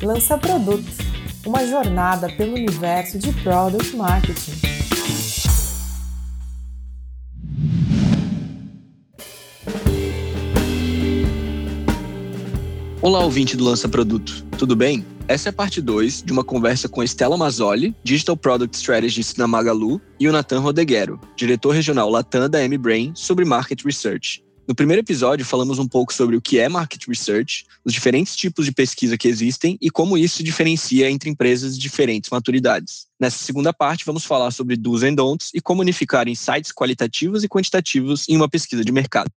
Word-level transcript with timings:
Lança 0.00 0.38
Produto, 0.38 0.86
uma 1.44 1.66
jornada 1.66 2.28
pelo 2.28 2.54
universo 2.54 3.18
de 3.18 3.32
Product 3.42 3.96
Marketing. 3.96 4.52
Olá, 13.02 13.24
ouvinte 13.24 13.56
do 13.56 13.64
Lança 13.64 13.88
Produto, 13.88 14.44
tudo 14.56 14.76
bem? 14.76 15.04
Essa 15.26 15.48
é 15.48 15.50
a 15.50 15.52
parte 15.52 15.80
2 15.80 16.22
de 16.22 16.32
uma 16.32 16.44
conversa 16.44 16.88
com 16.88 17.02
Estela 17.02 17.36
Mazzoli, 17.36 17.92
Digital 18.04 18.36
Product 18.36 18.76
Strategist 18.76 19.36
na 19.36 19.48
Magalu, 19.48 20.00
e 20.20 20.28
o 20.28 20.32
Nathan 20.32 20.60
Rodeguero, 20.60 21.20
diretor 21.34 21.72
regional 21.72 22.08
Latam 22.08 22.48
da 22.48 22.62
M-Brain, 22.62 23.12
sobre 23.16 23.44
Market 23.44 23.84
Research. 23.84 24.44
No 24.68 24.74
primeiro 24.74 25.00
episódio, 25.00 25.46
falamos 25.46 25.78
um 25.78 25.88
pouco 25.88 26.12
sobre 26.12 26.36
o 26.36 26.42
que 26.42 26.58
é 26.58 26.68
market 26.68 27.08
research, 27.08 27.64
os 27.82 27.90
diferentes 27.90 28.36
tipos 28.36 28.66
de 28.66 28.70
pesquisa 28.70 29.16
que 29.16 29.26
existem 29.26 29.78
e 29.80 29.88
como 29.88 30.18
isso 30.18 30.36
se 30.36 30.42
diferencia 30.42 31.10
entre 31.10 31.30
empresas 31.30 31.74
de 31.74 31.80
diferentes 31.80 32.28
maturidades. 32.28 33.06
Nessa 33.18 33.38
segunda 33.38 33.72
parte, 33.72 34.04
vamos 34.04 34.26
falar 34.26 34.50
sobre 34.50 34.76
do's 34.76 35.02
and 35.02 35.14
don'ts 35.14 35.52
e 35.54 35.60
como 35.62 35.80
unificar 35.80 36.28
insights 36.28 36.70
qualitativos 36.70 37.42
e 37.42 37.48
quantitativos 37.48 38.28
em 38.28 38.36
uma 38.36 38.46
pesquisa 38.46 38.84
de 38.84 38.92
mercado. 38.92 39.30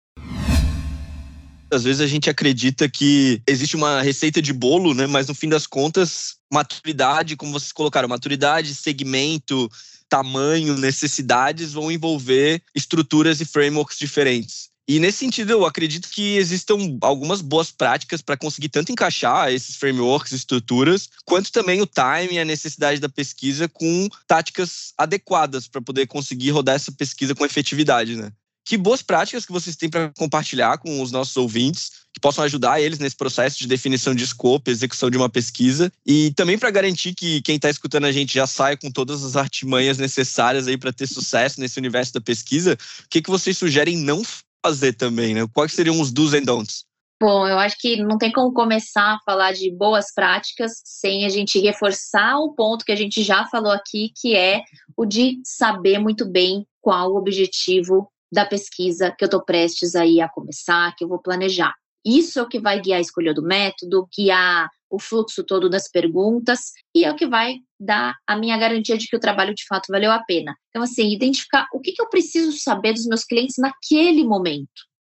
Às 1.72 1.82
vezes 1.82 2.02
a 2.02 2.06
gente 2.06 2.28
acredita 2.28 2.86
que 2.86 3.40
existe 3.46 3.74
uma 3.74 4.02
receita 4.02 4.42
de 4.42 4.52
bolo, 4.52 4.92
né? 4.92 5.06
Mas 5.06 5.28
no 5.28 5.34
fim 5.34 5.48
das 5.48 5.66
contas, 5.66 6.34
maturidade, 6.52 7.36
como 7.36 7.52
vocês 7.52 7.72
colocaram, 7.72 8.06
maturidade, 8.06 8.74
segmento, 8.74 9.66
tamanho, 10.10 10.76
necessidades 10.76 11.72
vão 11.72 11.90
envolver 11.90 12.62
estruturas 12.74 13.40
e 13.40 13.46
frameworks 13.46 13.98
diferentes. 13.98 14.71
E 14.88 14.98
nesse 14.98 15.18
sentido, 15.18 15.50
eu 15.50 15.64
acredito 15.64 16.08
que 16.08 16.36
existam 16.36 16.76
algumas 17.00 17.40
boas 17.40 17.70
práticas 17.70 18.20
para 18.20 18.36
conseguir 18.36 18.68
tanto 18.68 18.90
encaixar 18.90 19.52
esses 19.52 19.76
frameworks, 19.76 20.32
estruturas, 20.32 21.08
quanto 21.24 21.52
também 21.52 21.80
o 21.80 21.86
time 21.86 22.34
e 22.34 22.38
a 22.38 22.44
necessidade 22.44 23.00
da 23.00 23.08
pesquisa 23.08 23.68
com 23.68 24.08
táticas 24.26 24.92
adequadas 24.98 25.68
para 25.68 25.80
poder 25.80 26.06
conseguir 26.06 26.50
rodar 26.50 26.74
essa 26.74 26.90
pesquisa 26.90 27.34
com 27.34 27.44
efetividade, 27.44 28.16
né? 28.16 28.32
Que 28.64 28.76
boas 28.76 29.02
práticas 29.02 29.44
que 29.44 29.52
vocês 29.52 29.76
têm 29.76 29.88
para 29.88 30.12
compartilhar 30.16 30.78
com 30.78 31.00
os 31.00 31.10
nossos 31.10 31.36
ouvintes, 31.36 31.90
que 32.12 32.20
possam 32.20 32.44
ajudar 32.44 32.80
eles 32.80 32.98
nesse 32.98 33.16
processo 33.16 33.58
de 33.58 33.66
definição 33.66 34.14
de 34.14 34.22
escopo, 34.22 34.70
execução 34.70 35.10
de 35.10 35.16
uma 35.16 35.28
pesquisa, 35.28 35.92
e 36.06 36.32
também 36.32 36.58
para 36.58 36.70
garantir 36.70 37.14
que 37.14 37.40
quem 37.42 37.56
está 37.56 37.70
escutando 37.70 38.04
a 38.04 38.12
gente 38.12 38.34
já 38.34 38.46
saia 38.46 38.76
com 38.76 38.90
todas 38.90 39.24
as 39.24 39.34
artimanhas 39.36 39.98
necessárias 39.98 40.68
aí 40.68 40.76
para 40.76 40.92
ter 40.92 41.06
sucesso 41.06 41.60
nesse 41.60 41.78
universo 41.78 42.12
da 42.12 42.20
pesquisa. 42.20 42.74
O 42.74 43.08
que, 43.08 43.22
que 43.22 43.30
vocês 43.30 43.58
sugerem 43.58 43.96
não 43.96 44.22
fazer 44.64 44.92
também, 44.94 45.34
né? 45.34 45.46
Quais 45.52 45.72
seriam 45.72 46.00
os 46.00 46.12
do's 46.12 46.34
and 46.34 46.42
don'ts? 46.42 46.84
Bom, 47.20 47.46
eu 47.46 47.56
acho 47.58 47.76
que 47.78 48.02
não 48.02 48.18
tem 48.18 48.32
como 48.32 48.52
começar 48.52 49.14
a 49.14 49.18
falar 49.24 49.52
de 49.52 49.70
boas 49.70 50.12
práticas 50.12 50.82
sem 50.84 51.24
a 51.24 51.28
gente 51.28 51.60
reforçar 51.60 52.36
o 52.38 52.52
ponto 52.52 52.84
que 52.84 52.90
a 52.90 52.96
gente 52.96 53.22
já 53.22 53.46
falou 53.46 53.70
aqui, 53.70 54.10
que 54.20 54.34
é 54.34 54.62
o 54.96 55.06
de 55.06 55.40
saber 55.44 56.00
muito 56.00 56.28
bem 56.28 56.66
qual 56.80 57.12
o 57.12 57.16
objetivo 57.16 58.10
da 58.32 58.44
pesquisa 58.44 59.14
que 59.16 59.22
eu 59.22 59.26
estou 59.26 59.44
prestes 59.44 59.94
aí 59.94 60.20
a 60.20 60.28
começar, 60.28 60.96
que 60.96 61.04
eu 61.04 61.08
vou 61.08 61.20
planejar. 61.20 61.72
Isso 62.04 62.40
é 62.40 62.42
o 62.42 62.48
que 62.48 62.58
vai 62.58 62.80
guiar 62.80 62.98
a 62.98 63.00
escolha 63.00 63.32
do 63.32 63.42
método, 63.42 64.08
guiar 64.16 64.68
o 64.92 64.98
fluxo 65.00 65.42
todo 65.42 65.70
das 65.70 65.90
perguntas 65.90 66.72
e 66.94 67.04
é 67.04 67.10
o 67.10 67.16
que 67.16 67.26
vai 67.26 67.56
dar 67.80 68.14
a 68.26 68.36
minha 68.36 68.58
garantia 68.58 68.98
de 68.98 69.08
que 69.08 69.16
o 69.16 69.20
trabalho 69.20 69.54
de 69.54 69.64
fato 69.66 69.86
valeu 69.90 70.12
a 70.12 70.22
pena. 70.22 70.54
Então, 70.68 70.82
assim, 70.82 71.10
identificar 71.10 71.66
o 71.72 71.80
que, 71.80 71.92
que 71.92 72.02
eu 72.02 72.08
preciso 72.10 72.52
saber 72.58 72.92
dos 72.92 73.06
meus 73.06 73.24
clientes 73.24 73.56
naquele 73.58 74.22
momento. 74.22 74.68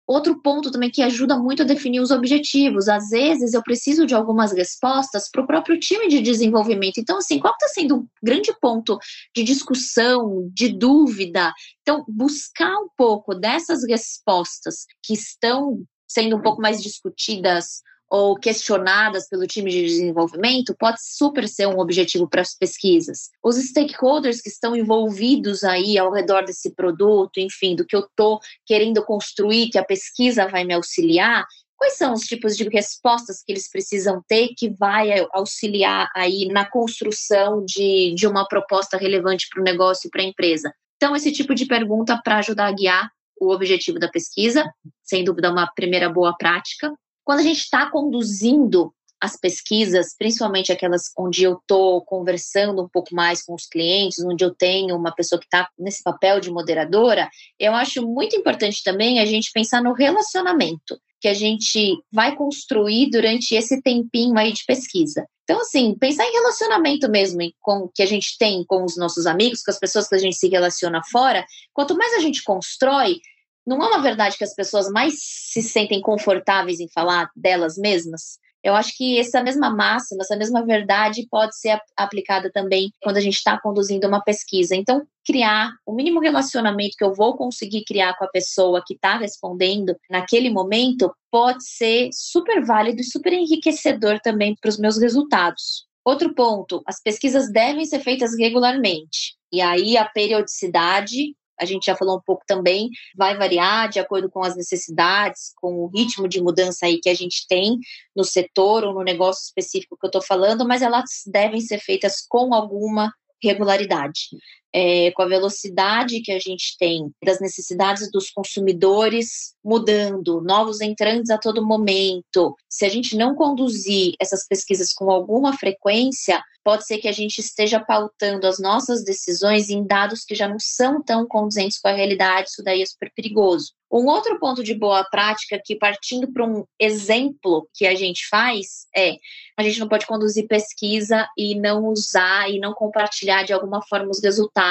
Outro 0.09 0.41
ponto 0.41 0.71
também 0.71 0.91
que 0.91 1.03
ajuda 1.03 1.37
muito 1.37 1.63
a 1.63 1.67
definir 1.67 2.01
os 2.01 2.13
objetivos. 2.13 2.89
Às 2.89 3.09
vezes 3.09 3.53
eu 3.53 3.63
preciso 3.63 4.07
de 4.07 4.15
algumas 4.15 4.53
respostas 4.53 5.29
para 5.31 5.43
o 5.43 5.47
próprio 5.47 5.79
time 5.79 6.09
de 6.09 6.23
desenvolvimento. 6.23 6.99
Então, 6.99 7.19
assim, 7.19 7.39
qual 7.39 7.53
está 7.53 7.69
sendo 7.69 7.97
um 7.97 8.09
grande 8.23 8.55
ponto 8.61 8.99
de 9.35 9.43
discussão, 9.43 10.49
de 10.55 10.69
dúvida? 10.69 11.53
Então, 11.83 12.05
buscar 12.09 12.73
um 12.79 12.89
pouco 12.97 13.35
dessas 13.35 13.85
respostas 13.87 14.87
que 15.03 15.13
estão 15.13 15.85
sendo 16.09 16.37
um 16.37 16.41
pouco 16.41 16.63
mais 16.63 16.81
discutidas 16.81 17.83
ou 18.09 18.37
questionadas 18.37 19.29
pelo 19.29 19.47
time 19.47 19.71
de 19.71 19.83
desenvolvimento 19.83 20.75
pode 20.79 20.99
super 21.01 21.49
ser 21.49 21.67
um 21.67 21.79
objetivo 21.79 22.29
para 22.29 22.43
as 22.43 22.55
pesquisas. 22.55 23.31
Os 23.43 23.57
stakeholders 23.57 24.41
que 24.41 24.49
estão 24.49 24.77
envolvidos 24.77 25.65
aí 25.65 25.99
ao 25.99 26.13
redor 26.13 26.45
desse 26.45 26.75
produto, 26.75 27.39
enfim, 27.39 27.75
do 27.75 27.85
que 27.85 27.97
eu 27.97 28.01
estou 28.01 28.41
querendo 28.65 29.05
construir, 29.05 29.71
que 29.71 29.79
a 29.79 29.85
pesquisa 29.85 30.47
vai 30.47 30.65
me 30.65 30.75
auxiliar, 30.75 31.45
quais 31.77 31.95
são 31.95 32.13
os 32.13 32.23
tipos 32.23 32.57
de 32.57 32.69
respostas 32.69 33.43
que 33.45 33.53
eles 33.53 33.69
precisam 33.71 34.23
ter 34.27 34.49
que 34.57 34.71
vai 34.71 35.11
auxiliar 35.33 36.09
aí 36.15 36.47
na 36.49 36.69
construção 36.69 37.65
de, 37.65 38.15
de 38.15 38.27
uma 38.27 38.47
proposta 38.47 38.97
relevante 38.97 39.47
para 39.51 39.61
o 39.61 39.65
negócio 39.65 40.09
e 40.09 40.11
para 40.11 40.23
a 40.23 40.27
empresa? 40.27 40.73
Então, 40.97 41.15
esse 41.15 41.31
tipo 41.31 41.55
de 41.55 41.67
pergunta 41.67 42.19
para 42.25 42.39
ajudar 42.39 42.69
a 42.69 42.73
guiar 42.73 43.11
o 43.39 43.53
objetivo 43.53 43.99
da 43.99 44.09
pesquisa, 44.09 44.65
sem 45.03 45.23
dúvida 45.23 45.51
uma 45.51 45.71
primeira 45.75 46.09
boa 46.09 46.35
prática. 46.37 46.91
Quando 47.27 47.41
a 47.41 47.43
gente 47.43 47.59
está 47.59 47.91
conduzindo 47.91 48.95
as 49.21 49.37
pesquisas, 49.37 50.15
principalmente 50.17 50.71
aquelas 50.71 51.11
onde 51.19 51.43
eu 51.43 51.55
estou 51.55 52.01
conversando 52.05 52.85
um 52.85 52.89
pouco 52.89 53.13
mais 53.13 53.43
com 53.43 53.53
os 53.55 53.67
clientes, 53.67 54.25
onde 54.25 54.45
eu 54.45 54.55
tenho 54.55 54.95
uma 54.95 55.13
pessoa 55.13 55.41
que 55.41 55.47
está 55.47 55.69
nesse 55.77 56.05
papel 56.05 56.39
de 56.39 56.53
moderadora, 56.53 57.29
eu 57.59 57.75
acho 57.75 58.07
muito 58.07 58.37
importante 58.37 58.81
também 58.85 59.19
a 59.19 59.25
gente 59.25 59.51
pensar 59.53 59.83
no 59.83 59.93
relacionamento 59.93 60.97
que 61.21 61.27
a 61.27 61.35
gente 61.35 61.97
vai 62.13 62.37
construir 62.37 63.11
durante 63.11 63.57
esse 63.57 63.83
tempinho 63.83 64.39
aí 64.39 64.53
de 64.53 64.65
pesquisa. 64.65 65.27
Então, 65.43 65.61
assim, 65.61 65.97
pensar 65.99 66.25
em 66.25 66.33
relacionamento 66.33 67.11
mesmo, 67.11 67.41
com 67.61 67.89
que 67.93 68.03
a 68.03 68.07
gente 68.07 68.37
tem 68.39 68.65
com 68.67 68.85
os 68.85 68.97
nossos 68.97 69.27
amigos, 69.27 69.63
com 69.63 69.71
as 69.73 69.79
pessoas 69.81 70.09
que 70.09 70.15
a 70.15 70.19
gente 70.19 70.37
se 70.37 70.49
relaciona 70.49 71.01
fora, 71.11 71.45
quanto 71.73 71.97
mais 71.97 72.15
a 72.15 72.21
gente 72.21 72.45
constrói, 72.45 73.21
não 73.67 73.83
é 73.83 73.89
uma 73.89 74.03
verdade 74.03 74.39
que 74.39 74.45
as 74.45 74.55
pessoas 74.55 74.89
mais 74.91 75.15
se 75.19 75.63
sentem 75.63 76.01
confortáveis 76.01 76.81
em 76.81 76.89
falar 76.89 77.31
delas 77.35 77.77
mesmas? 77.77 78.39
Eu 78.67 78.75
acho 78.75 78.97
que 78.97 79.19
essa 79.19 79.43
mesma 79.43 79.71
máxima, 79.71 80.23
essa 80.23 80.37
mesma 80.37 80.65
verdade 80.65 81.27
pode 81.31 81.57
ser 81.57 81.79
aplicada 81.97 82.51
também 82.51 82.91
quando 83.01 83.17
a 83.17 83.21
gente 83.21 83.37
está 83.37 83.61
conduzindo 83.61 84.09
uma 84.09 84.21
pesquisa. 84.21 84.75
Então, 84.75 85.07
criar 85.25 85.71
o 85.87 85.95
mínimo 85.95 86.19
relacionamento 86.19 86.97
que 86.99 87.05
eu 87.05 87.15
vou 87.15 87.37
conseguir 87.37 87.85
criar 87.85 88.17
com 88.19 88.25
a 88.25 88.29
pessoa 88.29 88.83
que 88.85 88.95
está 88.95 89.19
respondendo 89.19 89.95
naquele 90.11 90.51
momento 90.51 91.15
pode 91.31 91.65
ser 91.65 92.11
super 92.13 92.65
válido 92.65 93.01
e 93.01 93.05
super 93.05 93.33
enriquecedor 93.33 94.19
também 94.21 94.57
para 94.61 94.69
os 94.69 94.79
meus 94.79 94.99
resultados. 94.99 95.87
Outro 96.05 96.35
ponto, 96.35 96.83
as 96.87 97.01
pesquisas 97.01 97.51
devem 97.53 97.85
ser 97.85 98.01
feitas 98.01 98.37
regularmente. 98.37 99.37
E 99.53 99.61
aí 99.61 99.97
a 99.97 100.05
periodicidade 100.05 101.37
a 101.59 101.65
gente 101.65 101.87
já 101.87 101.97
falou 101.97 102.17
um 102.17 102.23
pouco 102.25 102.43
também, 102.47 102.91
vai 103.17 103.37
variar 103.37 103.89
de 103.89 103.99
acordo 103.99 104.31
com 104.31 104.43
as 104.43 104.57
necessidades, 104.57 105.53
com 105.57 105.75
o 105.75 105.89
ritmo 105.89 106.29
de 106.29 106.43
mudança 106.43 106.87
aí 106.87 106.99
que 107.01 107.09
a 107.09 107.15
gente 107.15 107.47
tem 107.49 107.79
no 108.15 108.25
setor 108.25 108.85
ou 108.85 108.95
no 108.95 109.03
negócio 109.03 109.45
específico 109.45 109.97
que 109.99 110.07
eu 110.07 110.09
estou 110.09 110.23
falando, 110.23 110.67
mas 110.67 110.83
elas 110.83 111.23
devem 111.27 111.61
ser 111.61 111.79
feitas 111.79 112.25
com 112.29 112.55
alguma 112.55 113.13
regularidade 113.43 114.29
é, 114.77 115.11
com 115.13 115.23
a 115.23 115.27
velocidade 115.27 116.21
que 116.21 116.31
a 116.31 116.39
gente 116.39 116.77
tem 116.79 117.11
das 117.25 117.41
necessidades 117.41 118.11
dos 118.11 118.31
consumidores 118.31 119.55
mudando, 119.65 120.43
novos 120.43 120.83
entrantes 120.83 121.31
a 121.31 121.39
todo 121.39 121.65
momento. 121.65 122.55
Se 122.69 122.85
a 122.85 122.89
gente 122.91 123.17
não 123.17 123.35
conduzir 123.35 124.13
essas 124.21 124.47
pesquisas 124.47 124.93
com 124.93 125.11
alguma 125.11 125.57
frequência, 125.57 126.43
pode 126.63 126.85
ser 126.85 126.99
que 126.99 127.09
a 127.09 127.13
gente 127.13 127.39
esteja 127.39 127.81
pautando 127.81 128.47
as 128.47 128.59
nossas 128.59 129.03
decisões 129.03 129.71
em 129.71 129.87
dados 129.87 130.25
que 130.25 130.35
já 130.35 130.47
não 130.47 130.59
são 130.59 131.03
tão 131.03 131.27
condizentes 131.27 131.79
com 131.79 131.89
a 131.89 131.93
realidade, 131.93 132.51
isso 132.51 132.63
daí 132.63 132.83
é 132.83 132.87
super 132.87 133.11
perigoso. 133.15 133.73
Um 133.91 134.07
outro 134.07 134.39
ponto 134.41 134.65
de 134.65 134.75
boa 134.75 135.05
prática 135.05 135.61
que 135.65 135.77
partindo 135.77 136.31
para 136.33 136.45
um 136.45 136.65
exemplo 136.79 137.69
que 137.73 137.87
a 137.87 137.95
gente 137.95 138.29
faz 138.29 138.87
é 138.95 139.13
a 139.57 139.63
gente 139.63 139.79
não 139.79 139.89
pode 139.89 140.07
conduzir 140.07 140.49
pesquisa 140.49 141.27
e 141.39 141.55
não 141.55 141.85
usar 141.87 142.51
e 142.51 142.59
não 142.59 142.75
compartilhar 142.75 143.45
de 143.45 143.53
alguma 143.53 143.81
forma 143.89 144.11
os 144.11 144.21
resultados 144.23 144.66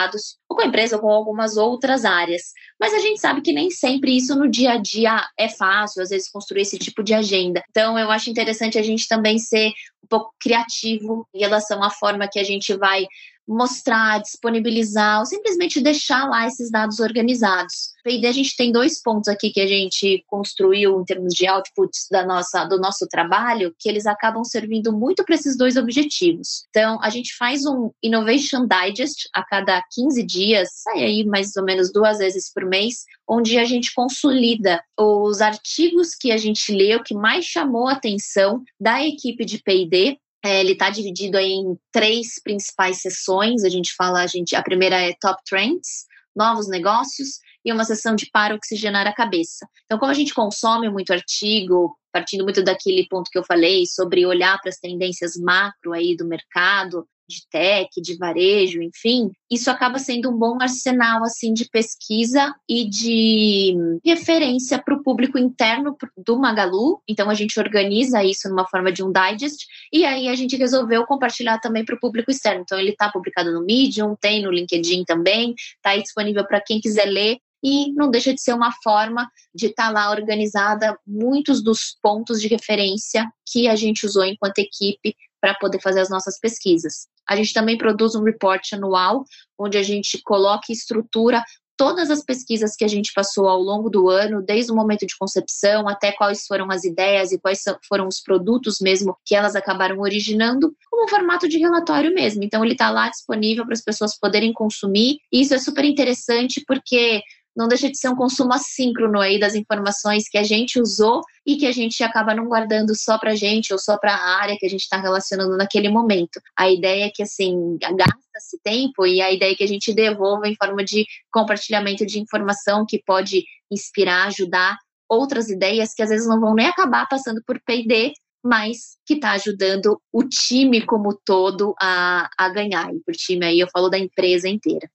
ou 0.49 0.55
com 0.55 0.63
a 0.63 0.67
empresa 0.67 0.95
ou 0.95 1.01
com 1.01 1.09
algumas 1.09 1.57
outras 1.57 2.05
áreas. 2.05 2.53
Mas 2.79 2.93
a 2.93 2.99
gente 2.99 3.19
sabe 3.19 3.41
que 3.41 3.53
nem 3.53 3.69
sempre 3.69 4.15
isso 4.15 4.35
no 4.35 4.49
dia 4.49 4.73
a 4.73 4.77
dia 4.77 5.25
é 5.37 5.49
fácil, 5.49 6.01
às 6.01 6.09
vezes 6.09 6.29
construir 6.29 6.61
esse 6.61 6.77
tipo 6.77 7.03
de 7.03 7.13
agenda. 7.13 7.63
Então 7.69 7.97
eu 7.97 8.11
acho 8.11 8.29
interessante 8.29 8.77
a 8.77 8.83
gente 8.83 9.07
também 9.07 9.37
ser 9.37 9.69
um 10.03 10.07
pouco 10.07 10.33
criativo 10.39 11.27
em 11.33 11.39
relação 11.39 11.83
à 11.83 11.89
forma 11.89 12.27
que 12.31 12.39
a 12.39 12.43
gente 12.43 12.75
vai 12.75 13.05
mostrar, 13.47 14.21
disponibilizar 14.21 15.19
ou 15.19 15.25
simplesmente 15.25 15.81
deixar 15.81 16.27
lá 16.27 16.47
esses 16.47 16.71
dados 16.71 16.99
organizados. 16.99 17.93
P&D 18.03 18.27
a 18.27 18.31
gente 18.31 18.55
tem 18.55 18.71
dois 18.71 19.01
pontos 19.01 19.27
aqui 19.27 19.49
que 19.49 19.61
a 19.61 19.67
gente 19.67 20.23
construiu 20.27 21.01
em 21.01 21.05
termos 21.05 21.33
de 21.33 21.47
outputs 21.47 22.07
da 22.11 22.25
nossa, 22.25 22.65
do 22.65 22.77
nosso 22.77 23.07
trabalho, 23.07 23.73
que 23.79 23.89
eles 23.89 24.05
acabam 24.05 24.43
servindo 24.43 24.93
muito 24.93 25.23
para 25.23 25.35
esses 25.35 25.57
dois 25.57 25.75
objetivos. 25.75 26.65
Então, 26.69 26.99
a 27.01 27.09
gente 27.09 27.35
faz 27.35 27.65
um 27.65 27.91
Innovation 28.03 28.67
Digest 28.67 29.27
a 29.33 29.43
cada 29.43 29.81
15 29.91 30.23
dias, 30.23 30.69
sai 30.83 31.03
aí 31.03 31.25
mais 31.25 31.55
ou 31.55 31.63
menos 31.63 31.91
duas 31.91 32.19
vezes 32.19 32.51
por 32.53 32.65
mês, 32.65 33.05
onde 33.27 33.57
a 33.57 33.65
gente 33.65 33.93
consolida 33.93 34.83
os 34.97 35.41
artigos 35.41 36.13
que 36.13 36.31
a 36.31 36.37
gente 36.37 36.71
leu, 36.71 37.03
que 37.03 37.15
mais 37.15 37.45
chamou 37.45 37.87
a 37.87 37.93
atenção 37.93 38.63
da 38.79 39.03
equipe 39.03 39.43
de 39.43 39.59
É, 39.65 40.17
ele 40.47 40.73
está 40.73 40.89
dividido 40.89 41.37
em 41.37 41.77
três 41.91 42.41
principais 42.43 43.01
sessões. 43.01 43.63
A 43.63 43.69
gente 43.69 43.93
fala, 43.95 44.21
a, 44.21 44.27
gente, 44.27 44.55
a 44.55 44.61
primeira 44.61 45.01
é 45.01 45.13
Top 45.19 45.41
Trends, 45.47 46.05
novos 46.35 46.67
negócios, 46.67 47.39
e 47.63 47.71
uma 47.71 47.83
sessão 47.83 48.15
de 48.15 48.29
para 48.31 48.53
oxigenar 48.53 49.07
a 49.07 49.13
cabeça. 49.13 49.67
Então, 49.85 49.97
como 49.97 50.11
a 50.11 50.15
gente 50.15 50.33
consome 50.33 50.89
muito 50.89 51.11
artigo, 51.11 51.97
partindo 52.13 52.43
muito 52.43 52.63
daquele 52.63 53.07
ponto 53.09 53.29
que 53.31 53.37
eu 53.37 53.43
falei 53.43 53.85
sobre 53.87 54.25
olhar 54.25 54.59
para 54.61 54.69
as 54.69 54.77
tendências 54.77 55.35
macro 55.35 55.91
aí 55.91 56.15
do 56.15 56.27
mercado, 56.27 57.07
de 57.27 57.47
tech, 57.49 57.89
de 58.01 58.17
varejo, 58.17 58.81
enfim, 58.81 59.31
isso 59.49 59.69
acaba 59.69 59.99
sendo 59.99 60.29
um 60.29 60.37
bom 60.37 60.57
arsenal 60.61 61.23
assim 61.23 61.53
de 61.53 61.67
pesquisa 61.69 62.53
e 62.69 62.87
de 62.89 63.75
referência 64.03 64.81
para 64.81 64.95
o 64.95 65.03
público 65.03 65.37
interno 65.37 65.95
do 66.17 66.37
Magalu. 66.39 67.01
Então 67.07 67.29
a 67.29 67.33
gente 67.33 67.59
organiza 67.59 68.23
isso 68.23 68.49
numa 68.49 68.67
forma 68.67 68.91
de 68.91 69.03
um 69.03 69.11
digest 69.11 69.65
e 69.91 70.05
aí 70.05 70.27
a 70.27 70.35
gente 70.35 70.55
resolveu 70.55 71.05
compartilhar 71.05 71.59
também 71.59 71.83
para 71.83 71.95
o 71.95 71.99
público 71.99 72.31
externo. 72.31 72.61
Então 72.61 72.79
ele 72.79 72.91
está 72.91 73.11
publicado 73.11 73.51
no 73.51 73.65
Medium, 73.65 74.15
tem 74.19 74.43
no 74.43 74.51
LinkedIn 74.51 75.03
também, 75.03 75.53
está 75.75 75.95
disponível 75.95 76.45
para 76.45 76.61
quem 76.61 76.79
quiser 76.79 77.05
ler 77.05 77.37
e 77.63 77.91
não 77.93 78.11
deixa 78.11 78.31
de 78.31 78.41
ser 78.41 78.53
uma 78.53 78.71
forma 78.83 79.27
de 79.53 79.67
estar 79.67 79.87
tá 79.87 79.91
lá 79.91 80.11
organizada 80.11 80.95
muitos 81.05 81.63
dos 81.63 81.97
pontos 81.99 82.39
de 82.39 82.47
referência 82.47 83.27
que 83.51 83.67
a 83.67 83.75
gente 83.75 84.05
usou 84.05 84.23
enquanto 84.23 84.59
equipe 84.59 85.15
para 85.41 85.55
poder 85.55 85.81
fazer 85.81 86.01
as 86.01 86.09
nossas 86.09 86.39
pesquisas. 86.39 87.07
A 87.27 87.35
gente 87.35 87.53
também 87.53 87.77
produz 87.77 88.15
um 88.15 88.23
report 88.23 88.73
anual, 88.73 89.23
onde 89.57 89.77
a 89.77 89.83
gente 89.83 90.21
coloca 90.23 90.65
e 90.69 90.73
estrutura 90.73 91.43
todas 91.77 92.09
as 92.09 92.23
pesquisas 92.23 92.75
que 92.75 92.85
a 92.85 92.87
gente 92.87 93.11
passou 93.13 93.47
ao 93.47 93.59
longo 93.59 93.89
do 93.89 94.09
ano, 94.09 94.41
desde 94.41 94.71
o 94.71 94.75
momento 94.75 95.05
de 95.05 95.17
concepção 95.17 95.87
até 95.87 96.11
quais 96.11 96.45
foram 96.45 96.71
as 96.71 96.83
ideias 96.83 97.31
e 97.31 97.39
quais 97.39 97.63
foram 97.87 98.07
os 98.07 98.21
produtos 98.21 98.79
mesmo 98.79 99.17
que 99.25 99.35
elas 99.35 99.55
acabaram 99.55 99.99
originando, 99.99 100.73
como 100.89 101.05
um 101.05 101.07
formato 101.07 101.47
de 101.47 101.57
relatório 101.57 102.13
mesmo. 102.13 102.43
Então, 102.43 102.63
ele 102.63 102.73
está 102.73 102.89
lá 102.89 103.09
disponível 103.09 103.65
para 103.65 103.73
as 103.73 103.81
pessoas 103.81 104.17
poderem 104.17 104.53
consumir. 104.53 105.17
E 105.31 105.41
isso 105.41 105.53
é 105.53 105.59
super 105.59 105.83
interessante 105.83 106.63
porque 106.65 107.21
não 107.55 107.67
deixa 107.67 107.89
de 107.89 107.97
ser 107.97 108.09
um 108.09 108.15
consumo 108.15 108.53
assíncrono 108.53 109.19
aí 109.19 109.39
das 109.39 109.55
informações 109.55 110.27
que 110.27 110.37
a 110.37 110.43
gente 110.43 110.79
usou 110.79 111.21
e 111.45 111.55
que 111.55 111.65
a 111.65 111.71
gente 111.71 112.03
acaba 112.03 112.35
não 112.35 112.45
guardando 112.45 112.93
só 112.95 113.17
para 113.17 113.35
gente 113.35 113.71
ou 113.71 113.79
só 113.79 113.97
para 113.97 114.13
a 114.13 114.41
área 114.41 114.57
que 114.59 114.65
a 114.65 114.69
gente 114.69 114.81
está 114.81 114.97
relacionando 114.97 115.55
naquele 115.55 115.87
momento. 115.87 116.41
A 116.55 116.69
ideia 116.69 117.05
é 117.05 117.09
que, 117.09 117.23
assim, 117.23 117.77
gasta-se 117.79 118.59
tempo 118.61 119.05
e 119.05 119.21
a 119.21 119.31
ideia 119.31 119.53
é 119.53 119.55
que 119.55 119.63
a 119.63 119.67
gente 119.67 119.93
devolva 119.93 120.47
em 120.47 120.55
forma 120.55 120.83
de 120.83 121.05
compartilhamento 121.31 122.05
de 122.05 122.19
informação 122.19 122.85
que 122.85 123.01
pode 123.05 123.43
inspirar, 123.71 124.27
ajudar 124.27 124.77
outras 125.07 125.49
ideias 125.49 125.93
que 125.93 126.03
às 126.03 126.09
vezes 126.09 126.27
não 126.27 126.39
vão 126.39 126.53
nem 126.53 126.67
acabar 126.67 127.07
passando 127.07 127.41
por 127.45 127.61
P&D, 127.61 128.11
mas 128.43 128.97
que 129.05 129.13
está 129.13 129.31
ajudando 129.31 129.99
o 130.11 130.23
time 130.23 130.85
como 130.85 131.17
todo 131.25 131.73
a, 131.81 132.29
a 132.37 132.49
ganhar. 132.49 132.93
E 132.93 132.99
por 132.99 133.13
time 133.13 133.45
aí 133.45 133.59
eu 133.59 133.67
falo 133.71 133.89
da 133.89 133.97
empresa 133.97 134.49
inteira. 134.49 134.89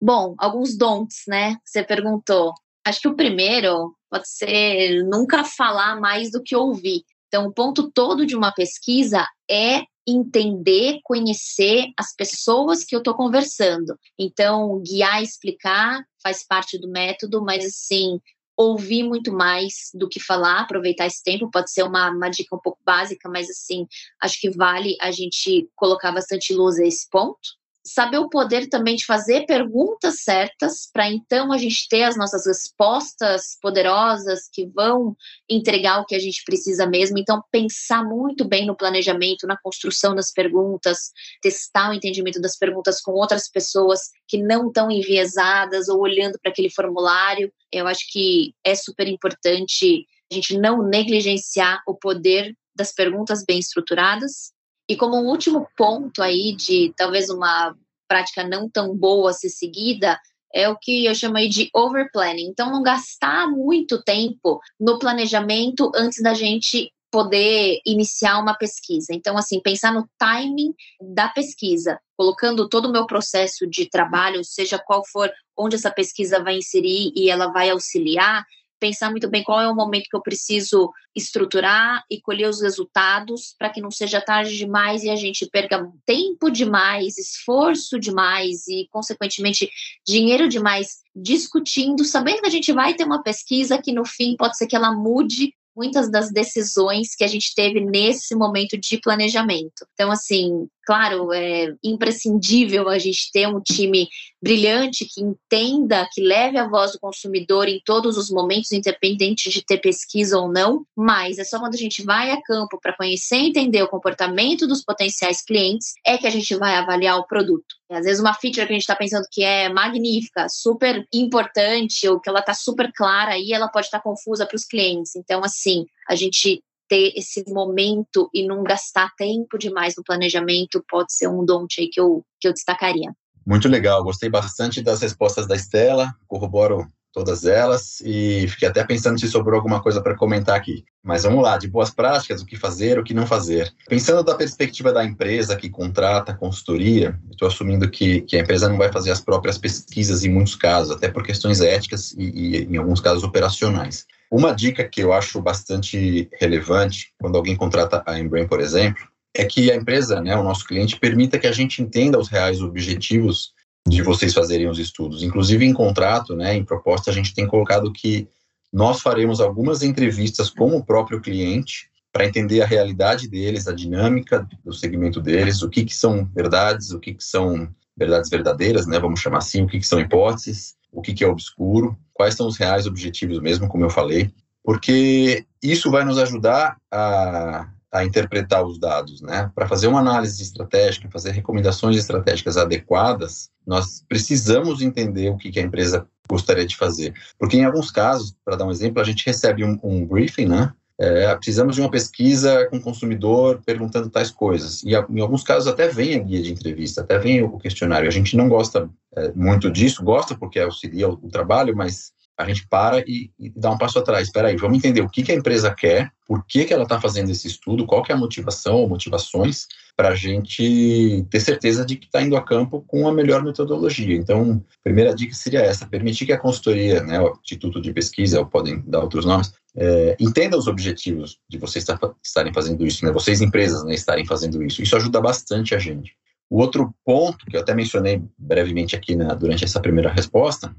Bom, 0.00 0.34
alguns 0.38 0.76
don'ts, 0.76 1.24
né? 1.28 1.56
Você 1.64 1.82
perguntou. 1.84 2.54
Acho 2.84 3.00
que 3.00 3.08
o 3.08 3.16
primeiro 3.16 3.94
pode 4.10 4.28
ser 4.28 5.02
nunca 5.04 5.44
falar 5.44 6.00
mais 6.00 6.30
do 6.30 6.42
que 6.42 6.56
ouvir. 6.56 7.02
Então, 7.28 7.46
o 7.46 7.52
ponto 7.52 7.90
todo 7.92 8.24
de 8.24 8.34
uma 8.34 8.50
pesquisa 8.52 9.26
é 9.48 9.82
entender, 10.08 10.98
conhecer 11.04 11.88
as 11.98 12.14
pessoas 12.16 12.82
que 12.82 12.96
eu 12.96 13.00
estou 13.00 13.14
conversando. 13.14 13.94
Então, 14.18 14.82
guiar, 14.82 15.22
explicar 15.22 16.02
faz 16.22 16.44
parte 16.46 16.78
do 16.78 16.88
método, 16.88 17.42
mas 17.44 17.64
assim, 17.64 18.18
ouvir 18.56 19.04
muito 19.04 19.32
mais 19.32 19.90
do 19.94 20.08
que 20.08 20.18
falar, 20.18 20.60
aproveitar 20.60 21.06
esse 21.06 21.22
tempo, 21.22 21.50
pode 21.50 21.70
ser 21.70 21.82
uma, 21.82 22.10
uma 22.10 22.28
dica 22.28 22.56
um 22.56 22.60
pouco 22.60 22.80
básica, 22.84 23.28
mas 23.28 23.48
assim, 23.48 23.86
acho 24.20 24.40
que 24.40 24.50
vale 24.50 24.96
a 25.00 25.10
gente 25.10 25.68
colocar 25.76 26.10
bastante 26.10 26.52
luz 26.54 26.78
a 26.78 26.86
esse 26.86 27.08
ponto 27.08 27.59
saber 27.84 28.18
o 28.18 28.28
poder 28.28 28.68
também 28.68 28.96
de 28.96 29.06
fazer 29.06 29.46
perguntas 29.46 30.22
certas, 30.22 30.88
para 30.92 31.10
então 31.10 31.52
a 31.52 31.58
gente 31.58 31.88
ter 31.88 32.02
as 32.02 32.16
nossas 32.16 32.46
respostas 32.46 33.58
poderosas 33.60 34.48
que 34.52 34.66
vão 34.66 35.16
entregar 35.48 36.00
o 36.00 36.04
que 36.04 36.14
a 36.14 36.18
gente 36.18 36.42
precisa 36.44 36.86
mesmo. 36.86 37.18
Então, 37.18 37.42
pensar 37.50 38.04
muito 38.04 38.46
bem 38.46 38.66
no 38.66 38.76
planejamento, 38.76 39.46
na 39.46 39.56
construção 39.56 40.14
das 40.14 40.30
perguntas, 40.30 41.10
testar 41.40 41.90
o 41.90 41.94
entendimento 41.94 42.40
das 42.40 42.56
perguntas 42.56 43.00
com 43.00 43.12
outras 43.12 43.48
pessoas 43.48 44.10
que 44.28 44.42
não 44.42 44.68
estão 44.68 44.90
enviesadas 44.90 45.88
ou 45.88 46.00
olhando 46.00 46.38
para 46.40 46.50
aquele 46.50 46.70
formulário. 46.70 47.50
Eu 47.72 47.86
acho 47.86 48.04
que 48.10 48.54
é 48.64 48.74
super 48.74 49.08
importante 49.08 50.06
a 50.30 50.34
gente 50.34 50.56
não 50.56 50.82
negligenciar 50.82 51.82
o 51.86 51.94
poder 51.94 52.54
das 52.76 52.92
perguntas 52.92 53.42
bem 53.44 53.58
estruturadas 53.58 54.52
e 54.90 54.96
como 54.96 55.16
um 55.16 55.28
último 55.28 55.68
ponto 55.76 56.20
aí 56.20 56.52
de 56.52 56.92
talvez 56.96 57.30
uma 57.30 57.72
prática 58.08 58.42
não 58.42 58.68
tão 58.68 58.92
boa 58.92 59.30
a 59.30 59.32
ser 59.32 59.48
seguida, 59.48 60.18
é 60.52 60.68
o 60.68 60.76
que 60.76 61.06
eu 61.06 61.14
chamo 61.14 61.36
aí 61.36 61.48
de 61.48 61.70
overplanning. 61.72 62.48
Então, 62.48 62.72
não 62.72 62.82
gastar 62.82 63.48
muito 63.48 64.02
tempo 64.02 64.60
no 64.80 64.98
planejamento 64.98 65.92
antes 65.94 66.20
da 66.20 66.34
gente 66.34 66.92
poder 67.08 67.80
iniciar 67.86 68.40
uma 68.40 68.54
pesquisa. 68.54 69.12
Então, 69.12 69.38
assim, 69.38 69.60
pensar 69.60 69.94
no 69.94 70.08
timing 70.18 70.74
da 71.00 71.28
pesquisa, 71.28 72.00
colocando 72.16 72.68
todo 72.68 72.86
o 72.86 72.92
meu 72.92 73.06
processo 73.06 73.68
de 73.68 73.88
trabalho, 73.88 74.42
seja 74.42 74.76
qual 74.76 75.06
for 75.06 75.30
onde 75.56 75.76
essa 75.76 75.90
pesquisa 75.92 76.42
vai 76.42 76.56
inserir 76.56 77.12
e 77.14 77.30
ela 77.30 77.52
vai 77.52 77.70
auxiliar, 77.70 78.44
pensar 78.80 79.10
muito 79.10 79.28
bem 79.28 79.44
qual 79.44 79.60
é 79.60 79.68
o 79.68 79.74
momento 79.74 80.08
que 80.10 80.16
eu 80.16 80.22
preciso 80.22 80.90
estruturar 81.14 82.02
e 82.10 82.20
colher 82.20 82.48
os 82.48 82.60
resultados 82.62 83.54
para 83.58 83.70
que 83.70 83.80
não 83.80 83.90
seja 83.90 84.20
tarde 84.20 84.56
demais 84.56 85.04
e 85.04 85.10
a 85.10 85.16
gente 85.16 85.46
perca 85.46 85.86
tempo 86.06 86.50
demais, 86.50 87.18
esforço 87.18 88.00
demais 88.00 88.66
e, 88.66 88.88
consequentemente, 88.90 89.70
dinheiro 90.06 90.48
demais 90.48 91.00
discutindo, 91.14 92.04
sabendo 92.04 92.40
que 92.40 92.46
a 92.46 92.50
gente 92.50 92.72
vai 92.72 92.94
ter 92.94 93.04
uma 93.04 93.22
pesquisa 93.22 93.80
que 93.80 93.92
no 93.92 94.04
fim 94.04 94.36
pode 94.36 94.56
ser 94.56 94.66
que 94.66 94.76
ela 94.76 94.92
mude 94.92 95.52
muitas 95.76 96.10
das 96.10 96.30
decisões 96.30 97.14
que 97.14 97.24
a 97.24 97.28
gente 97.28 97.54
teve 97.54 97.80
nesse 97.80 98.34
momento 98.34 98.76
de 98.78 98.98
planejamento. 98.98 99.86
Então, 99.94 100.10
assim, 100.10 100.68
claro, 100.84 101.32
é 101.32 101.74
imprescindível 101.82 102.88
a 102.88 102.98
gente 102.98 103.30
ter 103.32 103.46
um 103.46 103.60
time 103.60 104.08
brilhante 104.42 105.04
que 105.04 105.20
entenda, 105.20 106.08
que 106.12 106.22
leve 106.22 106.56
a 106.56 106.68
voz 106.68 106.92
do 106.92 107.00
consumidor 107.00 107.68
em 107.68 107.80
todos 107.84 108.16
os 108.16 108.30
momentos, 108.30 108.72
independente 108.72 109.50
de 109.50 109.64
ter 109.64 109.78
pesquisa 109.78 110.38
ou 110.38 110.50
não, 110.50 110.84
mas 110.96 111.38
é 111.38 111.44
só 111.44 111.58
quando 111.58 111.74
a 111.74 111.78
gente 111.78 112.02
vai 112.02 112.30
a 112.30 112.42
campo 112.42 112.78
para 112.80 112.96
conhecer 112.96 113.36
e 113.36 113.48
entender 113.48 113.82
o 113.82 113.88
comportamento 113.88 114.66
dos 114.66 114.82
potenciais 114.82 115.42
clientes 115.42 115.92
é 116.06 116.16
que 116.16 116.26
a 116.26 116.30
gente 116.30 116.54
vai 116.56 116.74
avaliar 116.74 117.18
o 117.18 117.26
produto. 117.26 117.80
Às 117.90 118.04
vezes 118.04 118.20
uma 118.20 118.34
feature 118.34 118.66
que 118.66 118.72
a 118.72 118.76
gente 118.76 118.82
está 118.82 118.94
pensando 118.94 119.26
que 119.30 119.42
é 119.42 119.68
magnífica, 119.68 120.48
super 120.48 121.06
importante, 121.12 122.08
ou 122.08 122.20
que 122.20 122.28
ela 122.28 122.40
está 122.40 122.54
super 122.54 122.90
clara, 122.92 123.32
aí 123.32 123.52
ela 123.52 123.68
pode 123.68 123.86
estar 123.86 123.98
tá 123.98 124.04
confusa 124.04 124.46
para 124.46 124.56
os 124.56 124.64
clientes. 124.64 125.16
Então, 125.16 125.42
assim, 125.44 125.86
a 126.08 126.14
gente 126.14 126.62
ter 126.90 127.12
esse 127.14 127.44
momento 127.48 128.28
e 128.34 128.44
não 128.44 128.64
gastar 128.64 129.14
tempo 129.16 129.56
demais 129.56 129.94
no 129.96 130.02
planejamento 130.02 130.84
pode 130.90 131.14
ser 131.14 131.28
um 131.28 131.44
aí 131.80 131.88
que 131.88 132.00
eu, 132.00 132.24
que 132.40 132.48
eu 132.48 132.52
destacaria. 132.52 133.14
Muito 133.46 133.68
legal, 133.68 134.02
gostei 134.02 134.28
bastante 134.28 134.82
das 134.82 135.00
respostas 135.00 135.46
da 135.46 135.54
Estela, 135.54 136.12
corroboro 136.26 136.84
todas 137.12 137.44
elas 137.44 138.00
e 138.04 138.46
fiquei 138.48 138.68
até 138.68 138.84
pensando 138.84 139.18
se 139.18 139.28
sobrou 139.28 139.56
alguma 139.56 139.82
coisa 139.82 140.00
para 140.00 140.16
comentar 140.16 140.56
aqui. 140.56 140.84
Mas 141.02 141.22
vamos 141.22 141.42
lá, 141.42 141.56
de 141.56 141.68
boas 141.68 141.90
práticas, 141.90 142.42
o 142.42 142.46
que 142.46 142.56
fazer, 142.56 142.98
o 142.98 143.04
que 143.04 143.14
não 143.14 143.26
fazer. 143.26 143.72
Pensando 143.88 144.22
da 144.22 144.34
perspectiva 144.34 144.92
da 144.92 145.04
empresa 145.04 145.56
que 145.56 145.70
contrata 145.70 146.34
consultoria, 146.34 147.18
estou 147.30 147.48
assumindo 147.48 147.90
que, 147.90 148.20
que 148.22 148.36
a 148.36 148.40
empresa 148.40 148.68
não 148.68 148.76
vai 148.76 148.92
fazer 148.92 149.10
as 149.10 149.20
próprias 149.20 149.58
pesquisas 149.58 150.24
em 150.24 150.28
muitos 150.28 150.54
casos, 150.54 150.94
até 150.94 151.08
por 151.08 151.24
questões 151.24 151.60
éticas 151.60 152.12
e, 152.12 152.24
e 152.24 152.64
em 152.64 152.76
alguns 152.76 153.00
casos 153.00 153.24
operacionais. 153.24 154.06
Uma 154.30 154.52
dica 154.52 154.84
que 154.84 155.02
eu 155.02 155.12
acho 155.12 155.40
bastante 155.40 156.28
relevante 156.38 157.12
quando 157.20 157.36
alguém 157.36 157.56
contrata 157.56 158.02
a 158.06 158.18
Embrain, 158.18 158.46
por 158.46 158.60
exemplo, 158.60 159.08
é 159.34 159.44
que 159.44 159.70
a 159.70 159.76
empresa, 159.76 160.20
né, 160.20 160.36
o 160.36 160.44
nosso 160.44 160.64
cliente, 160.64 160.98
permita 160.98 161.38
que 161.38 161.46
a 161.46 161.52
gente 161.52 161.82
entenda 161.82 162.18
os 162.18 162.28
reais 162.28 162.60
objetivos 162.60 163.52
de 163.86 164.02
vocês 164.02 164.32
fazerem 164.34 164.68
os 164.68 164.78
estudos. 164.78 165.22
Inclusive 165.22 165.64
em 165.64 165.72
contrato, 165.72 166.34
né, 166.36 166.54
em 166.54 166.64
proposta, 166.64 167.10
a 167.10 167.14
gente 167.14 167.34
tem 167.34 167.46
colocado 167.46 167.92
que 167.92 168.28
nós 168.72 169.00
faremos 169.00 169.40
algumas 169.40 169.82
entrevistas 169.82 170.50
com 170.50 170.76
o 170.76 170.84
próprio 170.84 171.20
cliente 171.20 171.90
para 172.12 172.26
entender 172.26 172.60
a 172.60 172.66
realidade 172.66 173.28
deles, 173.28 173.66
a 173.66 173.72
dinâmica 173.72 174.46
do 174.64 174.72
segmento 174.72 175.20
deles, 175.20 175.62
o 175.62 175.68
que, 175.68 175.84
que 175.84 175.94
são 175.94 176.24
verdades, 176.34 176.90
o 176.90 176.98
que, 176.98 177.14
que 177.14 177.24
são 177.24 177.68
verdades 177.96 178.30
verdadeiras, 178.30 178.86
né, 178.86 178.98
vamos 178.98 179.20
chamar 179.20 179.38
assim, 179.38 179.62
o 179.62 179.66
que, 179.66 179.78
que 179.78 179.86
são 179.86 180.00
hipóteses, 180.00 180.74
o 180.92 181.02
que, 181.02 181.12
que 181.12 181.24
é 181.24 181.28
obscuro, 181.28 181.96
quais 182.12 182.34
são 182.34 182.46
os 182.46 182.56
reais 182.56 182.86
objetivos 182.86 183.40
mesmo, 183.40 183.68
como 183.68 183.84
eu 183.84 183.90
falei, 183.90 184.30
porque 184.62 185.44
isso 185.62 185.90
vai 185.90 186.04
nos 186.04 186.18
ajudar 186.18 186.76
a, 186.90 187.68
a 187.92 188.04
interpretar 188.04 188.64
os 188.64 188.78
dados, 188.78 189.20
né? 189.20 189.50
Para 189.54 189.66
fazer 189.66 189.86
uma 189.86 190.00
análise 190.00 190.42
estratégica, 190.42 191.10
fazer 191.10 191.32
recomendações 191.32 191.96
estratégicas 191.96 192.56
adequadas, 192.56 193.50
nós 193.66 194.04
precisamos 194.08 194.80
entender 194.80 195.30
o 195.30 195.36
que, 195.36 195.50
que 195.50 195.58
a 195.58 195.62
empresa 195.62 196.06
gostaria 196.28 196.66
de 196.66 196.76
fazer. 196.76 197.12
Porque 197.38 197.56
em 197.56 197.64
alguns 197.64 197.90
casos, 197.90 198.36
para 198.44 198.56
dar 198.56 198.66
um 198.66 198.70
exemplo, 198.70 199.00
a 199.00 199.04
gente 199.04 199.26
recebe 199.26 199.64
um, 199.64 199.78
um 199.82 200.06
briefing, 200.06 200.46
né? 200.46 200.72
é, 201.00 201.34
precisamos 201.34 201.76
de 201.76 201.80
uma 201.80 201.90
pesquisa 201.90 202.66
com 202.66 202.76
o 202.76 202.80
consumidor 202.80 203.62
perguntando 203.64 204.10
tais 204.10 204.30
coisas. 204.30 204.82
E 204.82 204.90
em 204.90 205.20
alguns 205.20 205.42
casos 205.42 205.66
até 205.66 205.88
vem 205.88 206.14
a 206.14 206.18
guia 206.18 206.42
de 206.42 206.52
entrevista, 206.52 207.00
até 207.00 207.18
vem 207.18 207.42
o 207.42 207.58
questionário. 207.58 208.06
A 208.06 208.12
gente 208.12 208.36
não 208.36 208.50
gosta 208.50 208.88
é, 209.16 209.32
muito 209.32 209.70
disso, 209.70 210.04
gosta 210.04 210.36
porque 210.36 210.60
auxilia 210.60 211.08
o, 211.08 211.12
o 211.14 211.28
trabalho, 211.30 211.74
mas 211.74 212.12
a 212.42 212.46
gente 212.46 212.66
para 212.68 213.00
e, 213.00 213.30
e, 213.38 213.50
dá 213.54 213.70
um 213.70 213.78
passo 213.78 213.98
atrás. 213.98 214.26
Espera 214.26 214.48
aí, 214.48 214.56
vamos 214.56 214.78
entender 214.78 215.00
o 215.00 215.08
que, 215.08 215.22
que 215.22 215.32
a 215.32 215.34
empresa 215.34 215.74
quer, 215.74 216.10
por 216.26 216.44
que, 216.46 216.64
que 216.64 216.72
ela 216.72 216.84
está 216.84 217.00
fazendo 217.00 217.30
esse 217.30 217.46
estudo, 217.46 217.86
qual 217.86 218.02
que 218.02 218.12
é 218.12 218.14
a 218.14 218.18
motivação 218.18 218.76
ou 218.76 218.88
motivações 218.88 219.66
para 219.96 220.08
a 220.08 220.14
gente 220.14 221.26
ter 221.30 221.40
certeza 221.40 221.84
de 221.84 221.96
que 221.96 222.06
está 222.06 222.22
indo 222.22 222.34
a 222.34 222.42
campo 222.42 222.82
com 222.86 223.06
a 223.06 223.12
melhor 223.12 223.42
metodologia. 223.42 224.16
Então, 224.16 224.64
a 224.70 224.82
primeira 224.82 225.14
dica 225.14 225.34
seria 225.34 225.60
essa: 225.60 225.86
permitir 225.86 226.24
que 226.24 226.32
a 226.32 226.38
consultoria, 226.38 227.02
né, 227.02 227.20
o 227.20 227.38
Instituto 227.42 227.80
de 227.80 227.92
Pesquisa, 227.92 228.38
ou 228.38 228.46
podem 228.46 228.82
dar 228.86 229.00
outros 229.00 229.26
nomes, 229.26 229.52
é, 229.76 230.16
entenda 230.18 230.56
os 230.56 230.66
objetivos 230.66 231.38
de 231.48 231.58
vocês 231.58 231.84
estarem 232.24 232.52
fazendo 232.52 232.86
isso, 232.86 233.04
né, 233.04 233.12
vocês 233.12 233.42
empresas 233.42 233.84
né, 233.84 233.94
estarem 233.94 234.24
fazendo 234.24 234.62
isso. 234.62 234.82
Isso 234.82 234.96
ajuda 234.96 235.20
bastante 235.20 235.74
a 235.74 235.78
gente. 235.78 236.16
O 236.48 236.60
outro 236.60 236.92
ponto, 237.04 237.46
que 237.46 237.56
eu 237.56 237.60
até 237.60 237.74
mencionei 237.74 238.22
brevemente 238.36 238.96
aqui 238.96 239.14
na, 239.14 239.34
durante 239.34 239.64
essa 239.64 239.80
primeira 239.80 240.10
resposta, 240.10 240.74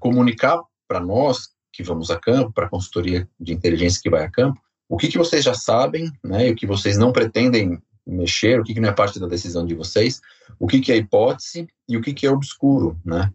comunicar 0.00 0.60
para 0.92 1.00
nós 1.00 1.48
que 1.72 1.82
vamos 1.82 2.10
a 2.10 2.18
campo, 2.18 2.52
para 2.52 2.66
a 2.66 2.68
consultoria 2.68 3.26
de 3.40 3.54
inteligência 3.54 3.98
que 4.02 4.10
vai 4.10 4.24
a 4.24 4.30
campo, 4.30 4.60
o 4.90 4.98
que, 4.98 5.08
que 5.08 5.16
vocês 5.16 5.42
já 5.42 5.54
sabem 5.54 6.12
né, 6.22 6.48
e 6.48 6.52
o 6.52 6.54
que 6.54 6.66
vocês 6.66 6.98
não 6.98 7.12
pretendem 7.12 7.80
mexer, 8.06 8.60
o 8.60 8.62
que, 8.62 8.74
que 8.74 8.80
não 8.80 8.90
é 8.90 8.92
parte 8.92 9.18
da 9.18 9.26
decisão 9.26 9.64
de 9.64 9.74
vocês, 9.74 10.20
o 10.58 10.66
que, 10.66 10.80
que 10.80 10.92
é 10.92 10.96
hipótese 10.96 11.66
e 11.88 11.96
o 11.96 12.02
que, 12.02 12.12
que 12.12 12.26
é 12.26 12.30
obscuro, 12.30 13.00
né? 13.02 13.32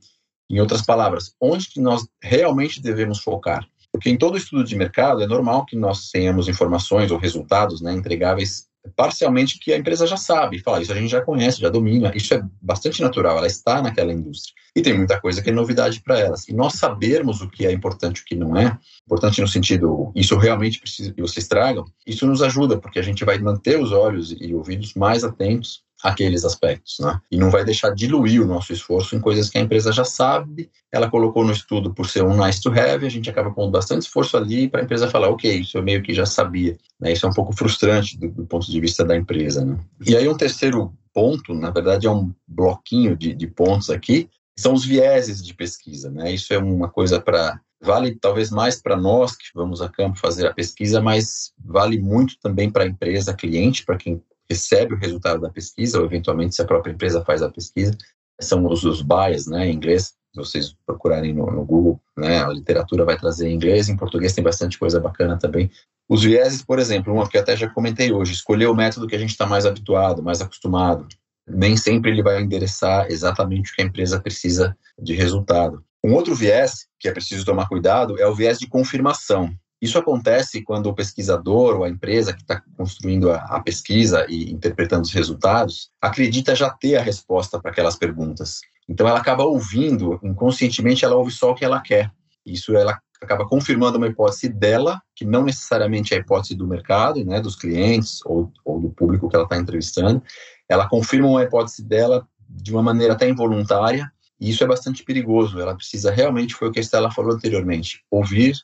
Em 0.47 0.59
outras 0.59 0.83
palavras, 0.83 1.33
onde 1.41 1.67
que 1.67 1.81
nós 1.81 2.07
realmente 2.21 2.79
devemos 2.79 3.19
focar? 3.19 3.67
Porque 3.91 4.09
em 4.09 4.17
todo 4.17 4.37
estudo 4.37 4.63
de 4.63 4.75
mercado 4.75 5.23
é 5.23 5.27
normal 5.27 5.65
que 5.65 5.75
nós 5.75 6.11
tenhamos 6.11 6.47
informações 6.47 7.09
ou 7.09 7.17
resultados 7.17 7.81
né, 7.81 7.91
entregáveis 7.91 8.67
parcialmente 8.95 9.59
que 9.59 9.73
a 9.73 9.77
empresa 9.77 10.07
já 10.07 10.17
sabe, 10.17 10.59
fala, 10.59 10.81
isso 10.81 10.91
a 10.91 10.95
gente 10.95 11.09
já 11.09 11.21
conhece, 11.21 11.61
já 11.61 11.69
domina, 11.69 12.11
isso 12.15 12.33
é 12.33 12.41
bastante 12.61 13.01
natural, 13.01 13.37
ela 13.37 13.47
está 13.47 13.81
naquela 13.81 14.11
indústria. 14.11 14.53
E 14.75 14.81
tem 14.81 14.95
muita 14.95 15.19
coisa 15.19 15.41
que 15.41 15.49
é 15.49 15.53
novidade 15.53 16.01
para 16.01 16.19
elas. 16.19 16.47
E 16.47 16.53
nós 16.53 16.73
sabermos 16.73 17.41
o 17.41 17.49
que 17.49 17.65
é 17.65 17.71
importante 17.71 18.19
e 18.19 18.21
o 18.21 18.25
que 18.25 18.35
não 18.35 18.55
é, 18.55 18.77
importante 19.05 19.41
no 19.41 19.47
sentido, 19.47 20.11
isso 20.15 20.37
realmente 20.37 20.79
precisa 20.79 21.11
que 21.13 21.21
vocês 21.21 21.47
tragam, 21.47 21.85
isso 22.05 22.27
nos 22.27 22.41
ajuda, 22.41 22.77
porque 22.77 22.99
a 22.99 23.03
gente 23.03 23.25
vai 23.25 23.37
manter 23.39 23.79
os 23.79 23.91
olhos 23.91 24.35
e 24.39 24.53
ouvidos 24.53 24.93
mais 24.93 25.23
atentos 25.23 25.86
aqueles 26.03 26.45
aspectos, 26.45 26.97
né? 26.99 27.19
E 27.31 27.37
não 27.37 27.49
vai 27.49 27.65
deixar 27.65 27.89
diluir 27.89 28.41
o 28.41 28.45
nosso 28.45 28.71
esforço 28.71 29.15
em 29.15 29.19
coisas 29.19 29.49
que 29.49 29.57
a 29.57 29.61
empresa 29.61 29.91
já 29.91 30.03
sabe, 30.03 30.69
ela 30.91 31.09
colocou 31.09 31.43
no 31.43 31.51
estudo 31.51 31.93
por 31.93 32.07
ser 32.07 32.23
um 32.23 32.37
nice 32.37 32.61
to 32.61 32.69
have, 32.69 33.05
a 33.05 33.09
gente 33.09 33.29
acaba 33.29 33.51
pondo 33.51 33.71
bastante 33.71 34.03
esforço 34.03 34.37
ali 34.37 34.69
para 34.69 34.81
a 34.81 34.83
empresa 34.83 35.09
falar, 35.09 35.29
ok, 35.29 35.59
isso 35.59 35.77
eu 35.77 35.83
meio 35.83 36.03
que 36.03 36.13
já 36.13 36.25
sabia, 36.25 36.77
né? 36.99 37.11
Isso 37.11 37.25
é 37.25 37.29
um 37.29 37.33
pouco 37.33 37.55
frustrante 37.55 38.17
do, 38.17 38.29
do, 38.29 38.45
ponto 38.45 38.69
de 38.69 38.79
vista 38.79 39.03
da 39.03 39.15
empresa, 39.15 39.65
né? 39.65 39.77
E 40.05 40.15
aí 40.15 40.27
um 40.27 40.37
terceiro 40.37 40.93
ponto, 41.13 41.53
na 41.53 41.71
verdade 41.71 42.05
é 42.05 42.11
um 42.11 42.31
bloquinho 42.47 43.15
de, 43.15 43.33
de 43.33 43.47
pontos 43.47 43.89
aqui, 43.89 44.29
são 44.57 44.73
os 44.73 44.85
vieses 44.85 45.43
de 45.43 45.53
pesquisa, 45.53 46.09
né? 46.11 46.31
Isso 46.31 46.53
é 46.53 46.57
uma 46.57 46.89
coisa 46.89 47.19
para 47.19 47.59
vale 47.79 48.15
talvez 48.15 48.49
mais 48.49 48.81
para 48.81 48.97
nós 48.97 49.35
que 49.35 49.45
vamos 49.53 49.81
a 49.81 49.89
campo 49.89 50.17
fazer 50.17 50.47
a 50.47 50.53
pesquisa, 50.53 50.99
mas 50.99 51.53
vale 51.63 51.99
muito 51.99 52.35
também 52.41 52.69
para 52.69 52.83
a 52.83 52.87
empresa, 52.87 53.35
cliente, 53.35 53.85
para 53.85 53.97
quem 53.97 54.21
recebe 54.49 54.93
o 54.93 54.97
resultado 54.97 55.41
da 55.41 55.49
pesquisa, 55.49 55.99
ou 55.99 56.05
eventualmente 56.05 56.55
se 56.55 56.61
a 56.61 56.65
própria 56.65 56.91
empresa 56.91 57.23
faz 57.23 57.41
a 57.41 57.49
pesquisa, 57.49 57.95
são 58.39 58.65
os, 58.67 58.83
os 58.83 59.01
bias, 59.01 59.47
né, 59.47 59.67
em 59.67 59.73
inglês, 59.73 60.13
vocês 60.35 60.75
procurarem 60.85 61.33
no, 61.33 61.49
no, 61.51 61.65
Google, 61.65 61.99
né, 62.15 62.43
a 62.43 62.49
literatura 62.49 63.03
vai 63.03 63.17
trazer 63.17 63.49
em 63.49 63.55
inglês, 63.55 63.89
em 63.89 63.97
português 63.97 64.33
tem 64.33 64.43
bastante 64.43 64.77
coisa 64.77 64.99
bacana 64.99 65.37
também. 65.37 65.71
Os 66.07 66.23
vieses, 66.23 66.63
por 66.63 66.79
exemplo, 66.79 67.13
uma 67.13 67.27
que 67.27 67.37
até 67.37 67.57
já 67.57 67.69
comentei 67.69 68.11
hoje, 68.11 68.33
escolher 68.33 68.67
o 68.67 68.75
método 68.75 69.07
que 69.07 69.15
a 69.15 69.19
gente 69.19 69.31
está 69.31 69.45
mais 69.45 69.65
habituado, 69.65 70.23
mais 70.23 70.41
acostumado. 70.41 71.07
Nem 71.45 71.75
sempre 71.75 72.11
ele 72.11 72.21
vai 72.21 72.41
endereçar 72.41 73.07
exatamente 73.09 73.71
o 73.71 73.75
que 73.75 73.81
a 73.81 73.85
empresa 73.85 74.19
precisa 74.19 74.77
de 74.99 75.13
resultado. 75.15 75.83
Um 76.03 76.13
outro 76.13 76.35
viés 76.35 76.87
que 76.99 77.07
é 77.07 77.11
preciso 77.11 77.45
tomar 77.45 77.67
cuidado 77.67 78.19
é 78.19 78.27
o 78.27 78.35
viés 78.35 78.59
de 78.59 78.67
confirmação. 78.67 79.53
Isso 79.81 79.97
acontece 79.97 80.63
quando 80.63 80.87
o 80.87 80.93
pesquisador 80.93 81.75
ou 81.77 81.83
a 81.83 81.89
empresa 81.89 82.33
que 82.33 82.41
está 82.41 82.61
construindo 82.75 83.31
a, 83.31 83.37
a, 83.37 83.61
pesquisa 83.61 84.25
e 84.27 84.51
interpretando 84.51 85.03
os 85.03 85.13
resultados 85.13 85.91
acredita 86.01 86.55
já 86.55 86.69
ter 86.69 86.95
a 86.95 87.01
resposta 87.01 87.59
para 87.59 87.71
aquelas 87.71 87.95
perguntas. 87.95 88.59
Então 88.89 89.07
ela 89.07 89.19
acaba 89.19 89.43
ouvindo, 89.43 90.19
inconscientemente 90.23 91.05
ela 91.05 91.15
ouve 91.15 91.31
só 91.31 91.51
o 91.51 91.55
que 91.55 91.63
ela 91.63 91.79
quer. 91.79 92.11
Isso 92.45 92.75
ela 92.75 92.99
acaba 93.21 93.47
confirmando 93.47 93.97
uma 93.97 94.07
hipótese 94.07 94.49
dela, 94.49 95.01
que 95.15 95.25
não 95.25 95.43
necessariamente 95.43 96.13
é 96.13 96.17
a 96.17 96.19
hipótese 96.21 96.55
do 96.55 96.67
mercado, 96.67 97.23
né, 97.23 97.39
dos 97.39 97.55
clientes 97.55 98.19
ou, 98.25 98.51
ou 98.63 98.79
do 98.79 98.89
público 98.89 99.29
que 99.29 99.35
ela 99.35 99.45
está 99.45 99.57
entrevistando. 99.57 100.23
Ela 100.67 100.87
confirma 100.87 101.27
uma 101.27 101.43
hipótese 101.43 101.83
dela 101.83 102.27
de 102.49 102.71
uma 102.71 102.81
maneira 102.81 103.13
até 103.13 103.27
involuntária, 103.27 104.11
e 104.39 104.49
isso 104.49 104.63
é 104.63 104.67
bastante 104.67 105.03
perigoso. 105.03 105.59
Ela 105.59 105.75
precisa 105.75 106.11
realmente, 106.11 106.53
foi 106.53 106.69
o 106.69 106.71
que 106.71 106.79
a 106.79 106.81
Estela 106.81 107.11
falou 107.11 107.33
anteriormente, 107.33 108.03
ouvir 108.09 108.55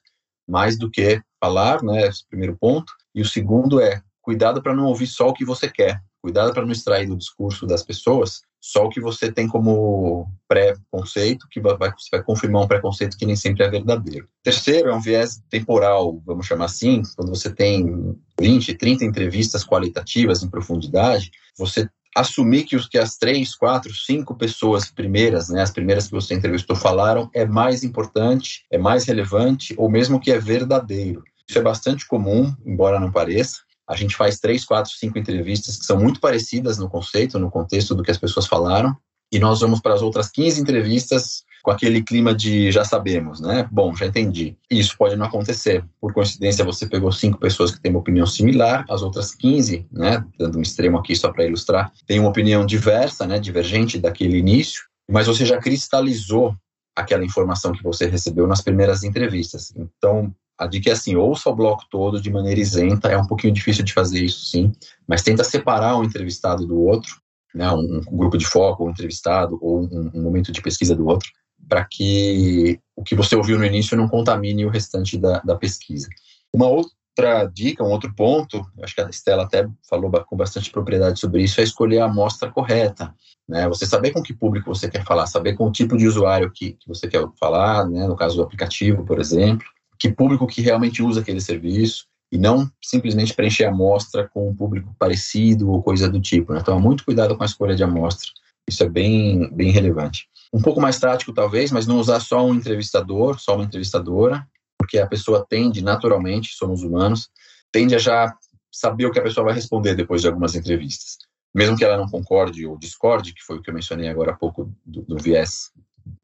mais 0.47 0.77
do 0.77 0.89
que 0.89 1.21
falar, 1.39 1.83
né? 1.83 2.07
Esse 2.07 2.27
primeiro 2.27 2.57
ponto. 2.59 2.91
E 3.13 3.21
o 3.21 3.25
segundo 3.25 3.79
é 3.79 4.01
cuidado 4.21 4.61
para 4.61 4.75
não 4.75 4.85
ouvir 4.85 5.07
só 5.07 5.29
o 5.29 5.33
que 5.33 5.45
você 5.45 5.69
quer. 5.69 6.01
Cuidado 6.21 6.53
para 6.53 6.65
não 6.65 6.71
extrair 6.71 7.07
do 7.07 7.17
discurso 7.17 7.65
das 7.65 7.83
pessoas 7.83 8.41
só 8.63 8.85
o 8.85 8.89
que 8.89 9.01
você 9.01 9.29
tem 9.29 9.45
como 9.45 10.25
pré-conceito, 10.47 11.49
que 11.51 11.59
vai, 11.59 11.75
você 11.75 12.07
vai 12.09 12.23
confirmar 12.23 12.63
um 12.63 12.67
preconceito 12.67 13.17
que 13.17 13.25
nem 13.25 13.35
sempre 13.35 13.61
é 13.61 13.69
verdadeiro. 13.69 14.25
Terceiro 14.41 14.89
é 14.89 14.95
um 14.95 15.01
viés 15.01 15.43
temporal, 15.49 16.21
vamos 16.25 16.45
chamar 16.45 16.65
assim, 16.65 17.01
quando 17.17 17.27
você 17.27 17.53
tem 17.53 18.17
20, 18.39 18.73
30 18.75 19.03
entrevistas 19.03 19.65
qualitativas 19.65 20.43
em 20.43 20.49
profundidade, 20.49 21.29
você 21.57 21.89
assumir 22.15 22.63
que, 22.63 22.75
os, 22.75 22.87
que 22.87 22.97
as 22.97 23.17
três, 23.17 23.55
quatro, 23.55 23.93
cinco 23.93 24.35
pessoas 24.35 24.91
primeiras, 24.91 25.49
né, 25.49 25.61
as 25.61 25.71
primeiras 25.71 26.05
que 26.05 26.11
você 26.11 26.33
entrevistou 26.33 26.75
falaram, 26.75 27.29
é 27.33 27.45
mais 27.45 27.83
importante, 27.83 28.65
é 28.71 28.77
mais 28.77 29.05
relevante, 29.05 29.73
ou 29.77 29.89
mesmo 29.89 30.19
que 30.19 30.31
é 30.31 30.39
verdadeiro. 30.39 31.23
Isso 31.47 31.59
é 31.59 31.61
bastante 31.61 32.07
comum, 32.07 32.55
embora 32.65 32.99
não 32.99 33.11
pareça. 33.11 33.59
A 33.87 33.95
gente 33.95 34.15
faz 34.15 34.39
três, 34.39 34.63
quatro, 34.63 34.91
cinco 34.91 35.17
entrevistas 35.17 35.77
que 35.77 35.85
são 35.85 35.99
muito 35.99 36.19
parecidas 36.19 36.77
no 36.77 36.89
conceito, 36.89 37.37
no 37.37 37.51
contexto 37.51 37.93
do 37.93 38.03
que 38.03 38.11
as 38.11 38.17
pessoas 38.17 38.47
falaram, 38.47 38.95
e 39.31 39.39
nós 39.39 39.59
vamos 39.59 39.81
para 39.81 39.93
as 39.93 40.01
outras 40.01 40.29
15 40.29 40.61
entrevistas 40.61 41.43
com 41.63 41.71
aquele 41.71 42.03
clima 42.03 42.35
de 42.35 42.69
já 42.73 42.83
sabemos, 42.83 43.39
né? 43.39 43.67
Bom, 43.71 43.95
já 43.95 44.05
entendi. 44.05 44.57
Isso 44.69 44.97
pode 44.97 45.15
não 45.15 45.25
acontecer. 45.25 45.83
Por 45.99 46.11
coincidência, 46.13 46.65
você 46.65 46.85
pegou 46.85 47.09
cinco 47.09 47.39
pessoas 47.39 47.71
que 47.71 47.79
têm 47.79 47.89
uma 47.89 48.01
opinião 48.01 48.27
similar, 48.27 48.85
as 48.89 49.01
outras 49.01 49.33
15, 49.33 49.87
né? 49.89 50.23
Dando 50.37 50.59
um 50.59 50.61
extremo 50.61 50.97
aqui 50.97 51.15
só 51.15 51.31
para 51.31 51.45
ilustrar, 51.45 51.91
têm 52.05 52.19
uma 52.19 52.29
opinião 52.29 52.65
diversa, 52.65 53.25
né? 53.25 53.39
Divergente 53.39 53.97
daquele 53.97 54.37
início, 54.37 54.83
mas 55.09 55.25
você 55.25 55.45
já 55.45 55.57
cristalizou 55.57 56.53
aquela 56.93 57.23
informação 57.23 57.71
que 57.71 57.81
você 57.81 58.07
recebeu 58.07 58.45
nas 58.45 58.61
primeiras 58.61 59.01
entrevistas. 59.03 59.73
Então, 59.77 60.35
a 60.59 60.67
dica 60.67 60.89
é 60.89 60.93
assim, 60.93 61.15
ouça 61.15 61.49
o 61.49 61.55
bloco 61.55 61.85
todo 61.89 62.21
de 62.21 62.29
maneira 62.29 62.59
isenta, 62.59 63.07
é 63.07 63.17
um 63.17 63.25
pouquinho 63.25 63.53
difícil 63.53 63.85
de 63.85 63.93
fazer 63.93 64.21
isso 64.21 64.45
sim, 64.45 64.73
mas 65.07 65.23
tenta 65.23 65.45
separar 65.45 65.97
um 65.97 66.03
entrevistado 66.03 66.67
do 66.67 66.79
outro, 66.81 67.21
né, 67.55 67.71
um, 67.71 68.01
grupo 68.11 68.37
de 68.37 68.45
foco, 68.45 68.85
um 68.85 68.89
entrevistado, 68.89 69.57
ou 69.61 69.83
um, 69.83 70.11
um 70.13 70.21
momento 70.21 70.51
de 70.51 70.61
pesquisa 70.61 70.95
do 70.95 71.07
outro, 71.07 71.29
para 71.67 71.85
que 71.85 72.79
o 72.95 73.03
que 73.03 73.15
você 73.15 73.35
ouviu 73.35 73.57
no 73.57 73.65
início 73.65 73.97
não 73.97 74.07
contamine 74.07 74.65
o 74.65 74.69
restante 74.69 75.17
da, 75.17 75.39
da 75.39 75.55
pesquisa. 75.55 76.07
Uma 76.53 76.67
outra 76.67 77.45
dica, 77.45 77.83
um 77.83 77.91
outro 77.91 78.13
ponto, 78.13 78.65
acho 78.81 78.95
que 78.95 79.01
a 79.01 79.09
Estela 79.09 79.43
até 79.43 79.67
falou 79.89 80.11
com 80.25 80.37
bastante 80.37 80.69
propriedade 80.69 81.19
sobre 81.19 81.43
isso, 81.43 81.59
é 81.59 81.63
escolher 81.63 81.99
a 81.99 82.05
amostra 82.05 82.51
correta. 82.51 83.13
Né? 83.47 83.67
Você 83.67 83.85
saber 83.85 84.11
com 84.11 84.21
que 84.21 84.33
público 84.33 84.73
você 84.73 84.89
quer 84.89 85.03
falar, 85.03 85.25
saber 85.27 85.53
com 85.53 85.67
o 85.67 85.71
tipo 85.71 85.97
de 85.97 86.07
usuário 86.07 86.51
que, 86.51 86.73
que 86.73 86.87
você 86.87 87.07
quer 87.07 87.25
falar, 87.39 87.87
né? 87.87 88.07
no 88.07 88.15
caso 88.15 88.35
do 88.35 88.43
aplicativo, 88.43 89.03
por 89.03 89.19
exemplo, 89.19 89.65
que 89.99 90.11
público 90.11 90.47
que 90.47 90.61
realmente 90.61 91.01
usa 91.01 91.21
aquele 91.21 91.41
serviço, 91.41 92.05
e 92.31 92.37
não 92.37 92.67
simplesmente 92.83 93.31
preencher 93.35 93.65
a 93.65 93.69
amostra 93.69 94.27
com 94.27 94.49
um 94.49 94.55
público 94.55 94.95
parecido 94.97 95.69
ou 95.69 95.83
coisa 95.83 96.09
do 96.09 96.19
tipo. 96.19 96.51
Né? 96.51 96.61
Então, 96.61 96.79
muito 96.79 97.05
cuidado 97.05 97.37
com 97.37 97.43
a 97.43 97.45
escolha 97.45 97.75
de 97.75 97.83
amostra. 97.83 98.27
Isso 98.67 98.83
é 98.83 98.89
bem, 98.89 99.53
bem 99.53 99.69
relevante 99.69 100.27
um 100.53 100.61
pouco 100.61 100.79
mais 100.79 100.99
prático 100.99 101.33
talvez, 101.33 101.71
mas 101.71 101.87
não 101.87 101.97
usar 101.97 102.19
só 102.19 102.45
um 102.45 102.53
entrevistador, 102.53 103.39
só 103.39 103.55
uma 103.55 103.63
entrevistadora, 103.63 104.47
porque 104.77 104.99
a 104.99 105.07
pessoa 105.07 105.45
tende 105.49 105.83
naturalmente, 105.83 106.53
somos 106.53 106.83
humanos, 106.83 107.29
tende 107.71 107.95
a 107.95 107.97
já 107.97 108.33
saber 108.71 109.07
o 109.07 109.11
que 109.11 109.19
a 109.19 109.23
pessoa 109.23 109.45
vai 109.45 109.55
responder 109.55 109.95
depois 109.95 110.21
de 110.21 110.27
algumas 110.27 110.55
entrevistas. 110.55 111.17
Mesmo 111.53 111.75
que 111.75 111.83
ela 111.83 111.97
não 111.97 112.09
concorde 112.09 112.65
ou 112.65 112.77
discorde, 112.77 113.33
que 113.33 113.43
foi 113.43 113.57
o 113.57 113.61
que 113.61 113.69
eu 113.69 113.73
mencionei 113.73 114.07
agora 114.09 114.31
há 114.31 114.35
pouco 114.35 114.71
do, 114.85 115.01
do 115.03 115.17
viés 115.17 115.71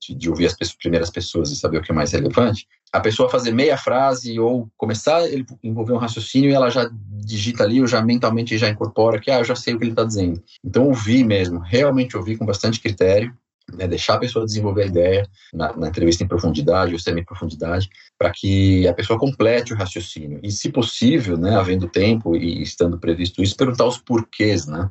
de, 0.02 0.16
de, 0.16 0.30
ouvir 0.30 0.48
as 0.48 0.56
pessoas, 0.56 0.78
primeiras 0.78 1.10
pessoas 1.10 1.52
e 1.52 1.56
saber 1.56 1.78
o 1.78 1.82
que 1.82 1.92
é 1.92 1.96
mais 1.96 2.12
relevante, 2.12 2.68
a 2.92 3.00
pessoa 3.00 3.30
fazer 3.30 3.52
meia 3.52 3.78
frase 3.78 4.40
ou 4.40 4.70
começar 4.76 5.18
a 5.18 5.30
envolver 5.64 5.94
um 5.94 5.98
raciocínio 5.98 6.50
e 6.50 6.54
ela 6.54 6.70
já 6.70 6.90
digita 6.92 7.64
ali 7.64 7.80
ou 7.80 7.88
já 7.88 8.02
mentalmente 8.02 8.58
já 8.58 8.68
incorpora 8.68 9.20
que 9.20 9.32
ah, 9.32 9.40
eu 9.40 9.44
já 9.46 9.56
sei 9.56 9.74
o 9.74 9.78
que 9.78 9.84
ele 9.84 9.92
está 9.92 10.04
dizendo. 10.04 10.44
Então 10.64 10.88
ouvir 10.88 11.24
mesmo, 11.24 11.60
realmente 11.60 12.18
ouvir 12.18 12.38
com 12.38 12.46
bastante 12.46 12.80
critério, 12.80 13.34
né, 13.76 13.88
deixar 13.88 14.16
a 14.16 14.20
pessoa 14.20 14.46
desenvolver 14.46 14.84
a 14.84 14.88
ideia 14.88 15.30
na, 15.54 15.76
na 15.76 15.88
entrevista 15.88 16.24
em 16.24 16.28
profundidade 16.28 16.94
ou 16.94 17.00
semi-profundidade, 17.00 17.90
para 18.18 18.32
que 18.32 18.88
a 18.88 18.94
pessoa 18.94 19.20
complete 19.20 19.74
o 19.74 19.78
raciocínio. 19.78 20.40
E, 20.44 20.52
se 20.52 20.70
possível, 20.72 21.38
né, 21.38 21.56
havendo 21.56 21.88
tempo 21.88 22.36
e 22.36 22.62
estando 22.62 23.00
previsto 23.00 23.42
isso, 23.42 23.56
perguntar 23.56 23.86
os 23.86 23.98
porquês, 23.98 24.66
né? 24.66 24.90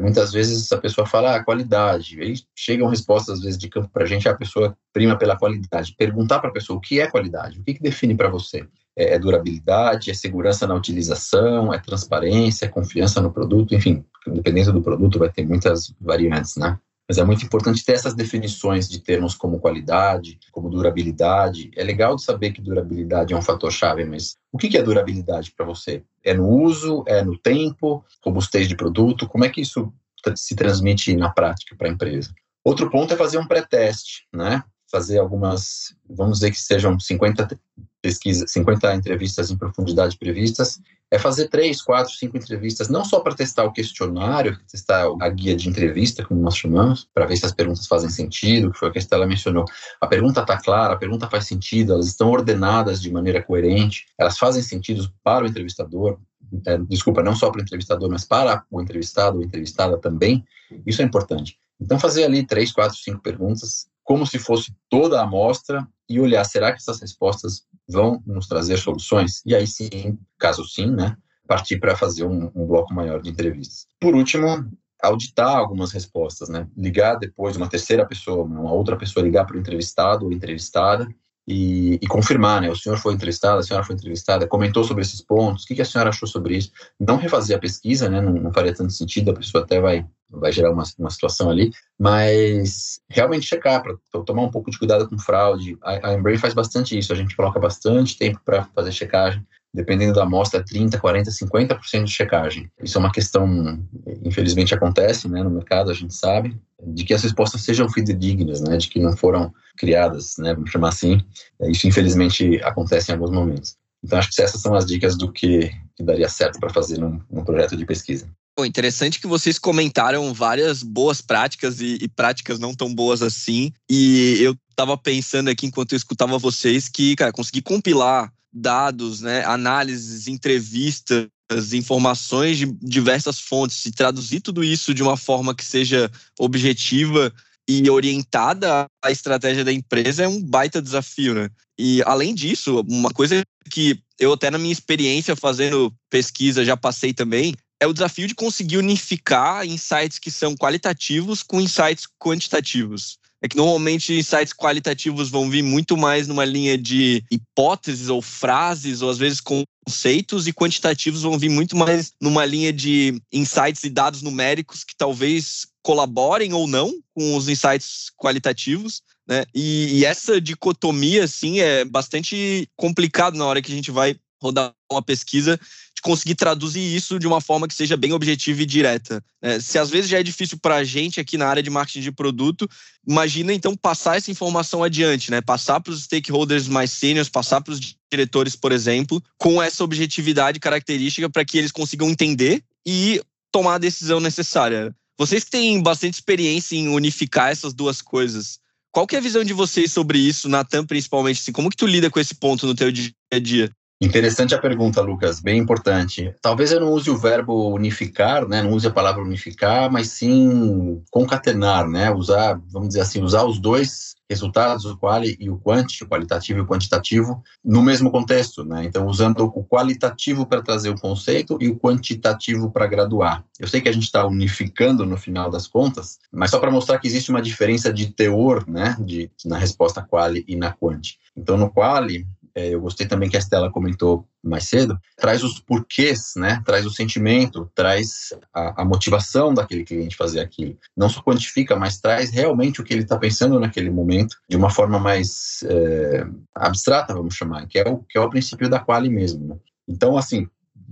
Muitas 0.00 0.32
vezes 0.32 0.72
a 0.72 0.78
pessoa 0.78 1.06
fala 1.06 1.36
ah, 1.36 1.44
qualidade, 1.44 2.20
aí 2.20 2.34
chegam 2.56 2.88
respostas 2.88 3.38
às 3.38 3.44
vezes 3.44 3.58
de 3.58 3.68
campo 3.68 3.90
para 3.92 4.04
a 4.04 4.06
gente, 4.06 4.28
a 4.28 4.34
pessoa 4.34 4.74
prima 4.92 5.16
pela 5.16 5.36
qualidade. 5.36 5.94
Perguntar 5.96 6.38
para 6.38 6.48
a 6.48 6.52
pessoa 6.52 6.78
o 6.78 6.80
que 6.80 7.00
é 7.00 7.06
qualidade, 7.06 7.60
o 7.60 7.62
que, 7.62 7.74
que 7.74 7.82
define 7.82 8.14
para 8.14 8.30
você? 8.30 8.66
É, 8.96 9.14
é 9.14 9.18
durabilidade, 9.18 10.10
é 10.10 10.14
segurança 10.14 10.66
na 10.66 10.74
utilização, 10.74 11.72
é 11.72 11.78
transparência, 11.78 12.64
é 12.64 12.68
confiança 12.68 13.20
no 13.20 13.30
produto, 13.30 13.74
enfim, 13.74 14.04
dependendo 14.26 14.72
do 14.72 14.82
produto 14.82 15.18
vai 15.18 15.30
ter 15.30 15.46
muitas 15.46 15.94
variantes, 16.00 16.56
né? 16.56 16.78
Mas 17.10 17.18
é 17.18 17.24
muito 17.24 17.44
importante 17.44 17.84
ter 17.84 17.94
essas 17.94 18.14
definições 18.14 18.88
de 18.88 19.00
termos 19.00 19.34
como 19.34 19.58
qualidade, 19.58 20.38
como 20.52 20.70
durabilidade. 20.70 21.68
É 21.76 21.82
legal 21.82 22.14
de 22.14 22.22
saber 22.22 22.52
que 22.52 22.62
durabilidade 22.62 23.34
é 23.34 23.36
um 23.36 23.42
fator 23.42 23.72
chave, 23.72 24.04
mas 24.04 24.36
o 24.52 24.56
que 24.56 24.76
é 24.76 24.80
durabilidade 24.80 25.50
para 25.50 25.66
você? 25.66 26.04
É 26.22 26.32
no 26.32 26.46
uso? 26.48 27.02
É 27.08 27.20
no 27.24 27.36
tempo? 27.36 28.04
Robustez 28.24 28.68
de 28.68 28.76
produto? 28.76 29.26
Como 29.26 29.44
é 29.44 29.48
que 29.48 29.60
isso 29.60 29.92
se 30.36 30.54
transmite 30.54 31.16
na 31.16 31.30
prática 31.30 31.74
para 31.74 31.88
a 31.88 31.90
empresa? 31.90 32.32
Outro 32.62 32.88
ponto 32.88 33.12
é 33.12 33.16
fazer 33.16 33.38
um 33.38 33.46
pré-teste, 33.48 34.28
né? 34.32 34.62
Fazer 34.88 35.18
algumas, 35.18 35.92
vamos 36.08 36.38
dizer 36.38 36.52
que 36.52 36.60
sejam 36.60 36.96
50 36.96 37.58
pesquisas, 38.00 38.52
50 38.52 38.94
entrevistas 38.94 39.50
em 39.50 39.58
profundidade 39.58 40.16
previstas, 40.16 40.80
é 41.10 41.18
fazer 41.18 41.48
três, 41.48 41.82
quatro, 41.82 42.12
cinco 42.12 42.36
entrevistas, 42.36 42.88
não 42.88 43.04
só 43.04 43.20
para 43.20 43.34
testar 43.34 43.64
o 43.64 43.72
questionário, 43.72 44.58
testar 44.70 45.06
a 45.20 45.28
guia 45.28 45.56
de 45.56 45.68
entrevista, 45.68 46.24
como 46.24 46.40
nós 46.40 46.56
chamamos, 46.56 47.08
para 47.12 47.26
ver 47.26 47.36
se 47.36 47.44
as 47.44 47.52
perguntas 47.52 47.86
fazem 47.86 48.08
sentido, 48.08 48.70
que 48.70 48.78
foi 48.78 48.88
o 48.88 48.92
que 48.92 48.98
a 48.98 49.00
Estela 49.02 49.26
mencionou. 49.26 49.64
A 50.00 50.06
pergunta 50.06 50.40
está 50.40 50.56
clara, 50.56 50.94
a 50.94 50.96
pergunta 50.96 51.28
faz 51.28 51.46
sentido, 51.46 51.94
elas 51.94 52.06
estão 52.06 52.30
ordenadas 52.30 53.02
de 53.02 53.10
maneira 53.10 53.42
coerente, 53.42 54.06
elas 54.16 54.38
fazem 54.38 54.62
sentido 54.62 55.12
para 55.24 55.44
o 55.44 55.48
entrevistador, 55.48 56.18
é, 56.66 56.78
desculpa, 56.78 57.22
não 57.22 57.34
só 57.34 57.50
para 57.50 57.60
o 57.60 57.62
entrevistador, 57.62 58.08
mas 58.08 58.24
para 58.24 58.64
o 58.70 58.80
entrevistado 58.80 59.38
ou 59.38 59.44
entrevistada 59.44 59.98
também, 59.98 60.44
isso 60.86 61.02
é 61.02 61.04
importante. 61.04 61.58
Então, 61.80 61.98
fazer 61.98 62.24
ali 62.24 62.46
três, 62.46 62.72
quatro, 62.72 62.96
cinco 62.96 63.22
perguntas, 63.22 63.86
como 64.04 64.26
se 64.26 64.38
fosse 64.38 64.72
toda 64.88 65.20
a 65.20 65.22
amostra, 65.22 65.86
e 66.10 66.18
olhar, 66.18 66.44
será 66.44 66.72
que 66.72 66.78
essas 66.78 67.00
respostas 67.00 67.62
vão 67.88 68.20
nos 68.26 68.48
trazer 68.48 68.76
soluções? 68.78 69.42
E 69.46 69.54
aí 69.54 69.64
sim, 69.64 70.18
caso 70.36 70.64
sim, 70.64 70.90
né, 70.90 71.16
partir 71.46 71.78
para 71.78 71.96
fazer 71.96 72.24
um, 72.24 72.50
um, 72.52 72.66
bloco 72.66 72.92
maior 72.92 73.22
de 73.22 73.30
entrevistas. 73.30 73.86
Por 74.00 74.16
último, 74.16 74.68
auditar 75.00 75.56
algumas 75.56 75.92
respostas, 75.92 76.48
né, 76.48 76.66
ligar 76.76 77.14
depois 77.14 77.56
uma 77.56 77.68
terceira 77.68 78.04
pessoa, 78.04 78.44
uma 78.44 78.72
outra 78.72 78.96
pessoa 78.96 79.24
ligar 79.24 79.46
para 79.46 79.56
o 79.56 79.60
entrevistado 79.60 80.26
ou 80.26 80.32
entrevistada 80.32 81.08
e, 81.46 81.98
e, 82.00 82.06
confirmar, 82.06 82.60
né? 82.60 82.70
O 82.70 82.76
senhor 82.76 82.96
foi 82.98 83.14
entrevistado, 83.14 83.58
a 83.58 83.62
senhora 83.62 83.84
foi 83.84 83.96
entrevistada, 83.96 84.46
comentou 84.46 84.84
sobre 84.84 85.02
esses 85.02 85.20
pontos, 85.20 85.64
o 85.64 85.66
que, 85.66 85.74
que 85.74 85.82
a 85.82 85.84
senhora 85.84 86.10
achou 86.10 86.28
sobre 86.28 86.56
isso? 86.56 86.70
Não 86.98 87.16
refazer 87.16 87.56
a 87.56 87.60
pesquisa, 87.60 88.08
né? 88.08 88.20
Não, 88.20 88.32
não 88.32 88.52
faria 88.52 88.74
tanto 88.74 88.92
sentido, 88.92 89.30
a 89.30 89.34
pessoa 89.34 89.64
até 89.64 89.80
vai, 89.80 90.06
vai 90.28 90.52
gerar 90.52 90.70
uma, 90.70 90.84
uma 90.98 91.10
situação 91.10 91.50
ali, 91.50 91.72
mas 91.98 93.00
realmente 93.08 93.46
checar, 93.46 93.82
para 93.82 93.96
tomar 94.24 94.42
um 94.42 94.50
pouco 94.50 94.70
de 94.70 94.78
cuidado 94.78 95.08
com 95.08 95.18
fraude. 95.18 95.76
A, 95.82 96.10
a 96.10 96.14
Embraer 96.14 96.38
faz 96.38 96.54
bastante 96.54 96.96
isso, 96.96 97.12
a 97.12 97.16
gente 97.16 97.34
coloca 97.34 97.58
bastante 97.58 98.16
tempo 98.16 98.40
para 98.44 98.64
fazer 98.74 98.92
checagem, 98.92 99.44
dependendo 99.72 100.14
da 100.14 100.24
amostra, 100.24 100.64
30, 100.64 100.98
40, 100.98 101.30
50% 101.30 102.04
de 102.04 102.10
checagem. 102.10 102.70
Isso 102.82 102.98
é 102.98 103.00
uma 103.00 103.12
questão, 103.12 103.78
infelizmente 104.24 104.74
acontece 104.74 105.28
né, 105.28 105.42
no 105.42 105.50
mercado, 105.50 105.90
a 105.90 105.94
gente 105.94 106.14
sabe, 106.14 106.60
de 106.82 107.04
que 107.04 107.14
as 107.14 107.22
respostas 107.22 107.62
sejam 107.62 107.88
fidedignas, 107.88 108.60
né, 108.60 108.76
de 108.76 108.88
que 108.88 108.98
não 108.98 109.16
foram 109.16 109.52
criadas, 109.76 110.34
né, 110.38 110.54
vamos 110.54 110.70
chamar 110.70 110.88
assim. 110.88 111.20
Isso, 111.62 111.86
infelizmente, 111.86 112.60
acontece 112.62 113.10
em 113.10 113.14
alguns 113.14 113.30
momentos. 113.30 113.76
Então, 114.02 114.18
acho 114.18 114.30
que 114.30 114.42
essas 114.42 114.60
são 114.60 114.74
as 114.74 114.86
dicas 114.86 115.16
do 115.16 115.30
que, 115.30 115.70
que 115.96 116.02
daria 116.02 116.28
certo 116.28 116.58
para 116.58 116.70
fazer 116.70 116.98
num, 116.98 117.20
num, 117.30 117.44
projeto 117.44 117.76
de 117.76 117.84
pesquisa. 117.84 118.26
Bom, 118.58 118.64
interessante 118.64 119.20
que 119.20 119.26
vocês 119.26 119.58
comentaram 119.58 120.32
várias 120.34 120.82
boas 120.82 121.20
práticas 121.20 121.80
e, 121.80 121.98
e 122.00 122.08
práticas 122.08 122.58
não 122.58 122.74
tão 122.74 122.92
boas 122.92 123.22
assim. 123.22 123.72
E 123.88 124.38
eu 124.40 124.56
estava 124.70 124.96
pensando 124.96 125.48
aqui, 125.48 125.66
enquanto 125.66 125.92
eu 125.92 125.96
escutava 125.96 126.38
vocês, 126.38 126.88
que, 126.88 127.14
cara, 127.14 127.32
conseguir 127.32 127.62
compilar 127.62 128.32
dados, 128.52 129.20
né, 129.20 129.44
análises, 129.44 130.26
entrevistas, 130.26 131.28
informações 131.72 132.58
de 132.58 132.66
diversas 132.80 133.40
fontes 133.40 133.84
e 133.86 133.92
traduzir 133.92 134.40
tudo 134.40 134.62
isso 134.62 134.94
de 134.94 135.02
uma 135.02 135.16
forma 135.16 135.54
que 135.54 135.64
seja 135.64 136.10
objetiva 136.38 137.32
e 137.68 137.88
orientada 137.88 138.86
à 139.02 139.10
estratégia 139.10 139.64
da 139.64 139.72
empresa 139.72 140.24
é 140.24 140.28
um 140.28 140.42
baita 140.42 140.82
desafio, 140.82 141.34
né? 141.34 141.48
E 141.78 142.02
além 142.04 142.34
disso, 142.34 142.84
uma 142.88 143.10
coisa 143.10 143.42
que 143.70 144.02
eu 144.18 144.32
até 144.32 144.50
na 144.50 144.58
minha 144.58 144.72
experiência 144.72 145.36
fazendo 145.36 145.92
pesquisa 146.10 146.64
já 146.64 146.76
passei 146.76 147.14
também 147.14 147.54
é 147.80 147.86
o 147.86 147.92
desafio 147.92 148.26
de 148.26 148.34
conseguir 148.34 148.76
unificar 148.76 149.64
insights 149.64 150.18
que 150.18 150.30
são 150.30 150.54
qualitativos 150.54 151.42
com 151.42 151.60
insights 151.60 152.06
quantitativos 152.18 153.19
é 153.42 153.48
que 153.48 153.56
normalmente 153.56 154.12
insights 154.12 154.52
qualitativos 154.52 155.30
vão 155.30 155.48
vir 155.48 155.62
muito 155.62 155.96
mais 155.96 156.28
numa 156.28 156.44
linha 156.44 156.76
de 156.76 157.24
hipóteses 157.30 158.08
ou 158.08 158.20
frases, 158.20 159.00
ou 159.00 159.08
às 159.08 159.18
vezes 159.18 159.40
conceitos, 159.40 160.46
e 160.46 160.52
quantitativos 160.52 161.22
vão 161.22 161.38
vir 161.38 161.48
muito 161.48 161.76
mais 161.76 162.12
numa 162.20 162.44
linha 162.44 162.72
de 162.72 163.20
insights 163.32 163.82
e 163.84 163.90
dados 163.90 164.20
numéricos 164.20 164.84
que 164.84 164.94
talvez 164.96 165.66
colaborem 165.82 166.52
ou 166.52 166.66
não 166.66 166.92
com 167.14 167.36
os 167.36 167.48
insights 167.48 168.10
qualitativos. 168.16 169.02
Né? 169.26 169.44
E, 169.54 170.00
e 170.00 170.04
essa 170.04 170.40
dicotomia, 170.40 171.24
assim, 171.24 171.60
é 171.60 171.84
bastante 171.84 172.68
complicado 172.76 173.38
na 173.38 173.46
hora 173.46 173.62
que 173.62 173.72
a 173.72 173.74
gente 173.74 173.90
vai 173.90 174.16
rodar 174.42 174.72
uma 174.90 175.02
pesquisa 175.02 175.58
conseguir 176.02 176.34
traduzir 176.34 176.80
isso 176.80 177.18
de 177.18 177.26
uma 177.26 177.40
forma 177.40 177.68
que 177.68 177.74
seja 177.74 177.96
bem 177.96 178.12
objetiva 178.12 178.62
e 178.62 178.66
direta. 178.66 179.22
É, 179.42 179.60
se 179.60 179.78
às 179.78 179.90
vezes 179.90 180.10
já 180.10 180.18
é 180.18 180.22
difícil 180.22 180.58
para 180.58 180.76
a 180.76 180.84
gente 180.84 181.20
aqui 181.20 181.36
na 181.36 181.46
área 181.46 181.62
de 181.62 181.70
marketing 181.70 182.00
de 182.00 182.12
produto, 182.12 182.68
imagina 183.06 183.52
então 183.52 183.76
passar 183.76 184.16
essa 184.16 184.30
informação 184.30 184.82
adiante, 184.82 185.30
né? 185.30 185.40
Passar 185.40 185.80
para 185.80 185.92
os 185.92 186.04
stakeholders 186.04 186.68
mais 186.68 186.90
seniors, 186.90 187.28
passar 187.28 187.60
para 187.60 187.72
os 187.72 187.80
diretores, 188.10 188.56
por 188.56 188.72
exemplo, 188.72 189.22
com 189.38 189.62
essa 189.62 189.84
objetividade 189.84 190.58
característica 190.58 191.28
para 191.28 191.44
que 191.44 191.58
eles 191.58 191.72
consigam 191.72 192.08
entender 192.08 192.62
e 192.86 193.20
tomar 193.52 193.74
a 193.74 193.78
decisão 193.78 194.20
necessária. 194.20 194.94
Vocês 195.18 195.44
que 195.44 195.50
têm 195.50 195.82
bastante 195.82 196.14
experiência 196.14 196.76
em 196.76 196.88
unificar 196.88 197.50
essas 197.50 197.74
duas 197.74 198.00
coisas, 198.00 198.58
qual 198.92 199.06
que 199.06 199.14
é 199.14 199.18
a 199.18 199.22
visão 199.22 199.44
de 199.44 199.52
vocês 199.52 199.92
sobre 199.92 200.18
isso, 200.18 200.48
Natan, 200.48 200.84
principalmente? 200.84 201.40
Assim, 201.40 201.52
como 201.52 201.70
que 201.70 201.76
tu 201.76 201.86
lida 201.86 202.10
com 202.10 202.18
esse 202.18 202.34
ponto 202.34 202.66
no 202.66 202.74
teu 202.74 202.90
dia 202.90 203.12
a 203.32 203.38
dia? 203.38 203.70
Interessante 204.02 204.54
a 204.54 204.58
pergunta, 204.58 205.02
Lucas, 205.02 205.40
bem 205.40 205.58
importante. 205.58 206.34
Talvez 206.40 206.72
eu 206.72 206.80
não 206.80 206.90
use 206.90 207.10
o 207.10 207.18
verbo 207.18 207.68
unificar, 207.68 208.48
né? 208.48 208.62
Não 208.62 208.72
use 208.72 208.86
a 208.86 208.90
palavra 208.90 209.22
unificar, 209.22 209.92
mas 209.92 210.08
sim 210.08 211.02
concatenar, 211.10 211.86
né? 211.86 212.10
Usar, 212.10 212.58
vamos 212.72 212.88
dizer 212.88 213.02
assim, 213.02 213.22
usar 213.22 213.44
os 213.44 213.58
dois 213.58 214.14
resultados, 214.26 214.86
o 214.86 214.96
quali 214.96 215.36
e 215.38 215.50
o 215.50 215.58
quanti, 215.58 216.02
o 216.02 216.08
qualitativo 216.08 216.60
e 216.60 216.62
o 216.62 216.66
quantitativo, 216.66 217.42
no 217.62 217.82
mesmo 217.82 218.10
contexto, 218.10 218.64
né? 218.64 218.84
Então, 218.84 219.06
usando 219.06 219.44
o 219.44 219.64
qualitativo 219.64 220.46
para 220.46 220.62
trazer 220.62 220.88
o 220.88 220.98
conceito 220.98 221.58
e 221.60 221.68
o 221.68 221.76
quantitativo 221.76 222.70
para 222.70 222.86
graduar. 222.86 223.44
Eu 223.58 223.68
sei 223.68 223.82
que 223.82 223.88
a 223.90 223.92
gente 223.92 224.04
está 224.04 224.24
unificando 224.26 225.04
no 225.04 225.18
final 225.18 225.50
das 225.50 225.66
contas, 225.66 226.18
mas 226.32 226.50
só 226.50 226.58
para 226.58 226.70
mostrar 226.70 226.98
que 226.98 227.06
existe 227.06 227.30
uma 227.30 227.42
diferença 227.42 227.92
de 227.92 228.06
teor, 228.06 228.66
né? 228.66 228.96
De, 228.98 229.30
na 229.44 229.58
resposta 229.58 230.00
quali 230.00 230.42
e 230.48 230.56
na 230.56 230.72
quanti. 230.72 231.18
Então, 231.36 231.58
no 231.58 231.70
quali, 231.70 232.26
eu 232.54 232.80
gostei 232.80 233.06
também 233.06 233.28
que 233.28 233.36
a 233.36 233.38
Estela 233.38 233.70
comentou 233.70 234.26
mais 234.42 234.64
cedo, 234.64 234.98
traz 235.16 235.42
os 235.44 235.60
porquês, 235.60 236.32
né? 236.36 236.62
Traz 236.64 236.86
o 236.86 236.90
sentimento, 236.90 237.70
traz 237.74 238.32
a, 238.52 238.82
a 238.82 238.84
motivação 238.84 239.52
daquele 239.54 239.84
cliente 239.84 240.16
fazer 240.16 240.40
aquilo. 240.40 240.76
Não 240.96 241.08
só 241.08 241.22
quantifica, 241.22 241.76
mas 241.76 242.00
traz 242.00 242.30
realmente 242.30 242.80
o 242.80 242.84
que 242.84 242.92
ele 242.92 243.02
está 243.02 243.18
pensando 243.18 243.60
naquele 243.60 243.90
momento 243.90 244.36
de 244.48 244.56
uma 244.56 244.70
forma 244.70 244.98
mais 244.98 245.62
é, 245.64 246.26
abstrata, 246.54 247.14
vamos 247.14 247.34
chamar, 247.34 247.66
que 247.66 247.78
é 247.78 247.88
o 247.88 247.98
que 247.98 248.18
é 248.18 248.20
o 248.20 248.30
princípio 248.30 248.68
da 248.68 248.80
quali 248.80 249.08
mesmo. 249.08 249.46
Né? 249.46 249.56
Então, 249.86 250.16
assim, 250.16 250.48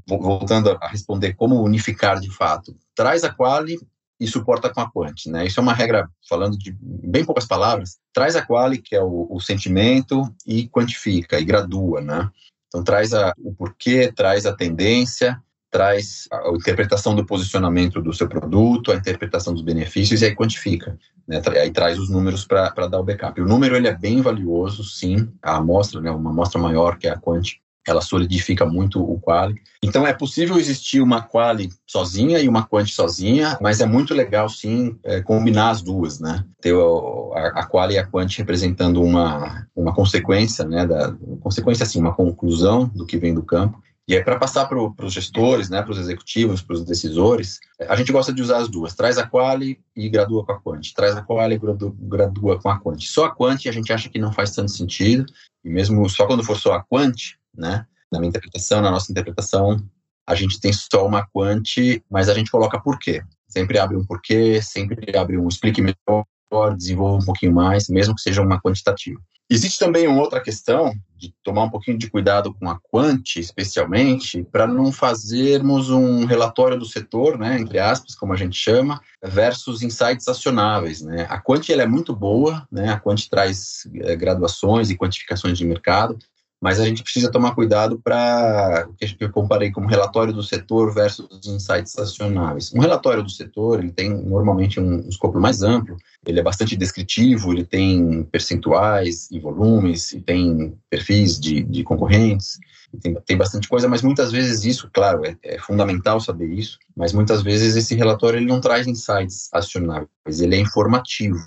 voltando 0.06 0.78
a 0.80 0.88
responder 0.88 1.34
como 1.34 1.62
unificar 1.62 2.20
de 2.20 2.30
fato, 2.30 2.76
traz 2.94 3.24
a 3.24 3.30
quali 3.30 3.78
e 4.20 4.26
suporta 4.26 4.68
com 4.68 4.80
a 4.80 4.90
quant, 4.90 5.26
né? 5.26 5.46
Isso 5.46 5.60
é 5.60 5.62
uma 5.62 5.72
regra, 5.72 6.08
falando 6.28 6.58
de 6.58 6.76
bem 6.80 7.24
poucas 7.24 7.46
palavras, 7.46 7.98
traz 8.12 8.34
a 8.34 8.44
quali, 8.44 8.78
que 8.78 8.96
é 8.96 9.02
o, 9.02 9.28
o 9.30 9.40
sentimento, 9.40 10.22
e 10.46 10.68
quantifica, 10.68 11.38
e 11.38 11.44
gradua, 11.44 12.00
né? 12.00 12.28
Então 12.66 12.82
traz 12.82 13.14
a, 13.14 13.32
o 13.38 13.54
porquê, 13.54 14.12
traz 14.12 14.44
a 14.44 14.52
tendência, 14.52 15.40
traz 15.70 16.26
a, 16.32 16.48
a 16.48 16.52
interpretação 16.52 17.14
do 17.14 17.24
posicionamento 17.24 18.02
do 18.02 18.12
seu 18.12 18.28
produto, 18.28 18.90
a 18.90 18.96
interpretação 18.96 19.54
dos 19.54 19.62
benefícios, 19.62 20.20
e 20.20 20.26
aí 20.26 20.34
quantifica, 20.34 20.98
né? 21.26 21.40
Aí 21.60 21.70
traz 21.70 21.98
os 21.98 22.10
números 22.10 22.44
para 22.44 22.88
dar 22.88 22.98
o 22.98 23.04
backup. 23.04 23.40
O 23.40 23.46
número, 23.46 23.76
ele 23.76 23.88
é 23.88 23.96
bem 23.96 24.20
valioso, 24.20 24.82
sim, 24.82 25.32
a 25.40 25.56
amostra, 25.56 26.00
né? 26.00 26.10
Uma 26.10 26.30
amostra 26.30 26.60
maior 26.60 26.98
que 26.98 27.06
a 27.06 27.16
quant, 27.16 27.60
ela 27.90 28.00
solidifica 28.00 28.66
muito 28.66 29.02
o 29.02 29.18
quali. 29.20 29.56
Então 29.82 30.06
é 30.06 30.12
possível 30.12 30.58
existir 30.58 31.00
uma 31.00 31.22
quali 31.22 31.70
sozinha 31.86 32.38
e 32.38 32.48
uma 32.48 32.64
quant 32.64 32.86
sozinha, 32.88 33.58
mas 33.60 33.80
é 33.80 33.86
muito 33.86 34.14
legal 34.14 34.48
sim 34.48 34.98
é, 35.04 35.20
combinar 35.20 35.70
as 35.70 35.82
duas, 35.82 36.20
né? 36.20 36.44
Ter 36.60 36.74
a, 36.74 37.60
a 37.60 37.66
quali 37.66 37.94
e 37.94 37.98
a 37.98 38.06
quant 38.06 38.36
representando 38.36 39.02
uma, 39.02 39.66
uma 39.74 39.94
consequência, 39.94 40.64
né? 40.64 40.86
Da, 40.86 41.14
consequência 41.40 41.84
assim, 41.84 42.00
uma 42.00 42.14
conclusão 42.14 42.86
do 42.94 43.06
que 43.06 43.16
vem 43.16 43.34
do 43.34 43.42
campo. 43.42 43.82
E 44.08 44.16
aí, 44.16 44.24
para 44.24 44.38
passar 44.38 44.64
para 44.64 44.80
os 45.04 45.12
gestores, 45.12 45.68
né, 45.68 45.82
para 45.82 45.92
os 45.92 45.98
executivos, 45.98 46.62
para 46.62 46.76
os 46.76 46.82
decisores, 46.82 47.60
a 47.78 47.94
gente 47.94 48.10
gosta 48.10 48.32
de 48.32 48.40
usar 48.40 48.56
as 48.56 48.66
duas. 48.66 48.94
Traz 48.94 49.18
a 49.18 49.26
quali 49.26 49.78
e 49.94 50.08
gradua 50.08 50.46
com 50.46 50.52
a 50.52 50.58
quant. 50.58 50.94
Traz 50.94 51.14
a 51.14 51.20
quali 51.20 51.56
e 51.56 51.58
gradua, 51.58 51.94
gradua 51.94 52.58
com 52.58 52.70
a 52.70 52.80
quant. 52.80 53.02
Só 53.02 53.26
a 53.26 53.30
quant 53.30 53.66
a 53.66 53.70
gente 53.70 53.92
acha 53.92 54.08
que 54.08 54.18
não 54.18 54.32
faz 54.32 54.52
tanto 54.52 54.70
sentido. 54.70 55.26
E 55.62 55.68
mesmo 55.68 56.08
só 56.08 56.26
quando 56.26 56.42
for 56.42 56.56
só 56.56 56.72
a 56.72 56.82
quant, 56.82 57.36
né, 57.58 57.86
na 58.10 58.18
minha 58.18 58.30
interpretação, 58.30 58.80
na 58.80 58.90
nossa 58.90 59.10
interpretação, 59.12 59.82
a 60.26 60.34
gente 60.34 60.60
tem 60.60 60.72
só 60.72 61.06
uma 61.06 61.26
quant, 61.26 62.02
mas 62.10 62.28
a 62.28 62.34
gente 62.34 62.50
coloca 62.50 62.80
por 62.80 62.98
quê. 62.98 63.22
Sempre 63.48 63.78
abre 63.78 63.96
um 63.96 64.04
porquê, 64.04 64.60
sempre 64.62 65.16
abre 65.16 65.38
um 65.38 65.48
explique 65.48 65.80
melhor, 65.80 66.76
desenvolva 66.76 67.22
um 67.22 67.24
pouquinho 67.24 67.52
mais, 67.52 67.88
mesmo 67.88 68.14
que 68.14 68.20
seja 68.20 68.42
uma 68.42 68.60
quantitativa. 68.60 69.18
Existe 69.50 69.78
também 69.78 70.06
uma 70.06 70.20
outra 70.20 70.42
questão 70.42 70.92
de 71.16 71.34
tomar 71.42 71.62
um 71.62 71.70
pouquinho 71.70 71.96
de 71.96 72.10
cuidado 72.10 72.52
com 72.52 72.68
a 72.68 72.78
Quant, 72.78 73.36
especialmente, 73.36 74.44
para 74.52 74.66
não 74.66 74.92
fazermos 74.92 75.88
um 75.88 76.26
relatório 76.26 76.78
do 76.78 76.84
setor, 76.84 77.38
né, 77.38 77.58
entre 77.58 77.78
aspas, 77.78 78.14
como 78.14 78.34
a 78.34 78.36
gente 78.36 78.56
chama, 78.56 79.00
versus 79.24 79.82
insights 79.82 80.28
acionáveis. 80.28 81.00
Né. 81.00 81.26
A 81.30 81.40
Quant 81.40 81.66
ela 81.70 81.82
é 81.82 81.86
muito 81.86 82.14
boa, 82.14 82.68
né, 82.70 82.90
a 82.90 83.00
Quant 83.00 83.26
traz 83.30 83.88
é, 84.02 84.14
graduações 84.14 84.90
e 84.90 84.98
quantificações 84.98 85.56
de 85.56 85.64
mercado, 85.64 86.18
mas 86.60 86.80
a 86.80 86.84
gente 86.84 87.02
precisa 87.02 87.30
tomar 87.30 87.54
cuidado 87.54 88.00
para 88.02 88.88
que 88.96 89.16
eu 89.20 89.30
comparei 89.30 89.70
como 89.70 89.88
relatório 89.88 90.32
do 90.32 90.42
setor 90.42 90.92
versus 90.92 91.28
insights 91.46 91.96
acionáveis. 91.98 92.72
Um 92.74 92.80
relatório 92.80 93.22
do 93.22 93.30
setor 93.30 93.78
ele 93.78 93.92
tem 93.92 94.10
normalmente 94.10 94.80
um, 94.80 95.04
um 95.04 95.08
escopo 95.08 95.40
mais 95.40 95.62
amplo, 95.62 95.96
ele 96.26 96.40
é 96.40 96.42
bastante 96.42 96.76
descritivo, 96.76 97.52
ele 97.52 97.64
tem 97.64 98.24
percentuais 98.24 99.30
e 99.30 99.38
volumes, 99.38 100.12
e 100.12 100.20
tem 100.20 100.76
perfis 100.90 101.38
de, 101.38 101.62
de 101.62 101.84
concorrentes, 101.84 102.58
tem, 103.00 103.14
tem 103.14 103.36
bastante 103.36 103.68
coisa, 103.68 103.88
mas 103.88 104.02
muitas 104.02 104.32
vezes 104.32 104.64
isso, 104.64 104.90
claro, 104.92 105.24
é, 105.24 105.36
é, 105.42 105.58
fundamental 105.58 106.20
saber 106.20 106.48
isso, 106.48 106.78
mas 106.96 107.12
muitas 107.12 107.42
vezes 107.42 107.76
esse 107.76 107.94
relatório 107.94 108.38
ele 108.38 108.46
não 108.46 108.60
traz 108.60 108.86
insights 108.86 109.48
acionáveis, 109.52 110.08
ele 110.40 110.56
é 110.56 110.58
informativo. 110.58 111.38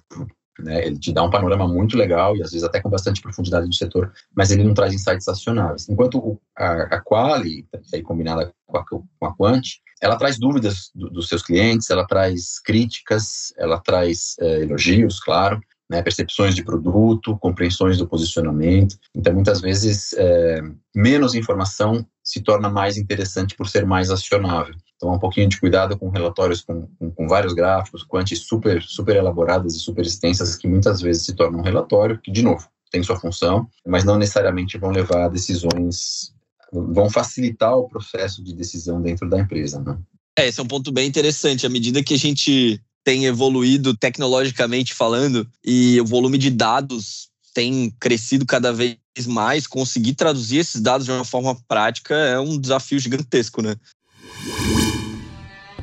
Né? 0.60 0.86
Ele 0.86 1.00
te 1.00 1.12
dá 1.12 1.24
um 1.24 1.30
panorama 1.30 1.68
muito 1.68 1.98
legal 1.98 2.36
e 2.36 2.42
às 2.44 2.52
vezes 2.52 2.64
até 2.64 2.82
com 2.82 2.90
bastante 2.90 3.22
profundidade 3.22 3.68
do 3.68 3.74
setor, 3.74 4.12
mas 4.36 4.52
ele 4.52 4.64
não 4.64 4.74
traz 4.74 4.94
insights 4.94 5.28
acionáveis. 5.28 5.88
Enquanto 5.90 6.40
a, 6.58 6.96
a 6.96 7.02
Quali, 7.02 7.66
aí 7.94 8.02
combinada 8.02 8.54
com 8.66 8.78
a, 8.78 8.86
com 8.86 9.26
a 9.26 9.34
Quant, 9.36 9.64
ela 10.02 10.18
traz 10.18 10.38
dúvidas 10.38 10.92
do, 10.94 11.10
dos 11.10 11.28
seus 11.28 11.44
clientes, 11.44 11.90
ela 11.90 12.06
traz 12.06 12.60
críticas, 12.60 13.54
ela 13.58 13.80
traz 13.80 14.36
é, 14.40 14.62
elogios, 14.62 15.20
claro, 15.20 15.62
né, 15.92 16.02
percepções 16.02 16.56
de 16.56 16.64
produto, 16.64 17.38
compreensões 17.38 17.98
do 17.98 18.08
posicionamento. 18.08 18.98
Então, 19.14 19.34
muitas 19.34 19.60
vezes, 19.60 20.14
é, 20.14 20.62
menos 20.96 21.36
informação 21.36 22.08
se 22.24 22.42
torna 22.42 22.70
mais 22.70 22.98
interessante 22.98 23.58
por 23.58 23.68
ser 23.68 23.86
mais 23.86 24.10
acionável. 24.10 24.74
Então, 24.96 25.14
um 25.14 25.20
pouquinho 25.20 25.50
de 25.50 25.60
cuidado 25.60 25.98
com 25.98 26.10
relatórios 26.10 26.62
com, 26.62 26.88
com, 26.98 27.12
com 27.12 27.28
vários 27.28 27.52
gráficos, 27.52 28.04
quantes 28.04 28.40
super, 28.40 28.82
super 28.82 29.18
elaboradas 29.18 29.76
e 29.76 29.80
super 29.80 30.06
extensas, 30.06 30.56
que 30.56 30.66
muitas 30.66 31.02
vezes 31.02 31.26
se 31.26 31.34
tornam 31.34 31.60
um 31.60 31.64
relatório, 31.64 32.18
que, 32.18 32.32
de 32.32 32.42
novo, 32.42 32.66
tem 32.90 33.04
sua 33.04 33.20
função, 33.20 33.68
mas 33.86 34.06
não 34.06 34.18
necessariamente 34.18 34.78
vão 34.78 34.92
levar 34.92 35.26
a 35.26 35.28
decisões, 35.28 36.34
vão 36.72 37.10
facilitar 37.10 37.76
o 37.76 37.90
processo 37.90 38.42
de 38.42 38.56
decisão 38.56 39.02
dentro 39.02 39.30
da 39.30 39.42
empresa. 39.42 39.82
Né? 39.82 39.98
É, 40.40 40.48
esse 40.48 40.62
é 40.62 40.64
um 40.64 40.68
ponto 40.68 40.90
bem 40.90 41.06
interessante. 41.06 41.66
À 41.66 41.70
medida 41.70 42.02
que 42.02 42.14
a 42.14 42.18
gente 42.18 42.82
tem 43.04 43.26
evoluído 43.26 43.96
tecnologicamente 43.96 44.94
falando 44.94 45.48
e 45.64 46.00
o 46.00 46.06
volume 46.06 46.38
de 46.38 46.50
dados 46.50 47.30
tem 47.54 47.94
crescido 48.00 48.46
cada 48.46 48.72
vez 48.72 48.98
mais, 49.28 49.68
conseguir 49.68 50.14
traduzir 50.14 50.58
esses 50.58 50.80
dados 50.80 51.06
de 51.06 51.12
uma 51.12 51.26
forma 51.26 51.56
prática 51.68 52.16
é 52.16 52.40
um 52.40 52.58
desafio 52.58 53.00
gigantesco, 53.00 53.62
né? 53.62 53.76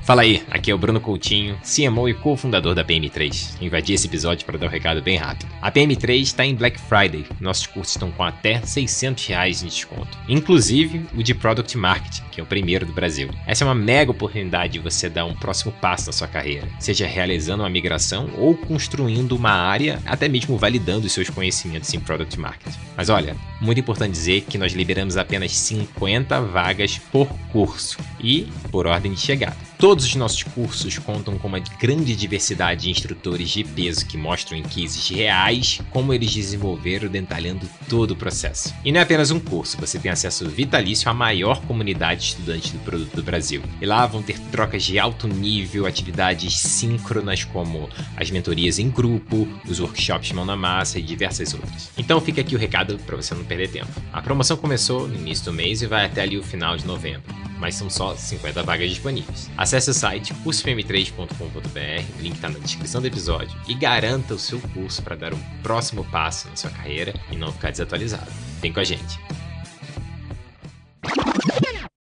Fala 0.09 0.23
aí, 0.23 0.43
aqui 0.51 0.71
é 0.71 0.75
o 0.75 0.79
Bruno 0.79 1.03
Coutinho, 1.03 1.59
CMO 1.59 2.09
e 2.09 2.15
cofundador 2.15 2.75
da 2.75 2.83
PM3. 2.83 3.61
Invadi 3.61 3.93
esse 3.93 4.07
episódio 4.07 4.47
para 4.47 4.57
dar 4.57 4.65
um 4.65 4.71
recado 4.71 5.03
bem 5.03 5.19
rápido. 5.19 5.51
A 5.61 5.71
PM3 5.71 6.23
está 6.23 6.47
em 6.47 6.55
Black 6.55 6.81
Friday, 6.81 7.27
nossos 7.39 7.67
cursos 7.67 7.95
estão 7.95 8.11
com 8.11 8.23
até 8.25 8.59
600 8.63 9.27
reais 9.27 9.61
de 9.61 9.67
desconto, 9.67 10.17
inclusive 10.27 11.05
o 11.15 11.23
de 11.23 11.35
Product 11.35 11.77
Marketing, 11.77 12.23
que 12.33 12.41
é 12.41 12.43
o 12.43 12.47
primeiro 12.47 12.87
do 12.87 12.93
Brasil. 12.95 13.29
Essa 13.47 13.65
é 13.65 13.67
uma 13.67 13.75
mega 13.75 14.11
oportunidade 14.11 14.73
de 14.73 14.79
você 14.79 15.11
dar 15.11 15.27
um 15.27 15.35
próximo 15.35 15.73
passo 15.73 16.07
na 16.07 16.13
sua 16.15 16.27
carreira, 16.27 16.67
seja 16.81 17.07
realizando 17.07 17.63
uma 17.63 17.69
migração 17.69 18.31
ou 18.39 18.57
construindo 18.57 19.33
uma 19.33 19.53
área, 19.53 20.01
até 20.07 20.27
mesmo 20.27 20.57
validando 20.57 21.07
os 21.07 21.13
seus 21.13 21.29
conhecimentos 21.29 21.93
em 21.93 22.01
Product 22.01 22.41
Marketing. 22.41 22.79
Mas 22.97 23.11
olha, 23.11 23.37
muito 23.61 23.79
importante 23.79 24.13
dizer 24.13 24.41
que 24.49 24.57
nós 24.57 24.73
liberamos 24.73 25.19
apenas 25.19 25.53
50 25.53 26.41
vagas 26.41 26.97
por 26.97 27.29
curso 27.53 27.99
e 28.19 28.49
por 28.71 28.87
ordem 28.87 29.13
de 29.13 29.21
chegada. 29.21 29.68
Todos 29.79 30.05
os 30.05 30.17
nossos 30.17 30.43
cursos 30.43 30.99
contam 30.99 31.39
com 31.39 31.47
uma 31.47 31.61
grande 31.61 32.17
diversidade 32.17 32.83
de 32.83 32.91
instrutores 32.91 33.49
de 33.49 33.63
peso 33.63 34.05
que 34.05 34.17
mostram 34.17 34.59
em 34.59 34.63
cases 34.65 35.09
reais 35.09 35.81
como 35.91 36.13
eles 36.13 36.35
desenvolveram 36.35 37.09
detalhando 37.09 37.65
todo 37.89 38.11
o 38.11 38.17
processo. 38.17 38.75
E 38.85 38.91
não 38.91 38.99
é 38.99 39.05
apenas 39.05 39.31
um 39.31 39.39
curso, 39.39 39.79
você 39.79 39.97
tem 39.97 40.11
acesso 40.11 40.49
vitalício 40.49 41.09
à 41.09 41.15
maior 41.15 41.61
comunidade 41.61 42.25
estudante 42.25 42.73
do 42.73 42.81
produto 42.81 43.15
do 43.15 43.23
Brasil. 43.23 43.63
E 43.81 43.87
lá 43.87 44.05
vão 44.05 44.21
ter 44.21 44.37
trocas 44.51 44.83
de 44.83 44.99
alto 44.99 45.29
nível, 45.29 45.87
atividades 45.87 46.59
síncronas 46.59 47.45
como 47.45 47.89
as 48.17 48.33
mentorias 48.33 48.81
em 48.81 48.91
grupo, 48.91 49.47
os 49.69 49.79
workshops 49.79 50.33
mão 50.33 50.45
na 50.45 50.57
massa 50.57 50.99
e 50.99 51.03
diversas 51.03 51.55
outras. 51.55 51.89
Então 51.97 52.21
fica 52.21 52.41
aqui 52.41 52.57
o 52.57 52.59
recado 52.59 52.99
para 53.07 53.15
você 53.15 53.33
não 53.33 53.45
perder 53.45 53.69
tempo. 53.69 54.03
A 54.13 54.21
promoção 54.21 54.57
começou 54.57 55.07
no 55.07 55.15
início 55.15 55.45
do 55.45 55.53
mês 55.53 55.83
e 55.83 55.87
vai 55.87 56.05
até 56.05 56.23
ali 56.23 56.37
o 56.37 56.43
final 56.43 56.77
de 56.77 56.85
novembro, 56.85 57.33
mas 57.61 57.77
são 57.77 57.89
só 57.89 58.17
50 58.17 58.65
vagas 58.65 58.91
disponíveis. 58.91 59.49
Acesse 59.69 59.91
o 59.91 59.93
site 59.93 60.33
cursofm3.com.br, 60.33 62.19
o 62.19 62.23
link 62.23 62.37
está 62.37 62.49
na 62.49 62.59
descrição 62.59 63.03
do 63.03 63.07
episódio, 63.07 63.55
e 63.69 63.75
garanta 63.75 64.33
o 64.33 64.39
seu 64.39 64.59
curso 64.73 65.03
para 65.03 65.15
dar 65.15 65.35
um 65.35 65.41
próximo 65.63 66.07
passo 66.07 66.49
na 66.49 66.57
sua 66.57 66.71
carreira 66.71 67.13
e 67.31 67.37
não 67.37 67.53
ficar 67.53 67.71
desatualizado. 67.71 68.33
Vem 68.63 68.73
com 68.73 68.81
a 68.81 68.85
gente! 68.85 69.21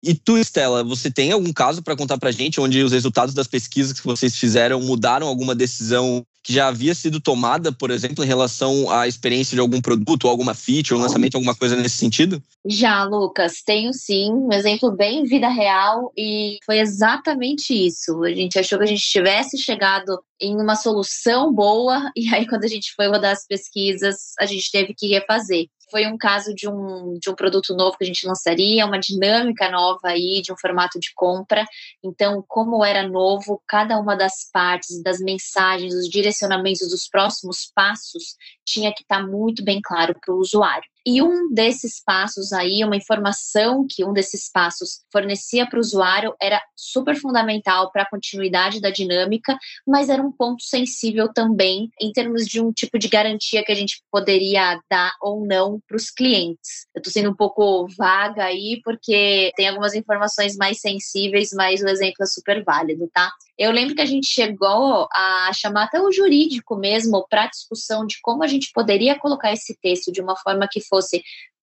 E 0.00 0.14
tu, 0.14 0.38
Estela, 0.38 0.84
você 0.84 1.10
tem 1.10 1.32
algum 1.32 1.52
caso 1.52 1.82
para 1.82 1.96
contar 1.96 2.16
para 2.16 2.30
gente 2.30 2.60
onde 2.60 2.80
os 2.80 2.92
resultados 2.92 3.34
das 3.34 3.48
pesquisas 3.48 3.98
que 3.98 4.06
vocês 4.06 4.36
fizeram 4.36 4.80
mudaram 4.80 5.26
alguma 5.26 5.52
decisão 5.52 6.24
que 6.48 6.54
já 6.54 6.68
havia 6.68 6.94
sido 6.94 7.20
tomada, 7.20 7.70
por 7.70 7.90
exemplo, 7.90 8.24
em 8.24 8.26
relação 8.26 8.90
à 8.90 9.06
experiência 9.06 9.54
de 9.54 9.60
algum 9.60 9.82
produto, 9.82 10.26
alguma 10.26 10.54
feature, 10.54 10.94
ou 10.94 11.00
lançamento, 11.00 11.34
alguma 11.34 11.54
coisa 11.54 11.76
nesse 11.76 11.98
sentido? 11.98 12.42
Já, 12.66 13.04
Lucas, 13.04 13.60
tenho 13.62 13.92
sim, 13.92 14.32
um 14.32 14.50
exemplo 14.50 14.90
bem 14.90 15.24
vida 15.24 15.46
real 15.50 16.10
e 16.16 16.56
foi 16.64 16.78
exatamente 16.78 17.74
isso. 17.74 18.24
A 18.24 18.30
gente 18.30 18.58
achou 18.58 18.78
que 18.78 18.84
a 18.84 18.88
gente 18.88 19.02
tivesse 19.02 19.58
chegado 19.58 20.18
em 20.40 20.56
uma 20.56 20.74
solução 20.74 21.52
boa 21.52 22.10
e 22.16 22.34
aí 22.34 22.46
quando 22.46 22.64
a 22.64 22.68
gente 22.68 22.94
foi 22.96 23.08
rodar 23.08 23.32
as 23.32 23.46
pesquisas, 23.46 24.32
a 24.40 24.46
gente 24.46 24.70
teve 24.70 24.94
que 24.94 25.06
refazer 25.06 25.66
foi 25.90 26.06
um 26.06 26.16
caso 26.16 26.54
de 26.54 26.68
um, 26.68 27.18
de 27.18 27.30
um 27.30 27.34
produto 27.34 27.74
novo 27.74 27.96
que 27.96 28.04
a 28.04 28.06
gente 28.06 28.26
lançaria, 28.26 28.86
uma 28.86 28.98
dinâmica 28.98 29.70
nova 29.70 30.08
aí, 30.08 30.40
de 30.42 30.52
um 30.52 30.56
formato 30.56 30.98
de 30.98 31.12
compra. 31.14 31.64
Então, 32.02 32.44
como 32.46 32.84
era 32.84 33.06
novo, 33.08 33.62
cada 33.66 33.98
uma 33.98 34.16
das 34.16 34.48
partes, 34.52 35.02
das 35.02 35.18
mensagens, 35.18 35.94
os 35.94 36.08
direcionamentos 36.08 36.37
dos 36.88 37.08
próximos 37.08 37.70
passos 37.74 38.36
tinha 38.64 38.92
que 38.94 39.02
estar 39.02 39.26
muito 39.26 39.64
bem 39.64 39.80
claro 39.82 40.14
para 40.20 40.34
o 40.34 40.38
usuário. 40.38 40.88
E 41.10 41.22
um 41.22 41.50
desses 41.50 42.02
passos 42.04 42.52
aí, 42.52 42.84
uma 42.84 42.94
informação 42.94 43.86
que 43.88 44.04
um 44.04 44.12
desses 44.12 44.50
passos 44.52 45.00
fornecia 45.10 45.66
para 45.66 45.78
o 45.78 45.80
usuário 45.80 46.34
era 46.38 46.60
super 46.76 47.16
fundamental 47.16 47.90
para 47.90 48.02
a 48.02 48.10
continuidade 48.10 48.78
da 48.78 48.90
dinâmica, 48.90 49.56
mas 49.86 50.10
era 50.10 50.22
um 50.22 50.30
ponto 50.30 50.62
sensível 50.62 51.32
também 51.32 51.88
em 51.98 52.12
termos 52.12 52.44
de 52.44 52.60
um 52.60 52.70
tipo 52.70 52.98
de 52.98 53.08
garantia 53.08 53.64
que 53.64 53.72
a 53.72 53.74
gente 53.74 54.02
poderia 54.12 54.78
dar 54.90 55.14
ou 55.22 55.46
não 55.46 55.80
para 55.88 55.96
os 55.96 56.10
clientes. 56.10 56.86
Eu 56.94 56.98
estou 56.98 57.10
sendo 57.10 57.30
um 57.30 57.36
pouco 57.36 57.86
vaga 57.96 58.44
aí, 58.44 58.78
porque 58.84 59.50
tem 59.56 59.66
algumas 59.66 59.94
informações 59.94 60.58
mais 60.58 60.78
sensíveis, 60.78 61.48
mas 61.54 61.80
o 61.80 61.88
exemplo 61.88 62.22
é 62.22 62.26
super 62.26 62.62
válido, 62.62 63.08
tá? 63.14 63.32
Eu 63.58 63.72
lembro 63.72 63.94
que 63.94 64.02
a 64.02 64.06
gente 64.06 64.28
chegou 64.28 65.08
a 65.12 65.50
chamar 65.52 65.84
até 65.84 66.00
o 66.00 66.12
jurídico 66.12 66.76
mesmo 66.76 67.26
para 67.28 67.48
discussão 67.48 68.06
de 68.06 68.16
como 68.22 68.44
a 68.44 68.46
gente 68.46 68.70
poderia 68.72 69.18
colocar 69.18 69.52
esse 69.52 69.76
texto 69.82 70.12
de 70.12 70.20
uma 70.20 70.36
forma 70.36 70.68
que 70.70 70.80
fosse 70.80 70.97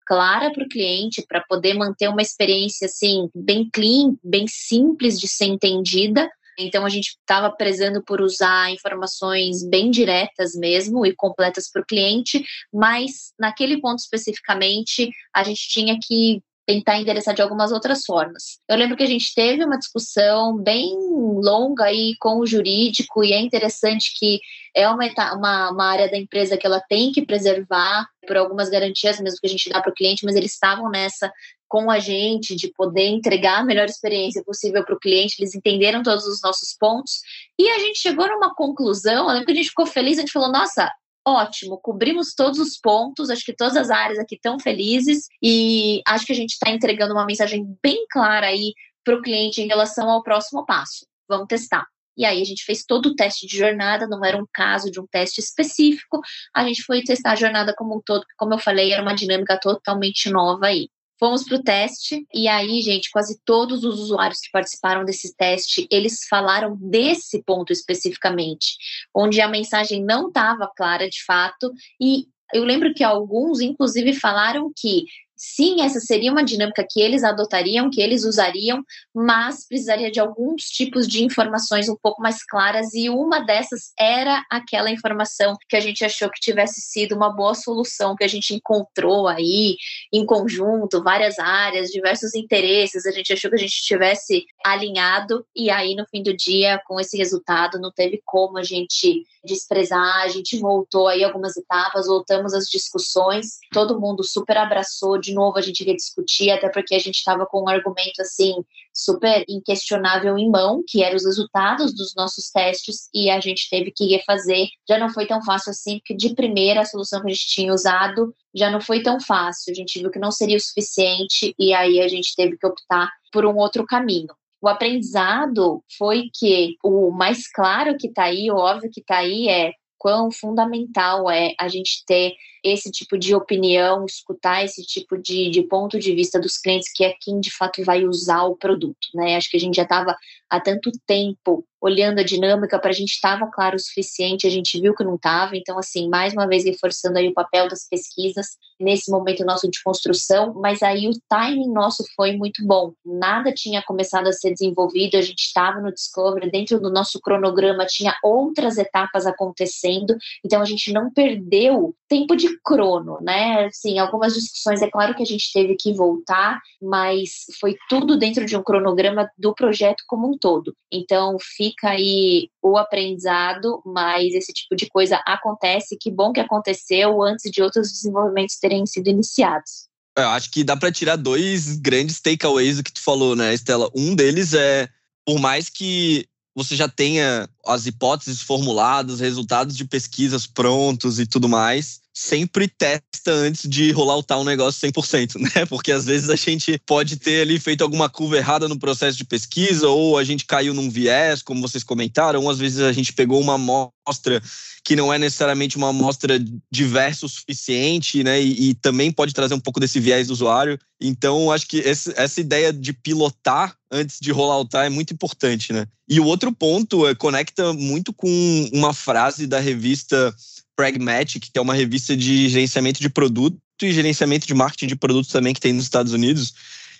clara 0.05 0.51
para 0.51 0.63
o 0.63 0.69
cliente, 0.69 1.25
para 1.27 1.43
poder 1.47 1.73
manter 1.73 2.07
uma 2.07 2.21
experiência 2.21 2.85
assim 2.85 3.29
bem 3.33 3.69
clean, 3.73 4.15
bem 4.23 4.45
simples 4.47 5.19
de 5.19 5.27
ser 5.27 5.45
entendida. 5.45 6.29
Então 6.57 6.85
a 6.85 6.89
gente 6.89 7.17
estava 7.19 7.51
prezando 7.51 8.01
por 8.03 8.21
usar 8.21 8.71
informações 8.71 9.67
bem 9.67 9.91
diretas 9.91 10.53
mesmo 10.55 11.05
e 11.05 11.13
completas 11.13 11.69
para 11.69 11.81
o 11.81 11.85
cliente, 11.85 12.45
mas 12.73 13.33
naquele 13.37 13.81
ponto 13.81 13.99
especificamente 13.99 15.09
a 15.33 15.43
gente 15.43 15.67
tinha 15.67 15.97
que 16.01 16.41
tentar 16.65 16.99
endereçar 16.99 17.33
de 17.33 17.41
algumas 17.41 17.71
outras 17.71 18.03
formas. 18.05 18.59
Eu 18.67 18.77
lembro 18.77 18.97
que 18.97 19.03
a 19.03 19.07
gente 19.07 19.33
teve 19.33 19.63
uma 19.63 19.77
discussão 19.77 20.57
bem 20.57 20.95
longa 21.43 21.85
aí 21.85 22.15
com 22.19 22.39
o 22.39 22.45
jurídico 22.45 23.23
e 23.23 23.33
é 23.33 23.39
interessante 23.39 24.13
que 24.17 24.39
é 24.75 24.89
uma, 24.89 25.05
uma, 25.35 25.71
uma 25.71 25.85
área 25.85 26.09
da 26.09 26.17
empresa 26.17 26.57
que 26.57 26.65
ela 26.65 26.81
tem 26.81 27.11
que 27.11 27.25
preservar 27.25 28.07
por 28.27 28.35
algumas 28.35 28.69
garantias 28.69 29.19
mesmo 29.19 29.39
que 29.39 29.47
a 29.47 29.49
gente 29.49 29.69
dá 29.69 29.81
para 29.81 29.91
o 29.91 29.95
cliente, 29.95 30.25
mas 30.25 30.35
eles 30.35 30.53
estavam 30.53 30.89
nessa 30.89 31.31
com 31.67 31.89
a 31.89 31.99
gente 31.99 32.55
de 32.55 32.71
poder 32.73 33.07
entregar 33.07 33.59
a 33.59 33.63
melhor 33.65 33.85
experiência 33.85 34.43
possível 34.43 34.83
para 34.83 34.95
o 34.95 34.99
cliente, 34.99 35.35
eles 35.39 35.55
entenderam 35.55 36.03
todos 36.03 36.25
os 36.25 36.41
nossos 36.41 36.75
pontos 36.79 37.19
e 37.59 37.69
a 37.69 37.79
gente 37.79 37.99
chegou 37.99 38.27
numa 38.27 38.53
conclusão. 38.53 39.27
Eu 39.27 39.33
lembro 39.33 39.45
que 39.45 39.51
a 39.51 39.55
gente 39.55 39.69
ficou 39.69 39.85
feliz, 39.85 40.17
a 40.17 40.21
gente 40.21 40.31
falou: 40.31 40.51
nossa, 40.51 40.89
ótimo, 41.27 41.79
cobrimos 41.81 42.33
todos 42.35 42.59
os 42.59 42.77
pontos, 42.77 43.29
acho 43.29 43.43
que 43.43 43.55
todas 43.55 43.75
as 43.75 43.89
áreas 43.89 44.19
aqui 44.19 44.35
estão 44.35 44.59
felizes 44.59 45.27
e 45.41 46.01
acho 46.07 46.25
que 46.25 46.31
a 46.31 46.35
gente 46.35 46.51
está 46.51 46.69
entregando 46.69 47.13
uma 47.13 47.25
mensagem 47.25 47.65
bem 47.81 48.05
clara 48.09 48.47
aí 48.47 48.73
para 49.03 49.15
o 49.15 49.21
cliente 49.21 49.61
em 49.61 49.67
relação 49.67 50.09
ao 50.09 50.23
próximo 50.23 50.65
passo. 50.65 51.05
Vamos 51.27 51.47
testar. 51.47 51.85
E 52.17 52.23
aí 52.23 52.41
a 52.41 52.45
gente 52.45 52.63
fez 52.63 52.83
todo 52.85 53.07
o 53.07 53.15
teste 53.15 53.45
de 53.45 53.57
jornada, 53.57 54.07
não 54.07 54.23
era 54.23 54.37
um 54.37 54.45
caso 54.53 54.89
de 54.89 54.99
um 54.99 55.07
teste 55.07 55.41
específico, 55.41 56.21
a 56.55 56.63
gente 56.65 56.81
foi 56.83 57.03
testar 57.03 57.31
a 57.31 57.35
jornada 57.35 57.73
como 57.75 57.97
um 57.97 58.01
todo, 58.05 58.23
como 58.37 58.53
eu 58.53 58.59
falei, 58.59 58.93
era 58.93 59.01
uma 59.01 59.13
dinâmica 59.13 59.59
totalmente 59.59 60.29
nova 60.29 60.67
aí. 60.67 60.87
Fomos 61.17 61.43
para 61.43 61.55
o 61.55 61.63
teste 61.63 62.25
e 62.33 62.47
aí, 62.47 62.81
gente, 62.81 63.09
quase 63.09 63.39
todos 63.45 63.83
os 63.83 63.99
usuários 63.99 64.41
que 64.41 64.51
participaram 64.51 65.05
desse 65.05 65.35
teste, 65.35 65.87
eles 65.89 66.27
falaram 66.27 66.75
desse 66.79 67.41
ponto 67.43 67.71
especificamente, 67.71 68.75
onde 69.13 69.39
a 69.39 69.47
mensagem 69.47 70.03
não 70.03 70.27
estava 70.27 70.69
clara 70.75 71.09
de 71.09 71.23
fato 71.23 71.71
e 71.99 72.27
eu 72.53 72.63
lembro 72.63 72.93
que 72.93 73.03
alguns, 73.03 73.59
inclusive, 73.59 74.13
falaram 74.13 74.71
que 74.75 75.05
Sim, 75.37 75.81
essa 75.81 75.99
seria 75.99 76.31
uma 76.31 76.45
dinâmica 76.45 76.85
que 76.89 77.01
eles 77.01 77.21
adotariam, 77.21 77.89
que 77.89 77.99
eles 77.99 78.23
usariam, 78.23 78.81
mas 79.13 79.67
precisaria 79.67 80.09
de 80.09 80.17
alguns 80.17 80.63
tipos 80.63 81.05
de 81.05 81.25
informações 81.25 81.89
um 81.89 81.95
pouco 82.01 82.21
mais 82.21 82.41
claras, 82.45 82.93
e 82.93 83.09
uma 83.09 83.39
dessas 83.39 83.91
era 83.99 84.41
aquela 84.49 84.89
informação 84.89 85.57
que 85.67 85.75
a 85.75 85.81
gente 85.81 86.05
achou 86.05 86.29
que 86.29 86.39
tivesse 86.39 86.79
sido 86.79 87.15
uma 87.15 87.29
boa 87.29 87.53
solução, 87.53 88.15
que 88.15 88.23
a 88.23 88.29
gente 88.29 88.55
encontrou 88.55 89.27
aí 89.27 89.75
em 90.13 90.25
conjunto, 90.25 91.03
várias 91.03 91.37
áreas, 91.37 91.89
diversos 91.89 92.33
interesses, 92.33 93.05
a 93.05 93.11
gente 93.11 93.33
achou 93.33 93.49
que 93.49 93.57
a 93.57 93.59
gente 93.59 93.83
tivesse 93.83 94.45
alinhado, 94.65 95.45
e 95.53 95.69
aí 95.69 95.95
no 95.95 96.05
fim 96.07 96.23
do 96.23 96.35
dia, 96.35 96.81
com 96.87 96.97
esse 96.97 97.17
resultado, 97.17 97.77
não 97.77 97.91
teve 97.91 98.21
como 98.23 98.57
a 98.57 98.63
gente 98.63 99.25
desprezar, 99.43 100.23
a 100.23 100.27
gente 100.29 100.57
voltou 100.57 101.07
aí 101.07 101.23
algumas 101.23 101.55
etapas, 101.57 102.07
voltamos 102.07 102.53
às 102.53 102.67
discussões, 102.67 103.59
todo 103.71 103.99
mundo 103.99 104.23
super 104.23 104.57
abraçou 104.57 105.19
de 105.25 105.33
novo 105.33 105.57
a 105.57 105.61
gente 105.61 105.81
iria 105.81 105.95
discutir, 105.95 106.51
até 106.51 106.69
porque 106.69 106.95
a 106.95 106.99
gente 106.99 107.15
estava 107.15 107.45
com 107.45 107.63
um 107.63 107.69
argumento 107.69 108.21
assim 108.21 108.53
super 108.93 109.43
inquestionável 109.49 110.37
em 110.37 110.49
mão, 110.49 110.81
que 110.87 111.03
eram 111.03 111.17
os 111.17 111.25
resultados 111.25 111.93
dos 111.93 112.15
nossos 112.15 112.49
testes, 112.49 113.09
e 113.13 113.29
a 113.29 113.39
gente 113.39 113.69
teve 113.69 113.91
que 113.91 114.05
refazer. 114.05 114.67
Já 114.87 114.97
não 114.97 115.09
foi 115.09 115.25
tão 115.25 115.43
fácil 115.43 115.71
assim, 115.71 115.97
porque 115.99 116.13
de 116.13 116.33
primeira 116.33 116.81
a 116.81 116.85
solução 116.85 117.21
que 117.21 117.27
a 117.27 117.33
gente 117.33 117.47
tinha 117.47 117.73
usado 117.73 118.33
já 118.53 118.69
não 118.69 118.79
foi 118.79 119.03
tão 119.03 119.19
fácil. 119.19 119.71
A 119.71 119.75
gente 119.75 119.99
viu 119.99 120.09
que 120.09 120.19
não 120.19 120.31
seria 120.31 120.57
o 120.57 120.61
suficiente, 120.61 121.53
e 121.59 121.73
aí 121.73 121.99
a 121.99 122.07
gente 122.07 122.35
teve 122.35 122.57
que 122.57 122.65
optar 122.65 123.09
por 123.31 123.45
um 123.45 123.57
outro 123.57 123.85
caminho. 123.85 124.33
O 124.61 124.67
aprendizado 124.67 125.83
foi 125.97 126.29
que 126.33 126.75
o 126.83 127.11
mais 127.11 127.51
claro 127.51 127.97
que 127.97 128.07
está 128.07 128.23
aí, 128.23 128.49
o 128.49 128.55
óbvio 128.55 128.89
que 128.89 129.01
está 129.01 129.17
aí 129.17 129.49
é 129.49 129.71
quão 130.05 130.29
fundamental 130.31 131.31
é 131.31 131.55
a 131.59 131.67
gente 131.67 132.05
ter 132.05 132.35
esse 132.63 132.91
tipo 132.91 133.17
de 133.17 133.33
opinião, 133.33 134.05
escutar 134.05 134.63
esse 134.63 134.83
tipo 134.83 135.17
de, 135.17 135.49
de 135.49 135.63
ponto 135.63 135.97
de 135.97 136.13
vista 136.13 136.39
dos 136.39 136.59
clientes, 136.59 136.93
que 136.93 137.03
é 137.03 137.15
quem 137.19 137.39
de 137.39 137.49
fato 137.49 137.83
vai 137.83 138.05
usar 138.05 138.43
o 138.43 138.55
produto, 138.55 139.07
né? 139.15 139.35
Acho 139.35 139.49
que 139.49 139.57
a 139.57 139.59
gente 139.59 139.73
já 139.73 139.81
estava 139.81 140.15
há 140.49 140.59
tanto 140.59 140.91
tempo 141.05 141.65
olhando 141.85 142.19
a 142.19 142.23
dinâmica, 142.23 142.79
para 142.79 142.89
a 142.89 142.93
gente 142.93 143.11
estava 143.11 143.47
claro 143.51 143.75
o 143.75 143.79
suficiente, 143.79 144.47
a 144.47 144.49
gente 144.49 144.81
viu 144.81 144.95
que 144.95 145.03
não 145.03 145.15
estava, 145.15 145.55
então, 145.55 145.77
assim, 145.77 146.09
mais 146.09 146.33
uma 146.33 146.47
vez 146.47 146.65
reforçando 146.65 147.19
aí 147.19 147.27
o 147.27 147.33
papel 147.33 147.67
das 147.67 147.87
pesquisas, 147.87 148.57
nesse 148.79 149.11
momento 149.11 149.45
nosso 149.45 149.69
de 149.69 149.81
construção, 149.83 150.53
mas 150.55 150.81
aí 150.81 151.07
o 151.07 151.11
timing 151.29 151.71
nosso 151.71 152.03
foi 152.15 152.35
muito 152.35 152.65
bom, 152.65 152.91
nada 153.05 153.53
tinha 153.53 153.83
começado 153.83 154.27
a 154.27 154.33
ser 154.33 154.51
desenvolvido, 154.51 155.15
a 155.15 155.21
gente 155.21 155.43
estava 155.43 155.79
no 155.79 155.93
Discovery, 155.93 156.49
dentro 156.49 156.79
do 156.79 156.91
nosso 156.91 157.19
cronograma 157.21 157.85
tinha 157.85 158.15
outras 158.23 158.77
etapas 158.77 159.27
acontecendo, 159.27 160.17
então 160.43 160.61
a 160.61 160.65
gente 160.65 160.91
não 160.91 161.11
perdeu 161.13 161.95
tempo 162.09 162.35
de 162.35 162.59
crono, 162.63 163.19
né? 163.21 163.65
Assim, 163.65 163.99
algumas 163.99 164.33
discussões, 164.33 164.81
é 164.81 164.89
claro 164.89 165.15
que 165.15 165.23
a 165.23 165.25
gente 165.25 165.51
teve 165.53 165.75
que 165.75 165.93
voltar, 165.93 166.59
mas 166.81 167.45
foi 167.59 167.75
tudo 167.87 168.17
dentro 168.17 168.45
de 168.45 168.57
um 168.57 168.63
cronograma 168.63 169.29
do 169.37 169.53
projeto 169.53 170.03
como 170.07 170.27
um 170.27 170.34
todo. 170.37 170.75
Então, 170.91 171.37
fica 171.39 171.89
aí 171.89 172.49
o 172.61 172.77
aprendizado, 172.77 173.81
mas 173.85 174.33
esse 174.33 174.53
tipo 174.53 174.75
de 174.75 174.87
coisa 174.87 175.21
acontece. 175.25 175.97
Que 175.99 176.11
bom 176.11 176.31
que 176.31 176.39
aconteceu 176.39 177.21
antes 177.21 177.51
de 177.51 177.61
outros 177.61 177.91
desenvolvimentos 177.91 178.57
terem 178.57 178.85
sido 178.85 179.09
iniciados. 179.09 179.87
Eu 180.17 180.29
acho 180.29 180.49
que 180.49 180.63
dá 180.63 180.77
para 180.77 180.91
tirar 180.91 181.17
dois 181.17 181.77
grandes 181.77 182.21
takeaways 182.21 182.77
do 182.77 182.83
que 182.83 182.93
tu 182.93 183.01
falou, 183.01 183.35
né, 183.35 183.53
Estela? 183.53 183.89
Um 183.93 184.15
deles 184.15 184.53
é, 184.53 184.87
por 185.25 185.39
mais 185.39 185.69
que 185.69 186.25
você 186.55 186.75
já 186.75 186.87
tenha 186.87 187.49
as 187.65 187.85
hipóteses 187.85 188.41
formuladas, 188.41 189.19
resultados 189.19 189.75
de 189.75 189.83
pesquisas 189.83 190.47
prontos 190.47 191.19
e 191.19 191.25
tudo 191.25 191.49
mais, 191.49 191.99
sempre 192.17 192.69
testa 192.69 193.29
antes 193.29 193.69
de 193.69 193.91
rolar 193.91 194.15
o 194.15 194.23
tal 194.23 194.45
negócio 194.45 194.87
100%, 194.89 195.35
né? 195.53 195.65
Porque 195.65 195.91
às 195.91 196.05
vezes 196.05 196.29
a 196.29 196.35
gente 196.37 196.79
pode 196.85 197.17
ter 197.17 197.41
ali 197.41 197.59
feito 197.59 197.83
alguma 197.83 198.09
curva 198.09 198.37
errada 198.37 198.69
no 198.69 198.79
processo 198.79 199.17
de 199.17 199.25
pesquisa, 199.25 199.89
ou 199.89 200.17
a 200.17 200.23
gente 200.23 200.45
caiu 200.45 200.73
num 200.73 200.89
viés, 200.89 201.41
como 201.41 201.61
vocês 201.61 201.83
comentaram, 201.83 202.41
ou 202.41 202.49
às 202.49 202.57
vezes 202.57 202.79
a 202.79 202.93
gente 202.93 203.11
pegou 203.11 203.41
uma 203.41 203.55
amostra 203.55 204.41
que 204.83 204.95
não 204.95 205.11
é 205.11 205.17
necessariamente 205.17 205.77
uma 205.77 205.89
amostra 205.89 206.39
diversa 206.71 207.25
o 207.25 207.29
suficiente, 207.29 208.23
né? 208.23 208.41
E, 208.41 208.69
e 208.69 208.73
também 208.75 209.11
pode 209.11 209.33
trazer 209.33 209.55
um 209.55 209.59
pouco 209.59 209.79
desse 209.79 209.99
viés 209.99 210.27
do 210.27 210.33
usuário. 210.33 210.79
Então, 211.01 211.51
acho 211.51 211.67
que 211.67 211.79
esse, 211.79 212.13
essa 212.15 212.39
ideia 212.39 212.71
de 212.71 212.93
pilotar 212.93 213.75
antes 213.91 214.19
de 214.21 214.31
rolar 214.31 214.61
o 214.61 214.77
é 214.77 214.89
muito 214.89 215.13
importante, 215.13 215.73
né? 215.73 215.87
E 216.07 216.19
o 216.19 216.25
outro 216.25 216.51
ponto 216.51 217.07
é, 217.07 217.15
conecta 217.15 217.73
muito 217.73 218.13
com 218.13 218.69
uma 218.71 218.93
frase 218.93 219.47
da 219.47 219.59
revista 219.59 220.33
Pragmatic, 220.75 221.51
que 221.51 221.57
é 221.57 221.61
uma 221.61 221.73
revista 221.73 222.15
de 222.15 222.49
gerenciamento 222.49 222.99
de 222.99 223.09
produto 223.09 223.57
e 223.81 223.91
gerenciamento 223.91 224.47
de 224.47 224.53
marketing 224.53 224.87
de 224.87 224.95
produtos 224.95 225.31
também 225.31 225.53
que 225.53 225.59
tem 225.59 225.73
nos 225.73 225.83
Estados 225.83 226.13
Unidos, 226.13 226.53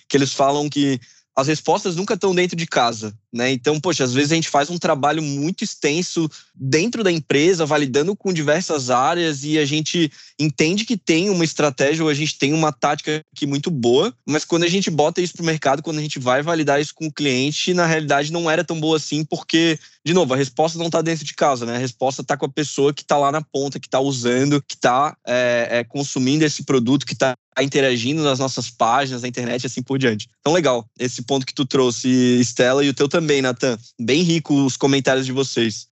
que 0.08 0.18
eles 0.18 0.34
falam 0.34 0.70
que 0.70 1.00
as 1.36 1.48
respostas 1.48 1.98
nunca 1.98 2.14
estão 2.14 2.34
dentro 2.34 2.56
de 2.56 2.66
casa, 2.66 3.14
né? 3.32 3.52
Então, 3.52 3.78
poxa, 3.78 4.06
às 4.06 4.14
vezes 4.14 4.32
a 4.32 4.36
gente 4.36 4.48
faz 4.48 4.70
um 4.70 4.78
trabalho 4.78 5.22
muito 5.22 5.66
extenso 5.66 6.30
dentro 6.56 7.04
da 7.04 7.12
empresa, 7.12 7.66
validando 7.66 8.16
com 8.16 8.32
diversas 8.32 8.90
áreas 8.90 9.44
e 9.44 9.60
a 9.60 9.66
gente 9.66 10.10
entende 10.40 10.86
que 10.86 10.96
tem 10.96 11.30
uma 11.30 11.44
estratégia 11.44 12.06
ou 12.06 12.10
a 12.10 12.14
gente 12.14 12.38
tem 12.38 12.54
uma 12.54 12.72
tática 12.72 13.22
aqui 13.36 13.46
muito 13.46 13.70
boa, 13.70 14.14
mas 14.26 14.46
quando 14.46 14.64
a 14.64 14.70
gente 14.70 14.90
bota 14.90 15.20
isso 15.20 15.34
para 15.34 15.44
o 15.44 15.46
mercado, 15.46 15.84
quando 15.84 15.98
a 15.98 16.02
gente 16.02 16.20
vai 16.20 16.42
validar 16.42 16.80
isso 16.80 16.96
com 16.96 17.08
o 17.08 17.14
cliente, 17.14 17.74
na 17.74 17.86
realidade 17.86 18.32
não 18.32 18.50
era 18.50 18.64
tão 18.64 18.80
boa 18.80 18.96
assim, 18.96 19.26
porque, 19.26 19.78
de 20.06 20.14
novo, 20.14 20.36
a 20.36 20.38
resposta 20.38 20.78
não 20.78 20.86
está 20.86 21.02
dentro 21.02 21.26
de 21.26 21.34
casa, 21.34 21.66
né? 21.66 21.78
A 21.78 21.80
resposta 21.80 22.22
está 22.22 22.38
com 22.38 22.46
a 22.46 22.50
pessoa 22.50 22.94
que 22.94 23.02
está 23.02 23.18
lá 23.18 23.32
na 23.32 23.42
ponta, 23.42 23.80
que 23.80 23.88
está 23.88 24.00
usando, 24.00 24.62
que 24.62 24.76
está 24.76 25.18
é, 25.26 25.80
é, 25.80 25.84
consumindo 25.84 26.46
esse 26.46 26.64
produto, 26.64 27.08
que 27.08 27.14
está 27.14 27.34
interagindo 27.60 28.22
nas 28.22 28.38
nossas 28.38 28.70
páginas, 28.70 29.24
na 29.24 29.28
internet 29.28 29.64
e 29.64 29.68
assim 29.68 29.82
por 29.82 29.98
diante. 29.98 30.30
Então, 30.42 30.54
legal, 30.54 30.88
esse 31.00 31.24
ponto 31.24 31.44
que 31.44 31.56
tu 31.56 31.66
trouxe, 31.66 32.08
Estela, 32.40 32.86
e 32.86 32.90
o 32.90 32.94
teu 32.94 33.10
também, 33.10 33.42
Nathan. 33.42 33.80
Bem 34.00 34.22
rico 34.22 34.54
os 34.54 34.78
comentários 34.78 35.26
de 35.26 35.32
vocês. 35.32 35.88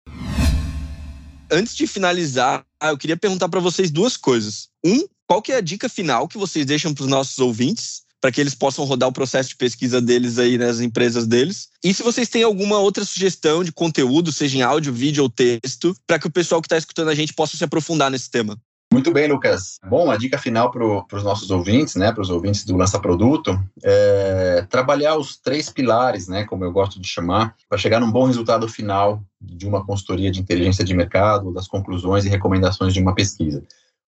Antes 1.49 1.77
de 1.77 1.87
finalizar, 1.87 2.65
eu 2.83 2.99
queria 2.99 3.17
perguntar 3.17 3.49
para 3.49 3.61
vocês 3.61 3.93
duas 3.93 4.17
coisas. 4.17 4.71
Um, 4.85 5.05
qual 5.25 5.41
que 5.41 5.53
é 5.53 5.57
a 5.57 5.61
dica 5.61 5.89
final 5.89 6.27
que 6.27 6.37
vocês 6.37 6.67
deixam 6.67 6.93
para 6.93 7.05
os 7.05 7.09
nossos 7.09 7.39
ouvintes? 7.39 8.03
Para 8.21 8.31
que 8.31 8.41
eles 8.41 8.55
possam 8.55 8.85
rodar 8.85 9.09
o 9.09 9.13
processo 9.13 9.51
de 9.51 9.57
pesquisa 9.57 10.01
deles 10.01 10.39
aí 10.39 10.59
nas 10.59 10.81
empresas 10.81 11.27
deles. 11.27 11.69
E 11.83 11.95
se 11.95 12.03
vocês 12.03 12.29
têm 12.29 12.43
alguma 12.43 12.79
outra 12.79 13.05
sugestão 13.05 13.65
de 13.65 13.73
conteúdo, 13.73 14.31
seja 14.33 14.59
em 14.59 14.63
áudio, 14.63 14.93
vídeo 14.93 15.23
ou 15.23 15.31
texto, 15.31 15.97
para 16.07 16.19
que 16.19 16.27
o 16.27 16.31
pessoal 16.31 16.61
que 16.61 16.67
está 16.67 16.77
escutando 16.77 17.09
a 17.09 17.15
gente 17.15 17.33
possa 17.33 17.57
se 17.57 17.65
aprofundar 17.65 18.11
nesse 18.11 18.31
tema. 18.31 18.59
Muito 18.93 19.13
bem, 19.13 19.29
Lucas. 19.29 19.79
Bom, 19.89 20.11
a 20.11 20.17
dica 20.17 20.37
final 20.37 20.69
para 20.69 21.17
os 21.17 21.23
nossos 21.23 21.49
ouvintes, 21.53 21.95
né, 21.95 22.11
para 22.11 22.23
os 22.23 22.29
ouvintes 22.29 22.65
do 22.65 22.77
Lança 22.77 22.99
Produto, 22.99 23.57
é 23.85 24.67
trabalhar 24.69 25.17
os 25.17 25.37
três 25.37 25.71
pilares, 25.71 26.27
né, 26.27 26.45
como 26.45 26.65
eu 26.65 26.73
gosto 26.73 27.01
de 27.01 27.07
chamar, 27.07 27.55
para 27.69 27.79
chegar 27.79 28.01
num 28.01 28.11
bom 28.11 28.25
resultado 28.25 28.69
final 28.69 29.23
de 29.41 29.65
uma 29.65 29.87
consultoria 29.87 30.29
de 30.29 30.41
inteligência 30.41 30.85
de 30.85 30.93
mercado, 30.93 31.53
das 31.53 31.69
conclusões 31.69 32.25
e 32.25 32.29
recomendações 32.29 32.93
de 32.93 33.01
uma 33.01 33.15
pesquisa. 33.15 33.63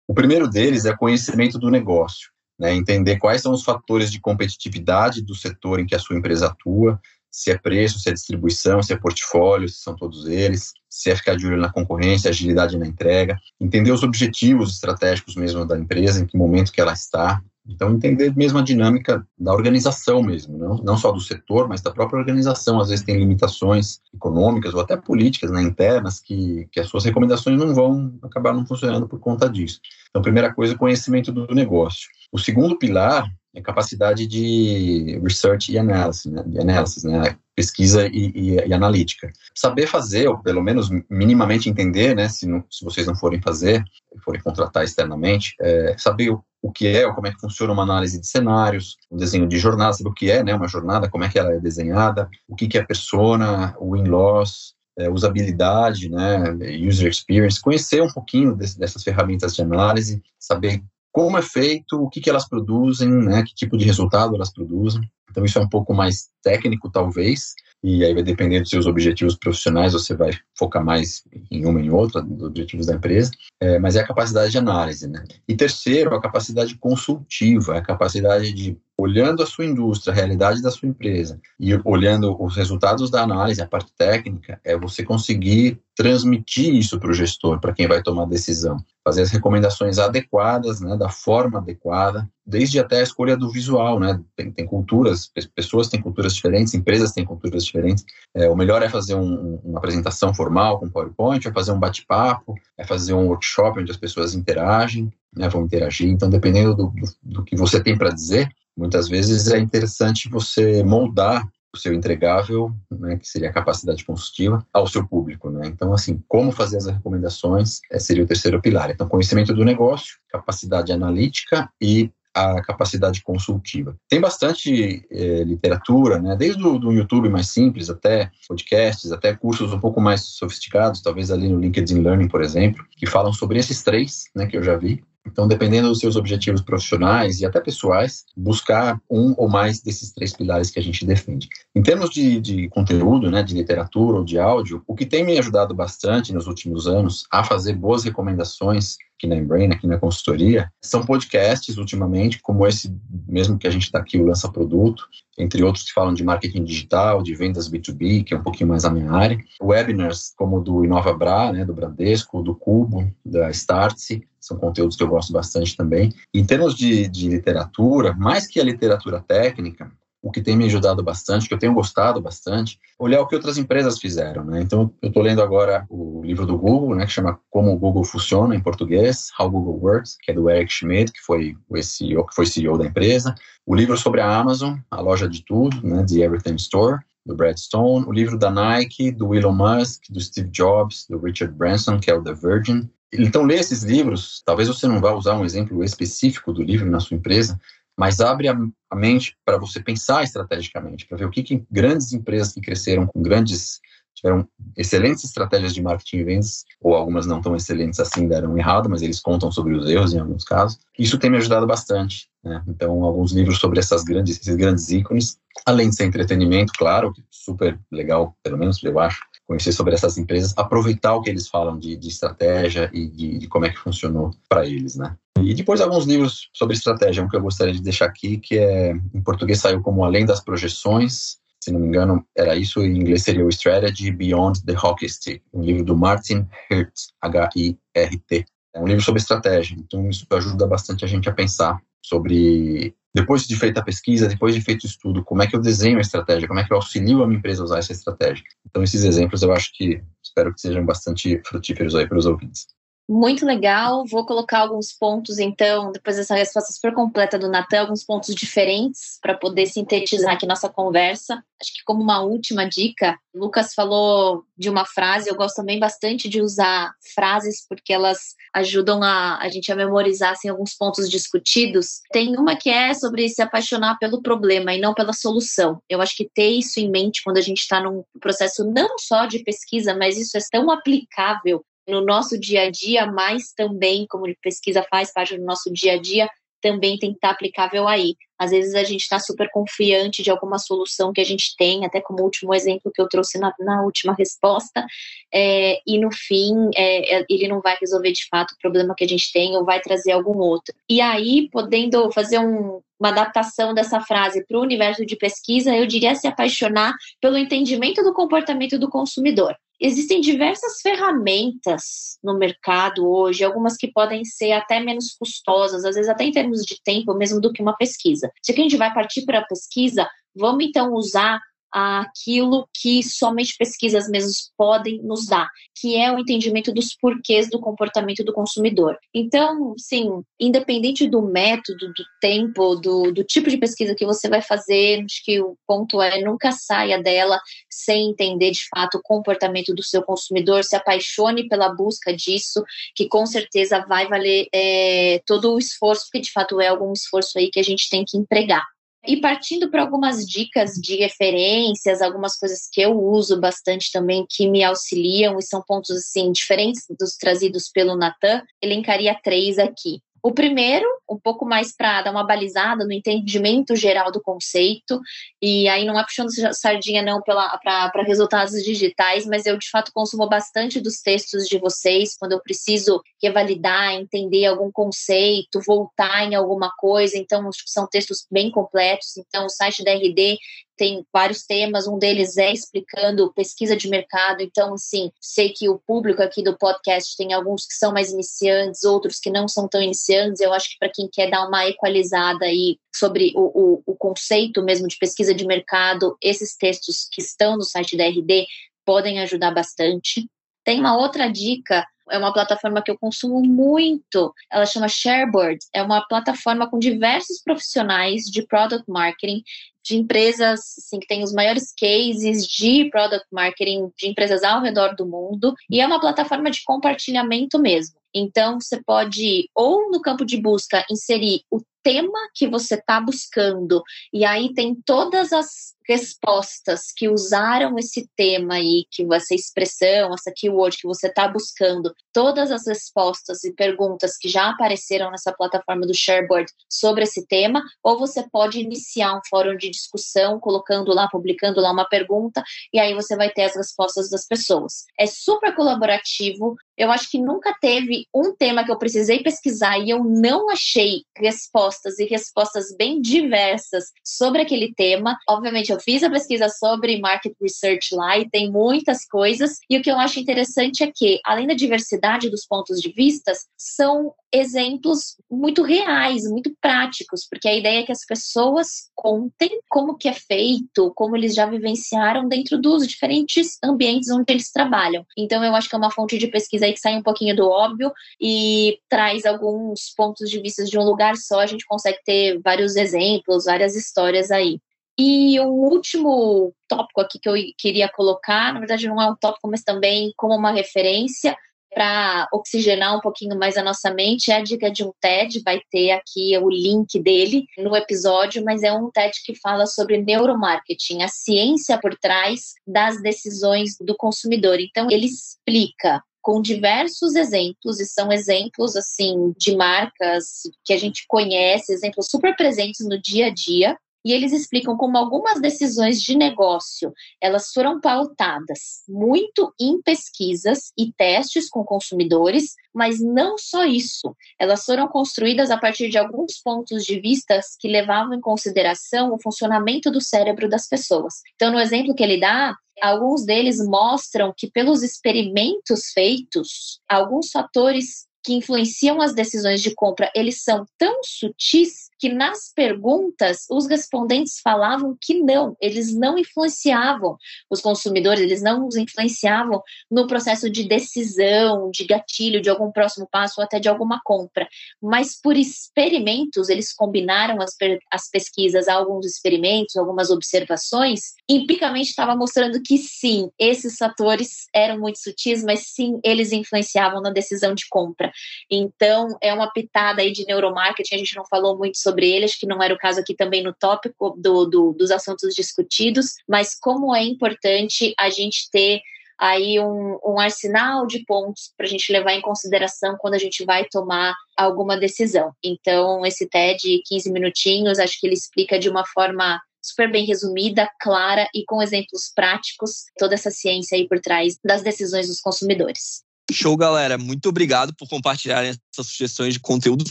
O 0.08 0.14
primeiro 0.14 0.48
deles 0.48 0.84
é 0.84 0.96
conhecimento 0.96 1.60
do 1.60 1.70
negócio, 1.70 2.31
né, 2.62 2.72
entender 2.72 3.18
quais 3.18 3.42
são 3.42 3.52
os 3.52 3.64
fatores 3.64 4.12
de 4.12 4.20
competitividade 4.20 5.20
do 5.20 5.34
setor 5.34 5.80
em 5.80 5.84
que 5.84 5.96
a 5.96 5.98
sua 5.98 6.16
empresa 6.16 6.46
atua, 6.46 7.00
se 7.28 7.50
é 7.50 7.58
preço, 7.58 7.98
se 7.98 8.08
é 8.08 8.12
distribuição, 8.12 8.80
se 8.80 8.92
é 8.92 8.96
portfólio, 8.96 9.68
se 9.68 9.80
são 9.80 9.96
todos 9.96 10.28
eles, 10.28 10.72
se 10.88 11.10
é 11.10 11.16
ficar 11.16 11.34
de 11.34 11.44
olho 11.44 11.56
na 11.56 11.72
concorrência, 11.72 12.30
agilidade 12.30 12.78
na 12.78 12.86
entrega, 12.86 13.36
entender 13.60 13.90
os 13.90 14.04
objetivos 14.04 14.74
estratégicos 14.74 15.34
mesmo 15.34 15.66
da 15.66 15.76
empresa, 15.76 16.20
em 16.20 16.26
que 16.26 16.38
momento 16.38 16.70
que 16.70 16.80
ela 16.80 16.92
está, 16.92 17.42
Então, 17.66 17.92
entender 17.92 18.36
mesmo 18.36 18.58
a 18.58 18.62
dinâmica 18.62 19.24
da 19.38 19.52
organização 19.52 20.22
mesmo, 20.22 20.58
não, 20.58 20.76
não 20.76 20.96
só 20.96 21.12
do 21.12 21.20
setor, 21.20 21.68
mas 21.68 21.80
da 21.80 21.92
própria 21.92 22.18
organização. 22.18 22.80
Às 22.80 22.88
vezes 22.88 23.04
tem 23.04 23.16
limitações 23.16 24.00
econômicas 24.12 24.74
ou 24.74 24.80
até 24.80 24.96
políticas 24.96 25.50
né, 25.50 25.62
internas 25.62 26.18
que, 26.18 26.68
que 26.72 26.80
as 26.80 26.88
suas 26.88 27.04
recomendações 27.04 27.58
não 27.58 27.72
vão 27.72 28.18
acabar 28.22 28.52
não 28.52 28.66
funcionando 28.66 29.08
por 29.08 29.20
conta 29.20 29.48
disso. 29.48 29.80
Então, 30.10 30.22
primeira 30.22 30.52
coisa, 30.52 30.76
conhecimento 30.76 31.30
do 31.30 31.54
negócio. 31.54 32.08
O 32.32 32.38
segundo 32.38 32.78
pilar 32.78 33.30
é 33.54 33.60
capacidade 33.60 34.26
de 34.26 35.20
research 35.22 35.70
e 35.70 35.78
analysis, 35.78 36.24
né, 36.32 36.42
de 36.46 37.06
né, 37.06 37.36
pesquisa 37.54 38.06
e, 38.06 38.32
e, 38.34 38.54
e, 38.66 38.72
analítica. 38.72 39.30
Saber 39.54 39.86
fazer, 39.86 40.26
ou 40.28 40.38
pelo 40.38 40.62
menos 40.62 40.88
minimamente 41.08 41.68
entender, 41.68 42.16
né, 42.16 42.28
se, 42.28 42.46
não, 42.46 42.64
se 42.70 42.84
vocês 42.84 43.06
não 43.06 43.14
forem 43.14 43.40
fazer, 43.42 43.84
forem 44.24 44.40
contratar 44.40 44.84
externamente, 44.84 45.54
é, 45.60 45.94
saber 45.98 46.30
o, 46.30 46.42
o, 46.62 46.70
que 46.70 46.86
é, 46.86 47.12
como 47.12 47.26
é 47.26 47.32
que 47.32 47.40
funciona 47.40 47.72
uma 47.72 47.82
análise 47.82 48.20
de 48.20 48.26
cenários, 48.26 48.96
um 49.10 49.16
desenho 49.16 49.48
de 49.48 49.58
jornada, 49.58 49.92
saber 49.92 50.08
o 50.08 50.14
que 50.14 50.30
é 50.30 50.42
né, 50.44 50.54
uma 50.54 50.68
jornada, 50.68 51.10
como 51.10 51.24
é 51.24 51.28
que 51.28 51.38
ela 51.38 51.52
é 51.52 51.58
desenhada, 51.58 52.30
o 52.48 52.54
que, 52.54 52.68
que 52.68 52.78
é 52.78 52.84
persona, 52.84 53.76
win-loss, 53.80 54.74
é, 54.96 55.10
usabilidade, 55.10 56.08
né, 56.08 56.44
user 56.86 57.10
experience, 57.10 57.60
conhecer 57.60 58.02
um 58.02 58.12
pouquinho 58.12 58.54
desse, 58.54 58.78
dessas 58.78 59.02
ferramentas 59.02 59.54
de 59.54 59.62
análise, 59.62 60.22
saber 60.38 60.82
como 61.12 61.36
é 61.36 61.42
feito, 61.42 62.02
o 62.02 62.08
que, 62.08 62.20
que 62.20 62.30
elas 62.30 62.48
produzem, 62.48 63.10
né, 63.10 63.42
que 63.42 63.54
tipo 63.54 63.76
de 63.76 63.84
resultado 63.84 64.34
elas 64.34 64.52
produzem. 64.52 65.02
Então, 65.30 65.44
isso 65.44 65.58
é 65.58 65.62
um 65.62 65.68
pouco 65.68 65.94
mais 65.94 66.28
técnico, 66.42 66.90
talvez, 66.90 67.54
e 67.82 68.04
aí 68.04 68.14
vai 68.14 68.22
depender 68.22 68.60
dos 68.60 68.70
seus 68.70 68.86
objetivos 68.86 69.34
profissionais, 69.34 69.92
você 69.92 70.14
vai 70.14 70.30
focar 70.56 70.84
mais 70.84 71.24
em 71.50 71.64
uma 71.64 71.80
em 71.80 71.90
outra, 71.90 72.22
dos 72.22 72.48
objetivos 72.48 72.86
da 72.86 72.94
empresa, 72.94 73.32
é, 73.60 73.78
mas 73.78 73.96
é 73.96 74.00
a 74.00 74.06
capacidade 74.06 74.52
de 74.52 74.58
análise, 74.58 75.08
né? 75.08 75.24
E 75.48 75.56
terceiro, 75.56 76.14
a 76.14 76.20
capacidade 76.20 76.76
consultiva, 76.76 77.76
a 77.76 77.82
capacidade 77.82 78.52
de 78.52 78.78
olhando 78.96 79.42
a 79.42 79.46
sua 79.46 79.64
indústria, 79.64 80.12
a 80.12 80.16
realidade 80.16 80.62
da 80.62 80.70
sua 80.70 80.88
empresa 80.88 81.40
e 81.58 81.74
olhando 81.84 82.40
os 82.40 82.54
resultados 82.54 83.10
da 83.10 83.22
análise, 83.22 83.60
a 83.60 83.66
parte 83.66 83.92
técnica, 83.98 84.60
é 84.62 84.78
você 84.78 85.02
conseguir 85.02 85.80
transmitir 85.96 86.72
isso 86.72 87.00
para 87.00 87.10
o 87.10 87.14
gestor, 87.14 87.58
para 87.58 87.72
quem 87.72 87.88
vai 87.88 88.00
tomar 88.00 88.24
a 88.24 88.26
decisão, 88.26 88.76
fazer 89.04 89.22
as 89.22 89.30
recomendações 89.30 89.98
adequadas, 89.98 90.80
né, 90.80 90.96
da 90.96 91.08
forma 91.08 91.58
adequada, 91.58 92.28
desde 92.46 92.78
até 92.78 93.00
a 93.00 93.02
escolha 93.02 93.36
do 93.36 93.50
visual, 93.50 93.98
né, 93.98 94.20
tem, 94.36 94.50
tem 94.52 94.66
culturas, 94.66 95.30
pessoas 95.54 95.88
têm 95.88 96.00
culturas 96.00 96.34
diferentes, 96.34 96.74
empresas 96.74 97.12
têm 97.12 97.24
culturas 97.24 97.64
diferentes, 97.64 98.04
é, 98.34 98.48
o 98.48 98.56
melhor 98.56 98.82
é 98.82 98.88
fazer 98.88 99.14
um, 99.14 99.60
uma 99.64 99.78
apresentação 99.78 100.32
formal 100.32 100.78
com 100.78 100.88
PowerPoint, 100.88 101.46
é 101.46 101.52
fazer 101.52 101.72
um 101.72 101.80
bate-papo, 101.80 102.54
é 102.78 102.84
fazer 102.84 103.14
um 103.14 103.26
workshop 103.26 103.80
onde 103.80 103.90
as 103.90 103.96
pessoas 103.96 104.34
interagem, 104.34 105.12
né, 105.34 105.48
vão 105.48 105.64
interagir, 105.64 106.08
então 106.08 106.30
dependendo 106.30 106.74
do, 106.74 106.86
do, 106.88 107.12
do 107.22 107.44
que 107.44 107.56
você 107.56 107.82
tem 107.82 107.96
para 107.96 108.10
dizer, 108.10 108.48
Muitas 108.76 109.08
vezes 109.08 109.48
é 109.48 109.58
interessante 109.58 110.28
você 110.28 110.82
moldar 110.82 111.46
o 111.74 111.78
seu 111.78 111.94
entregável, 111.94 112.74
né, 112.90 113.16
que 113.16 113.26
seria 113.26 113.48
a 113.48 113.52
capacidade 113.52 114.04
consultiva, 114.04 114.64
ao 114.72 114.86
seu 114.86 115.06
público. 115.06 115.50
Né? 115.50 115.66
Então, 115.66 115.92
assim, 115.92 116.22
como 116.28 116.52
fazer 116.52 116.76
as 116.76 116.86
recomendações 116.86 117.80
é, 117.90 117.98
seria 117.98 118.24
o 118.24 118.26
terceiro 118.26 118.60
pilar. 118.60 118.90
Então, 118.90 119.08
conhecimento 119.08 119.54
do 119.54 119.64
negócio, 119.64 120.18
capacidade 120.28 120.92
analítica 120.92 121.70
e 121.80 122.10
a 122.34 122.62
capacidade 122.62 123.22
consultiva. 123.22 123.94
Tem 124.08 124.20
bastante 124.20 125.06
é, 125.10 125.44
literatura, 125.44 126.18
né, 126.18 126.34
desde 126.34 126.64
o 126.66 126.78
do 126.78 126.92
YouTube 126.92 127.28
mais 127.28 127.48
simples 127.48 127.90
até 127.90 128.30
podcasts, 128.48 129.12
até 129.12 129.34
cursos 129.34 129.72
um 129.72 129.80
pouco 129.80 130.00
mais 130.00 130.22
sofisticados, 130.22 131.02
talvez 131.02 131.30
ali 131.30 131.48
no 131.48 131.60
LinkedIn 131.60 132.00
Learning, 132.00 132.28
por 132.28 132.42
exemplo, 132.42 132.84
que 132.96 133.06
falam 133.06 133.32
sobre 133.32 133.58
esses 133.58 133.82
três, 133.82 134.24
né, 134.34 134.46
que 134.46 134.56
eu 134.56 134.62
já 134.62 134.76
vi, 134.76 135.04
então, 135.26 135.46
dependendo 135.46 135.88
dos 135.88 136.00
seus 136.00 136.16
objetivos 136.16 136.60
profissionais 136.60 137.40
e 137.40 137.46
até 137.46 137.60
pessoais, 137.60 138.24
buscar 138.36 139.00
um 139.08 139.34
ou 139.36 139.48
mais 139.48 139.80
desses 139.80 140.12
três 140.12 140.32
pilares 140.32 140.70
que 140.70 140.78
a 140.78 140.82
gente 140.82 141.06
defende. 141.06 141.48
Em 141.74 141.82
termos 141.82 142.10
de, 142.10 142.40
de 142.40 142.68
conteúdo, 142.68 143.30
né, 143.30 143.42
de 143.42 143.54
literatura 143.54 144.18
ou 144.18 144.24
de 144.24 144.38
áudio, 144.38 144.82
o 144.86 144.94
que 144.94 145.06
tem 145.06 145.24
me 145.24 145.38
ajudado 145.38 145.74
bastante 145.74 146.32
nos 146.32 146.46
últimos 146.46 146.86
anos 146.86 147.24
a 147.30 147.44
fazer 147.44 147.74
boas 147.74 148.04
recomendações 148.04 148.96
aqui 149.22 149.26
na 149.28 149.36
Embrain, 149.36 149.70
aqui 149.70 149.86
na 149.86 149.98
consultoria, 149.98 150.70
são 150.80 151.06
podcasts 151.06 151.76
ultimamente, 151.76 152.40
como 152.42 152.66
esse 152.66 152.92
mesmo 153.28 153.56
que 153.56 153.68
a 153.68 153.70
gente 153.70 153.84
está 153.84 154.00
aqui, 154.00 154.18
o 154.18 154.26
Lança 154.26 154.50
Produto, 154.50 155.04
entre 155.38 155.62
outros 155.62 155.84
que 155.84 155.92
falam 155.92 156.12
de 156.12 156.24
marketing 156.24 156.64
digital, 156.64 157.22
de 157.22 157.34
vendas 157.34 157.70
B2B, 157.70 158.24
que 158.24 158.34
é 158.34 158.36
um 158.36 158.42
pouquinho 158.42 158.68
mais 158.68 158.84
a 158.84 158.90
minha 158.90 159.10
área. 159.12 159.38
Webinars 159.62 160.32
como 160.36 160.58
o 160.58 160.60
do 160.60 160.84
Inova 160.84 161.14
Bra, 161.14 161.52
né, 161.52 161.64
do 161.64 161.72
Bradesco, 161.72 162.42
do 162.42 162.54
Cubo, 162.54 163.08
da 163.24 163.48
Startse, 163.50 164.26
são 164.40 164.58
conteúdos 164.58 164.96
que 164.96 165.04
eu 165.04 165.08
gosto 165.08 165.32
bastante 165.32 165.76
também. 165.76 166.12
Em 166.34 166.44
termos 166.44 166.74
de, 166.74 167.06
de 167.08 167.28
literatura, 167.28 168.12
mais 168.14 168.48
que 168.48 168.60
a 168.60 168.64
literatura 168.64 169.20
técnica, 169.20 169.90
o 170.20 170.30
que 170.30 170.40
tem 170.40 170.56
me 170.56 170.64
ajudado 170.66 171.02
bastante, 171.02 171.48
que 171.48 171.54
eu 171.54 171.58
tenho 171.58 171.74
gostado 171.74 172.20
bastante, 172.20 172.78
olhar 172.98 173.20
o 173.20 173.26
que 173.26 173.34
outras 173.34 173.58
empresas 173.58 173.98
fizeram, 173.98 174.44
né? 174.44 174.60
Então, 174.62 174.92
eu 175.02 175.08
estou 175.08 175.22
lendo 175.22 175.42
agora 175.42 175.84
o 175.88 176.11
livro 176.22 176.46
do 176.46 176.56
Google, 176.56 176.94
né, 176.94 177.06
que 177.06 177.12
chama 177.12 177.38
Como 177.50 177.72
o 177.72 177.78
Google 177.78 178.04
Funciona, 178.04 178.54
em 178.54 178.60
português, 178.60 179.28
How 179.38 179.50
Google 179.50 179.78
Works, 179.82 180.16
que 180.20 180.30
é 180.30 180.34
do 180.34 180.48
Eric 180.48 180.72
Schmidt, 180.72 181.12
que 181.12 181.20
foi 181.20 181.56
o 181.68 181.82
CEO, 181.82 182.26
que 182.26 182.34
foi 182.34 182.46
CEO 182.46 182.78
da 182.78 182.86
empresa. 182.86 183.34
O 183.66 183.74
livro 183.74 183.96
sobre 183.96 184.20
a 184.20 184.38
Amazon, 184.38 184.78
a 184.90 185.00
loja 185.00 185.28
de 185.28 185.44
tudo, 185.44 185.86
né, 185.86 186.04
The 186.08 186.20
Everything 186.20 186.56
Store, 186.56 187.00
do 187.24 187.34
Brad 187.34 187.56
Stone. 187.56 188.06
O 188.06 188.12
livro 188.12 188.38
da 188.38 188.50
Nike, 188.50 189.10
do 189.10 189.34
Elon 189.34 189.52
Musk, 189.52 190.04
do 190.10 190.20
Steve 190.20 190.48
Jobs, 190.48 191.06
do 191.08 191.18
Richard 191.18 191.54
Branson, 191.54 191.98
que 191.98 192.10
é 192.10 192.14
o 192.14 192.22
The 192.22 192.34
Virgin. 192.34 192.90
Então, 193.12 193.42
lê 193.42 193.56
esses 193.56 193.82
livros, 193.82 194.42
talvez 194.44 194.68
você 194.68 194.86
não 194.86 195.00
vá 195.00 195.12
usar 195.12 195.36
um 195.36 195.44
exemplo 195.44 195.84
específico 195.84 196.52
do 196.52 196.62
livro 196.62 196.90
na 196.90 196.98
sua 196.98 197.16
empresa, 197.16 197.60
mas 197.98 198.20
abre 198.20 198.48
a, 198.48 198.56
mente 198.96 199.36
para 199.44 199.58
você 199.58 199.80
pensar 199.80 200.22
estrategicamente, 200.22 201.06
para 201.06 201.18
ver 201.18 201.26
o 201.26 201.30
que, 201.30 201.42
que 201.42 201.64
grandes 201.70 202.12
empresas 202.12 202.52
que 202.52 202.60
cresceram 202.60 203.06
com 203.06 203.22
grandes 203.22 203.80
tiveram 204.22 204.48
excelentes 204.76 205.24
estratégias 205.24 205.74
de 205.74 205.82
marketing 205.82 206.18
e 206.18 206.24
vendas, 206.24 206.64
ou 206.80 206.94
algumas 206.94 207.26
não 207.26 207.40
tão 207.40 207.56
excelentes 207.56 207.98
assim, 207.98 208.28
deram 208.28 208.56
errado, 208.56 208.88
mas 208.88 209.02
eles 209.02 209.20
contam 209.20 209.50
sobre 209.50 209.74
os 209.74 209.90
erros 209.90 210.14
em 210.14 210.20
alguns 210.20 210.44
casos. 210.44 210.78
Isso 210.98 211.18
tem 211.18 211.30
me 211.30 211.36
ajudado 211.36 211.66
bastante. 211.66 212.28
Né? 212.44 212.62
Então, 212.68 213.02
alguns 213.04 213.32
livros 213.32 213.58
sobre 213.58 213.80
essas 213.80 214.04
grandes, 214.04 214.40
esses 214.40 214.54
grandes 214.54 214.88
ícones, 214.90 215.38
além 215.66 215.90
de 215.90 215.96
ser 215.96 216.04
entretenimento, 216.04 216.72
claro, 216.76 217.12
super 217.30 217.78
legal, 217.90 218.34
pelo 218.42 218.58
menos 218.58 218.82
eu 218.82 218.98
acho, 218.98 219.20
conhecer 219.46 219.72
sobre 219.72 219.94
essas 219.94 220.16
empresas, 220.16 220.54
aproveitar 220.56 221.14
o 221.14 221.20
que 221.20 221.30
eles 221.30 221.48
falam 221.48 221.78
de, 221.78 221.96
de 221.96 222.08
estratégia 222.08 222.90
e 222.92 223.08
de, 223.08 223.38
de, 223.38 223.48
como 223.48 223.66
é 223.66 223.70
que 223.70 223.78
funcionou 223.78 224.30
para 224.48 224.66
eles, 224.66 224.96
né? 224.96 225.16
E 225.40 225.54
depois 225.54 225.80
alguns 225.80 226.04
livros 226.06 226.48
sobre 226.52 226.76
estratégia, 226.76 227.22
um 227.22 227.28
que 227.28 227.36
eu 227.36 227.42
gostaria 227.42 227.74
de 227.74 227.82
deixar 227.82 228.06
aqui, 228.06 228.38
que 228.38 228.58
é 228.58 228.92
em 228.92 229.22
português 229.22 229.58
saiu 229.58 229.82
como 229.82 230.04
Além 230.04 230.24
das 230.24 230.40
Projeções, 230.40 231.38
se 231.62 231.70
não 231.70 231.78
me 231.78 231.86
engano, 231.86 232.26
era 232.36 232.56
isso, 232.56 232.80
em 232.80 232.96
inglês 232.96 233.22
seria 233.22 233.46
o 233.46 233.48
Strategy 233.48 234.10
Beyond 234.10 234.64
the 234.64 234.72
Hockey 234.72 235.08
Stick, 235.08 235.44
um 235.54 235.62
livro 235.62 235.84
do 235.84 235.96
Martin 235.96 236.44
Hirt, 236.68 236.92
H-I-R-T. 237.20 238.44
É 238.74 238.80
um 238.80 238.84
livro 238.84 239.00
sobre 239.00 239.20
estratégia, 239.20 239.76
então 239.78 240.10
isso 240.10 240.26
ajuda 240.32 240.66
bastante 240.66 241.04
a 241.04 241.08
gente 241.08 241.28
a 241.28 241.32
pensar 241.32 241.80
sobre, 242.04 242.96
depois 243.14 243.46
de 243.46 243.54
feita 243.54 243.78
a 243.78 243.84
pesquisa, 243.84 244.26
depois 244.26 244.56
de 244.56 244.60
feito 244.60 244.82
o 244.82 244.86
estudo, 244.88 245.22
como 245.22 245.40
é 245.40 245.46
que 245.46 245.54
eu 245.54 245.60
desenho 245.60 245.98
a 245.98 246.00
estratégia, 246.00 246.48
como 246.48 246.58
é 246.58 246.64
que 246.64 246.72
eu 246.72 246.78
auxilio 246.78 247.22
a 247.22 247.28
minha 247.28 247.38
empresa 247.38 247.62
a 247.62 247.64
usar 247.66 247.78
essa 247.78 247.92
estratégia. 247.92 248.42
Então 248.68 248.82
esses 248.82 249.04
exemplos 249.04 249.42
eu 249.44 249.52
acho 249.52 249.70
que, 249.72 250.02
espero 250.20 250.52
que 250.52 250.60
sejam 250.60 250.84
bastante 250.84 251.40
frutíferos 251.46 251.94
aí 251.94 252.08
para 252.08 252.18
os 252.18 252.26
ouvintes. 252.26 252.66
Muito 253.08 253.44
legal. 253.44 254.04
Vou 254.06 254.24
colocar 254.24 254.60
alguns 254.60 254.92
pontos, 254.92 255.38
então, 255.38 255.90
depois 255.90 256.16
dessa 256.16 256.34
resposta 256.34 256.72
super 256.72 256.94
completa 256.94 257.38
do 257.38 257.50
Natan, 257.50 257.80
alguns 257.80 258.04
pontos 258.04 258.34
diferentes 258.34 259.18
para 259.20 259.36
poder 259.36 259.66
sintetizar 259.66 260.34
aqui 260.34 260.46
nossa 260.46 260.68
conversa. 260.68 261.42
Acho 261.60 261.74
que, 261.74 261.84
como 261.84 262.02
uma 262.02 262.22
última 262.22 262.68
dica, 262.68 263.18
o 263.34 263.38
Lucas 263.38 263.74
falou 263.74 264.44
de 264.56 264.70
uma 264.70 264.84
frase, 264.84 265.28
eu 265.28 265.36
gosto 265.36 265.56
também 265.56 265.78
bastante 265.78 266.28
de 266.28 266.40
usar 266.40 266.92
frases, 267.14 267.66
porque 267.68 267.92
elas 267.92 268.34
ajudam 268.54 269.02
a, 269.02 269.38
a 269.38 269.48
gente 269.48 269.70
a 269.70 269.76
memorizar 269.76 270.32
assim, 270.32 270.48
alguns 270.48 270.74
pontos 270.74 271.10
discutidos. 271.10 272.00
Tem 272.12 272.36
uma 272.36 272.56
que 272.56 272.70
é 272.70 272.94
sobre 272.94 273.28
se 273.28 273.42
apaixonar 273.42 273.98
pelo 273.98 274.22
problema 274.22 274.74
e 274.74 274.80
não 274.80 274.94
pela 274.94 275.12
solução. 275.12 275.80
Eu 275.88 276.00
acho 276.00 276.16
que 276.16 276.30
ter 276.32 276.50
isso 276.50 276.78
em 276.78 276.90
mente 276.90 277.22
quando 277.24 277.38
a 277.38 277.42
gente 277.42 277.58
está 277.58 277.80
num 277.80 278.04
processo 278.20 278.64
não 278.64 278.98
só 278.98 279.26
de 279.26 279.40
pesquisa, 279.40 279.94
mas 279.94 280.16
isso 280.16 280.36
é 280.36 280.40
tão 280.50 280.70
aplicável 280.70 281.64
no 281.88 282.04
nosso 282.04 282.38
dia 282.38 282.62
a 282.62 282.70
dia, 282.70 283.06
mas 283.06 283.52
também, 283.52 284.06
como 284.08 284.24
pesquisa 284.40 284.84
faz 284.90 285.12
parte 285.12 285.36
do 285.36 285.44
nosso 285.44 285.72
dia 285.72 285.94
a 285.94 285.98
dia, 285.98 286.28
também 286.62 286.96
tem 286.96 287.10
que 287.10 287.16
estar 287.16 287.30
aplicável 287.30 287.86
aí. 287.88 288.14
Às 288.38 288.50
vezes 288.50 288.74
a 288.74 288.84
gente 288.84 289.02
está 289.02 289.18
super 289.18 289.50
confiante 289.50 290.22
de 290.22 290.30
alguma 290.30 290.58
solução 290.58 291.12
que 291.12 291.20
a 291.20 291.24
gente 291.24 291.54
tem, 291.56 291.84
até 291.84 292.00
como 292.00 292.22
último 292.22 292.54
exemplo 292.54 292.90
que 292.94 293.02
eu 293.02 293.08
trouxe 293.08 293.38
na, 293.38 293.52
na 293.60 293.82
última 293.82 294.14
resposta, 294.14 294.86
é, 295.32 295.80
e 295.86 295.98
no 295.98 296.10
fim 296.12 296.70
é, 296.74 297.18
é, 297.18 297.26
ele 297.28 297.48
não 297.48 297.60
vai 297.60 297.76
resolver 297.80 298.12
de 298.12 298.26
fato 298.28 298.52
o 298.52 298.58
problema 298.60 298.94
que 298.96 299.04
a 299.04 299.08
gente 299.08 299.32
tem 299.32 299.56
ou 299.56 299.64
vai 299.64 299.80
trazer 299.80 300.12
algum 300.12 300.38
outro. 300.38 300.74
E 300.88 301.00
aí, 301.00 301.48
podendo 301.50 302.10
fazer 302.12 302.38
um, 302.38 302.80
uma 302.98 303.08
adaptação 303.10 303.74
dessa 303.74 304.00
frase 304.00 304.44
para 304.46 304.58
o 304.58 304.62
universo 304.62 305.04
de 305.04 305.16
pesquisa, 305.16 305.76
eu 305.76 305.86
diria 305.86 306.14
se 306.14 306.26
apaixonar 306.26 306.94
pelo 307.20 307.36
entendimento 307.36 308.02
do 308.02 308.14
comportamento 308.14 308.78
do 308.78 308.88
consumidor 308.88 309.56
existem 309.82 310.20
diversas 310.20 310.80
ferramentas 310.80 312.16
no 312.22 312.38
mercado 312.38 313.06
hoje, 313.08 313.42
algumas 313.42 313.76
que 313.76 313.90
podem 313.90 314.24
ser 314.24 314.52
até 314.52 314.78
menos 314.78 315.16
custosas, 315.18 315.84
às 315.84 315.96
vezes 315.96 316.08
até 316.08 316.24
em 316.24 316.30
termos 316.30 316.62
de 316.62 316.80
tempo, 316.84 317.12
mesmo 317.14 317.40
do 317.40 317.52
que 317.52 317.60
uma 317.60 317.76
pesquisa. 317.76 318.30
Se 318.40 318.52
a 318.52 318.54
gente 318.54 318.76
vai 318.76 318.94
partir 318.94 319.24
para 319.24 319.40
a 319.40 319.46
pesquisa, 319.46 320.08
vamos 320.34 320.64
então 320.64 320.92
usar 320.94 321.40
aquilo 321.72 322.68
que 322.74 323.02
somente 323.02 323.56
pesquisas 323.56 324.08
mesmas 324.08 324.52
podem 324.56 325.00
nos 325.02 325.26
dar, 325.26 325.48
que 325.80 325.96
é 325.96 326.12
o 326.12 326.18
entendimento 326.18 326.72
dos 326.72 326.94
porquês 326.94 327.48
do 327.48 327.60
comportamento 327.60 328.22
do 328.22 328.32
consumidor. 328.32 328.98
Então, 329.14 329.74
sim, 329.78 330.22
independente 330.38 331.08
do 331.08 331.22
método, 331.22 331.88
do 331.88 332.04
tempo, 332.20 332.76
do, 332.76 333.12
do 333.12 333.24
tipo 333.24 333.48
de 333.48 333.56
pesquisa 333.56 333.94
que 333.94 334.04
você 334.04 334.28
vai 334.28 334.42
fazer, 334.42 335.04
acho 335.04 335.22
que 335.24 335.40
o 335.40 335.56
ponto 335.66 336.00
é 336.02 336.20
nunca 336.20 336.52
saia 336.52 337.02
dela 337.02 337.40
sem 337.70 338.10
entender 338.10 338.50
de 338.50 338.60
fato 338.68 338.98
o 338.98 339.02
comportamento 339.02 339.74
do 339.74 339.82
seu 339.82 340.02
consumidor, 340.02 340.64
se 340.64 340.76
apaixone 340.76 341.48
pela 341.48 341.70
busca 341.70 342.14
disso, 342.14 342.62
que 342.94 343.08
com 343.08 343.24
certeza 343.24 343.84
vai 343.88 344.06
valer 344.08 344.46
é, 344.54 345.20
todo 345.26 345.54
o 345.54 345.58
esforço, 345.58 346.04
porque 346.04 346.20
de 346.20 346.32
fato 346.32 346.60
é 346.60 346.68
algum 346.68 346.92
esforço 346.92 347.38
aí 347.38 347.50
que 347.50 347.60
a 347.60 347.64
gente 347.64 347.88
tem 347.88 348.04
que 348.06 348.16
empregar. 348.16 348.64
E 349.04 349.20
partindo 349.20 349.68
para 349.68 349.82
algumas 349.82 350.24
dicas 350.24 350.74
de 350.74 350.96
referências, 350.96 352.00
algumas 352.00 352.36
coisas 352.36 352.68
que 352.70 352.80
eu 352.80 352.96
uso 352.96 353.40
bastante 353.40 353.90
também 353.90 354.24
que 354.30 354.48
me 354.48 354.62
auxiliam 354.62 355.36
e 355.38 355.42
são 355.42 355.60
pontos 355.60 355.90
assim 355.90 356.30
diferentes 356.30 356.84
dos 356.98 357.16
trazidos 357.16 357.68
pelo 357.68 357.96
Natan, 357.96 358.42
elencaria 358.62 359.18
três 359.22 359.58
aqui. 359.58 360.00
O 360.22 360.32
primeiro, 360.32 360.86
um 361.10 361.18
pouco 361.18 361.44
mais 361.44 361.74
para 361.74 362.02
dar 362.02 362.12
uma 362.12 362.24
balizada 362.24 362.84
no 362.84 362.92
entendimento 362.92 363.74
geral 363.74 364.12
do 364.12 364.22
conceito, 364.22 365.00
e 365.42 365.68
aí 365.68 365.84
não 365.84 365.98
é 365.98 366.04
puxando 366.04 366.30
sardinha 366.54 367.02
não 367.02 367.20
para 367.20 367.90
resultados 368.06 368.62
digitais, 368.62 369.26
mas 369.26 369.46
eu 369.46 369.58
de 369.58 369.68
fato 369.68 369.90
consumo 369.92 370.28
bastante 370.28 370.80
dos 370.80 371.00
textos 371.00 371.48
de 371.48 371.58
vocês 371.58 372.16
quando 372.16 372.32
eu 372.32 372.40
preciso 372.40 373.02
revalidar, 373.20 373.94
entender 373.94 374.46
algum 374.46 374.70
conceito, 374.70 375.60
voltar 375.66 376.24
em 376.24 376.36
alguma 376.36 376.70
coisa, 376.78 377.18
então 377.18 377.50
são 377.66 377.88
textos 377.88 378.24
bem 378.30 378.48
completos, 378.48 379.16
então 379.16 379.46
o 379.46 379.50
site 379.50 379.82
da 379.82 379.92
RD 379.92 380.38
tem 380.76 381.06
vários 381.12 381.44
temas, 381.44 381.86
um 381.86 381.98
deles 381.98 382.36
é 382.36 382.52
explicando 382.52 383.32
pesquisa 383.32 383.76
de 383.76 383.88
mercado, 383.88 384.42
então, 384.42 384.74
assim, 384.74 385.10
sei 385.20 385.50
que 385.50 385.68
o 385.68 385.78
público 385.78 386.22
aqui 386.22 386.42
do 386.42 386.56
podcast 386.56 387.16
tem 387.16 387.32
alguns 387.32 387.66
que 387.66 387.74
são 387.74 387.92
mais 387.92 388.10
iniciantes, 388.10 388.84
outros 388.84 389.18
que 389.18 389.30
não 389.30 389.46
são 389.46 389.68
tão 389.68 389.82
iniciantes, 389.82 390.40
eu 390.40 390.52
acho 390.52 390.70
que 390.70 390.78
para 390.78 390.90
quem 390.92 391.08
quer 391.12 391.30
dar 391.30 391.46
uma 391.46 391.66
equalizada 391.66 392.44
aí 392.44 392.78
sobre 392.94 393.32
o, 393.34 393.76
o, 393.76 393.82
o 393.86 393.96
conceito 393.96 394.62
mesmo 394.62 394.88
de 394.88 394.96
pesquisa 394.98 395.34
de 395.34 395.46
mercado, 395.46 396.16
esses 396.22 396.56
textos 396.56 397.08
que 397.10 397.20
estão 397.20 397.56
no 397.56 397.62
site 397.62 397.96
da 397.96 398.06
RD 398.06 398.46
podem 398.84 399.20
ajudar 399.20 399.52
bastante. 399.52 400.26
Tem 400.64 400.80
uma 400.80 400.96
outra 400.96 401.28
dica 401.28 401.86
é 402.10 402.18
uma 402.18 402.32
plataforma 402.32 402.82
que 402.82 402.90
eu 402.90 402.98
consumo 402.98 403.40
muito. 403.40 404.34
Ela 404.50 404.66
chama 404.66 404.88
Shareboard. 404.88 405.58
É 405.72 405.82
uma 405.82 406.06
plataforma 406.06 406.68
com 406.68 406.78
diversos 406.78 407.40
profissionais 407.42 408.24
de 408.24 408.46
product 408.46 408.84
marketing 408.90 409.42
de 409.84 409.96
empresas 409.96 410.60
assim, 410.78 410.98
que 411.00 411.06
têm 411.06 411.22
os 411.22 411.32
maiores 411.32 411.72
cases 411.78 412.46
de 412.46 412.88
product 412.90 413.26
marketing 413.32 413.90
de 413.96 414.08
empresas 414.08 414.42
ao 414.42 414.62
redor 414.62 414.94
do 414.96 415.06
mundo 415.06 415.54
e 415.70 415.80
é 415.80 415.86
uma 415.86 416.00
plataforma 416.00 416.50
de 416.50 416.62
compartilhamento 416.64 417.58
mesmo. 417.58 417.96
Então, 418.14 418.60
você 418.60 418.82
pode, 418.82 419.48
ou 419.54 419.90
no 419.90 420.00
campo 420.00 420.24
de 420.24 420.36
busca, 420.36 420.84
inserir 420.90 421.42
o 421.50 421.60
tema 421.82 422.18
que 422.34 422.46
você 422.46 422.74
está 422.74 423.00
buscando, 423.00 423.82
e 424.12 424.24
aí 424.24 424.52
tem 424.54 424.74
todas 424.86 425.32
as 425.32 425.72
respostas 425.88 426.92
que 426.96 427.08
usaram 427.08 427.76
esse 427.76 428.08
tema 428.16 428.54
aí, 428.54 428.84
que 428.90 429.04
essa 429.12 429.34
expressão, 429.34 430.14
essa 430.14 430.32
keyword 430.34 430.76
que 430.76 430.86
você 430.86 431.08
está 431.08 431.26
buscando, 431.26 431.92
todas 432.12 432.52
as 432.52 432.66
respostas 432.68 433.42
e 433.42 433.52
perguntas 433.52 434.16
que 434.16 434.28
já 434.28 434.50
apareceram 434.50 435.10
nessa 435.10 435.32
plataforma 435.32 435.84
do 435.84 435.94
Shareboard 435.94 436.50
sobre 436.70 437.02
esse 437.02 437.26
tema, 437.26 437.62
ou 437.82 437.98
você 437.98 438.24
pode 438.30 438.60
iniciar 438.60 439.16
um 439.16 439.20
fórum 439.28 439.56
de 439.56 439.68
discussão, 439.72 440.38
colocando 440.38 440.94
lá, 440.94 441.08
publicando 441.08 441.60
lá 441.60 441.72
uma 441.72 441.88
pergunta, 441.88 442.42
e 442.72 442.78
aí 442.78 442.94
você 442.94 443.16
vai 443.16 443.30
ter 443.30 443.42
as 443.42 443.56
respostas 443.56 444.08
das 444.08 444.26
pessoas. 444.26 444.84
É 444.98 445.06
super 445.06 445.54
colaborativo. 445.56 446.54
Eu 446.76 446.90
acho 446.90 447.10
que 447.10 447.18
nunca 447.18 447.54
teve 447.60 448.06
um 448.14 448.34
tema 448.34 448.64
que 448.64 448.70
eu 448.70 448.78
precisei 448.78 449.22
pesquisar 449.22 449.78
e 449.78 449.90
eu 449.90 450.02
não 450.02 450.50
achei 450.50 451.02
respostas 451.16 451.98
e 451.98 452.04
respostas 452.04 452.74
bem 452.76 453.00
diversas 453.00 453.86
sobre 454.04 454.42
aquele 454.42 454.72
tema. 454.74 455.16
Obviamente, 455.28 455.70
eu 455.70 455.80
fiz 455.80 456.02
a 456.02 456.10
pesquisa 456.10 456.48
sobre 456.48 457.00
market 457.00 457.34
research 457.40 457.94
lá 457.94 458.18
e 458.18 458.28
tem 458.28 458.50
muitas 458.50 459.06
coisas. 459.06 459.58
E 459.68 459.76
o 459.76 459.82
que 459.82 459.90
eu 459.90 459.98
acho 459.98 460.20
interessante 460.20 460.82
é 460.82 460.90
que, 460.94 461.20
além 461.24 461.46
da 461.46 461.54
diversidade 461.54 462.30
dos 462.30 462.46
pontos 462.46 462.80
de 462.80 462.90
vista, 462.92 463.32
são 463.56 464.14
exemplos 464.32 465.16
muito 465.30 465.62
reais, 465.62 466.24
muito 466.24 466.54
práticos, 466.60 467.26
porque 467.28 467.48
a 467.48 467.54
ideia 467.54 467.80
é 467.80 467.82
que 467.82 467.92
as 467.92 468.04
pessoas 468.06 468.90
contem 468.94 469.60
como 469.68 469.96
que 469.96 470.08
é 470.08 470.14
feito, 470.14 470.92
como 470.94 471.16
eles 471.16 471.34
já 471.34 471.44
vivenciaram 471.44 472.26
dentro 472.26 472.58
dos 472.58 472.86
diferentes 472.86 473.58
ambientes 473.62 474.10
onde 474.10 474.32
eles 474.32 474.50
trabalham. 474.50 475.04
Então 475.16 475.44
eu 475.44 475.54
acho 475.54 475.68
que 475.68 475.74
é 475.74 475.78
uma 475.78 475.90
fonte 475.90 476.16
de 476.16 476.28
pesquisa 476.28 476.61
aí 476.62 476.72
que 476.72 476.80
sai 476.80 476.96
um 476.96 477.02
pouquinho 477.02 477.34
do 477.34 477.48
óbvio 477.48 477.92
e 478.20 478.78
traz 478.88 479.24
alguns 479.26 479.92
pontos 479.96 480.30
de 480.30 480.40
vista 480.40 480.64
de 480.64 480.78
um 480.78 480.84
lugar 480.84 481.16
só, 481.16 481.40
a 481.40 481.46
gente 481.46 481.66
consegue 481.66 481.98
ter 482.04 482.40
vários 482.42 482.76
exemplos, 482.76 483.44
várias 483.44 483.76
histórias 483.76 484.30
aí. 484.30 484.58
E 484.98 485.40
um 485.40 485.50
último 485.50 486.54
tópico 486.68 487.00
aqui 487.00 487.18
que 487.18 487.28
eu 487.28 487.34
queria 487.58 487.88
colocar, 487.88 488.52
na 488.52 488.58
verdade 488.58 488.86
não 488.86 489.00
é 489.00 489.10
um 489.10 489.16
tópico, 489.16 489.48
mas 489.48 489.62
também 489.62 490.12
como 490.16 490.34
uma 490.34 490.52
referência 490.52 491.36
para 491.74 492.28
oxigenar 492.32 492.96
um 492.96 493.00
pouquinho 493.00 493.38
mais 493.38 493.56
a 493.56 493.62
nossa 493.62 493.92
mente, 493.92 494.30
é 494.30 494.36
a 494.36 494.42
dica 494.42 494.70
de 494.70 494.84
um 494.84 494.92
TED, 495.00 495.42
vai 495.42 495.60
ter 495.70 495.92
aqui 495.92 496.36
o 496.38 496.48
link 496.48 497.00
dele 497.00 497.46
no 497.58 497.74
episódio, 497.74 498.44
mas 498.44 498.62
é 498.62 498.72
um 498.72 498.90
TED 498.90 499.12
que 499.24 499.34
fala 499.40 499.66
sobre 499.66 500.02
neuromarketing, 500.02 501.02
a 501.02 501.08
ciência 501.08 501.78
por 501.80 501.96
trás 501.96 502.52
das 502.66 503.00
decisões 503.00 503.76
do 503.80 503.96
consumidor. 503.96 504.60
Então 504.60 504.88
ele 504.90 505.06
explica 505.06 506.02
com 506.22 506.40
diversos 506.40 507.14
exemplos, 507.16 507.80
e 507.80 507.84
são 507.84 508.12
exemplos 508.12 508.76
assim 508.76 509.34
de 509.36 509.56
marcas 509.56 510.42
que 510.64 510.72
a 510.72 510.78
gente 510.78 511.04
conhece, 511.08 511.72
exemplos 511.72 512.06
super 512.08 512.34
presentes 512.36 512.86
no 512.86 513.00
dia 513.00 513.26
a 513.26 513.30
dia, 513.34 513.76
e 514.04 514.12
eles 514.12 514.32
explicam 514.32 514.76
como 514.76 514.96
algumas 514.96 515.40
decisões 515.40 516.00
de 516.02 516.16
negócio 516.16 516.92
elas 517.20 517.52
foram 517.52 517.80
pautadas 517.80 518.82
muito 518.88 519.52
em 519.60 519.80
pesquisas 519.80 520.72
e 520.76 520.92
testes 520.92 521.48
com 521.48 521.64
consumidores, 521.64 522.54
mas 522.74 523.00
não 523.00 523.36
só 523.38 523.64
isso. 523.64 524.14
Elas 524.38 524.64
foram 524.64 524.88
construídas 524.88 525.50
a 525.50 525.58
partir 525.58 525.88
de 525.88 525.98
alguns 525.98 526.38
pontos 526.42 526.84
de 526.84 527.00
vista 527.00 527.38
que 527.58 527.68
levavam 527.68 528.14
em 528.14 528.20
consideração 528.20 529.12
o 529.12 529.20
funcionamento 529.20 529.90
do 529.90 530.00
cérebro 530.00 530.48
das 530.48 530.68
pessoas. 530.68 531.14
Então, 531.34 531.52
no 531.52 531.60
exemplo 531.60 531.94
que 531.94 532.02
ele 532.02 532.20
dá, 532.20 532.56
alguns 532.80 533.24
deles 533.24 533.58
mostram 533.64 534.32
que 534.36 534.50
pelos 534.50 534.82
experimentos 534.82 535.90
feitos, 535.92 536.80
alguns 536.88 537.30
fatores 537.30 538.06
que 538.24 538.34
influenciam 538.34 539.00
as 539.00 539.14
decisões 539.14 539.60
de 539.62 539.74
compra, 539.74 540.10
eles 540.14 540.42
são 540.42 540.64
tão 540.78 541.00
sutis 541.04 541.90
que 541.98 542.08
nas 542.08 542.52
perguntas 542.54 543.46
os 543.48 543.68
respondentes 543.68 544.40
falavam 544.42 544.96
que 545.00 545.22
não, 545.22 545.56
eles 545.60 545.94
não 545.94 546.18
influenciavam 546.18 547.16
os 547.48 547.60
consumidores, 547.60 548.22
eles 548.22 548.42
não 548.42 548.66
os 548.66 548.76
influenciavam 548.76 549.62
no 549.90 550.06
processo 550.06 550.50
de 550.50 550.64
decisão, 550.64 551.70
de 551.70 551.84
gatilho, 551.84 552.42
de 552.42 552.50
algum 552.50 552.72
próximo 552.72 553.06
passo 553.10 553.34
ou 553.38 553.44
até 553.44 553.60
de 553.60 553.68
alguma 553.68 554.00
compra. 554.04 554.48
Mas 554.80 555.20
por 555.20 555.36
experimentos, 555.36 556.48
eles 556.48 556.72
combinaram 556.72 557.40
as, 557.40 557.56
as 557.92 558.10
pesquisas, 558.10 558.68
alguns 558.68 559.06
experimentos, 559.06 559.76
algumas 559.76 560.10
observações, 560.10 561.12
empiricamente 561.28 561.90
estava 561.90 562.16
mostrando 562.16 562.60
que 562.62 562.78
sim, 562.78 563.30
esses 563.38 563.76
fatores 563.76 564.46
eram 564.54 564.78
muito 564.78 564.98
sutis, 564.98 565.42
mas 565.44 565.68
sim, 565.68 566.00
eles 566.04 566.32
influenciavam 566.32 567.00
na 567.00 567.10
decisão 567.10 567.54
de 567.54 567.64
compra. 567.68 568.11
Então, 568.50 569.16
é 569.20 569.32
uma 569.32 569.50
pitada 569.50 570.02
aí 570.02 570.12
de 570.12 570.24
neuromarketing, 570.26 570.94
a 570.94 570.98
gente 570.98 571.16
não 571.16 571.24
falou 571.24 571.56
muito 571.56 571.78
sobre 571.78 572.10
ele, 572.10 572.24
acho 572.24 572.38
que 572.38 572.46
não 572.46 572.62
era 572.62 572.74
o 572.74 572.78
caso 572.78 573.00
aqui 573.00 573.14
também 573.14 573.42
no 573.42 573.54
tópico 573.54 574.14
do, 574.18 574.46
do, 574.46 574.72
dos 574.72 574.90
assuntos 574.90 575.34
discutidos, 575.34 576.14
mas 576.28 576.58
como 576.58 576.94
é 576.94 577.02
importante 577.02 577.94
a 577.98 578.10
gente 578.10 578.50
ter 578.50 578.80
aí 579.18 579.60
um, 579.60 579.98
um 580.04 580.18
arsenal 580.18 580.84
de 580.84 581.04
pontos 581.04 581.52
para 581.56 581.66
a 581.66 581.68
gente 581.68 581.92
levar 581.92 582.12
em 582.12 582.20
consideração 582.20 582.96
quando 582.98 583.14
a 583.14 583.18
gente 583.18 583.44
vai 583.44 583.64
tomar 583.70 584.14
alguma 584.36 584.76
decisão. 584.76 585.32
Então, 585.44 586.04
esse 586.04 586.28
TED, 586.28 586.82
15 586.84 587.12
minutinhos, 587.12 587.78
acho 587.78 588.00
que 588.00 588.06
ele 588.08 588.14
explica 588.14 588.58
de 588.58 588.68
uma 588.68 588.84
forma 588.84 589.40
super 589.62 589.90
bem 589.90 590.04
resumida, 590.04 590.68
clara 590.80 591.28
e 591.32 591.44
com 591.44 591.62
exemplos 591.62 592.10
práticos 592.12 592.86
toda 592.98 593.14
essa 593.14 593.30
ciência 593.30 593.76
aí 593.76 593.86
por 593.86 594.00
trás 594.00 594.36
das 594.44 594.62
decisões 594.62 595.06
dos 595.06 595.20
consumidores. 595.20 596.02
Show, 596.30 596.56
galera. 596.56 596.96
Muito 596.96 597.28
obrigado 597.28 597.74
por 597.74 597.88
compartilharem 597.88 598.50
essas 598.50 598.86
sugestões 598.86 599.34
de 599.34 599.40
conteúdos 599.40 599.90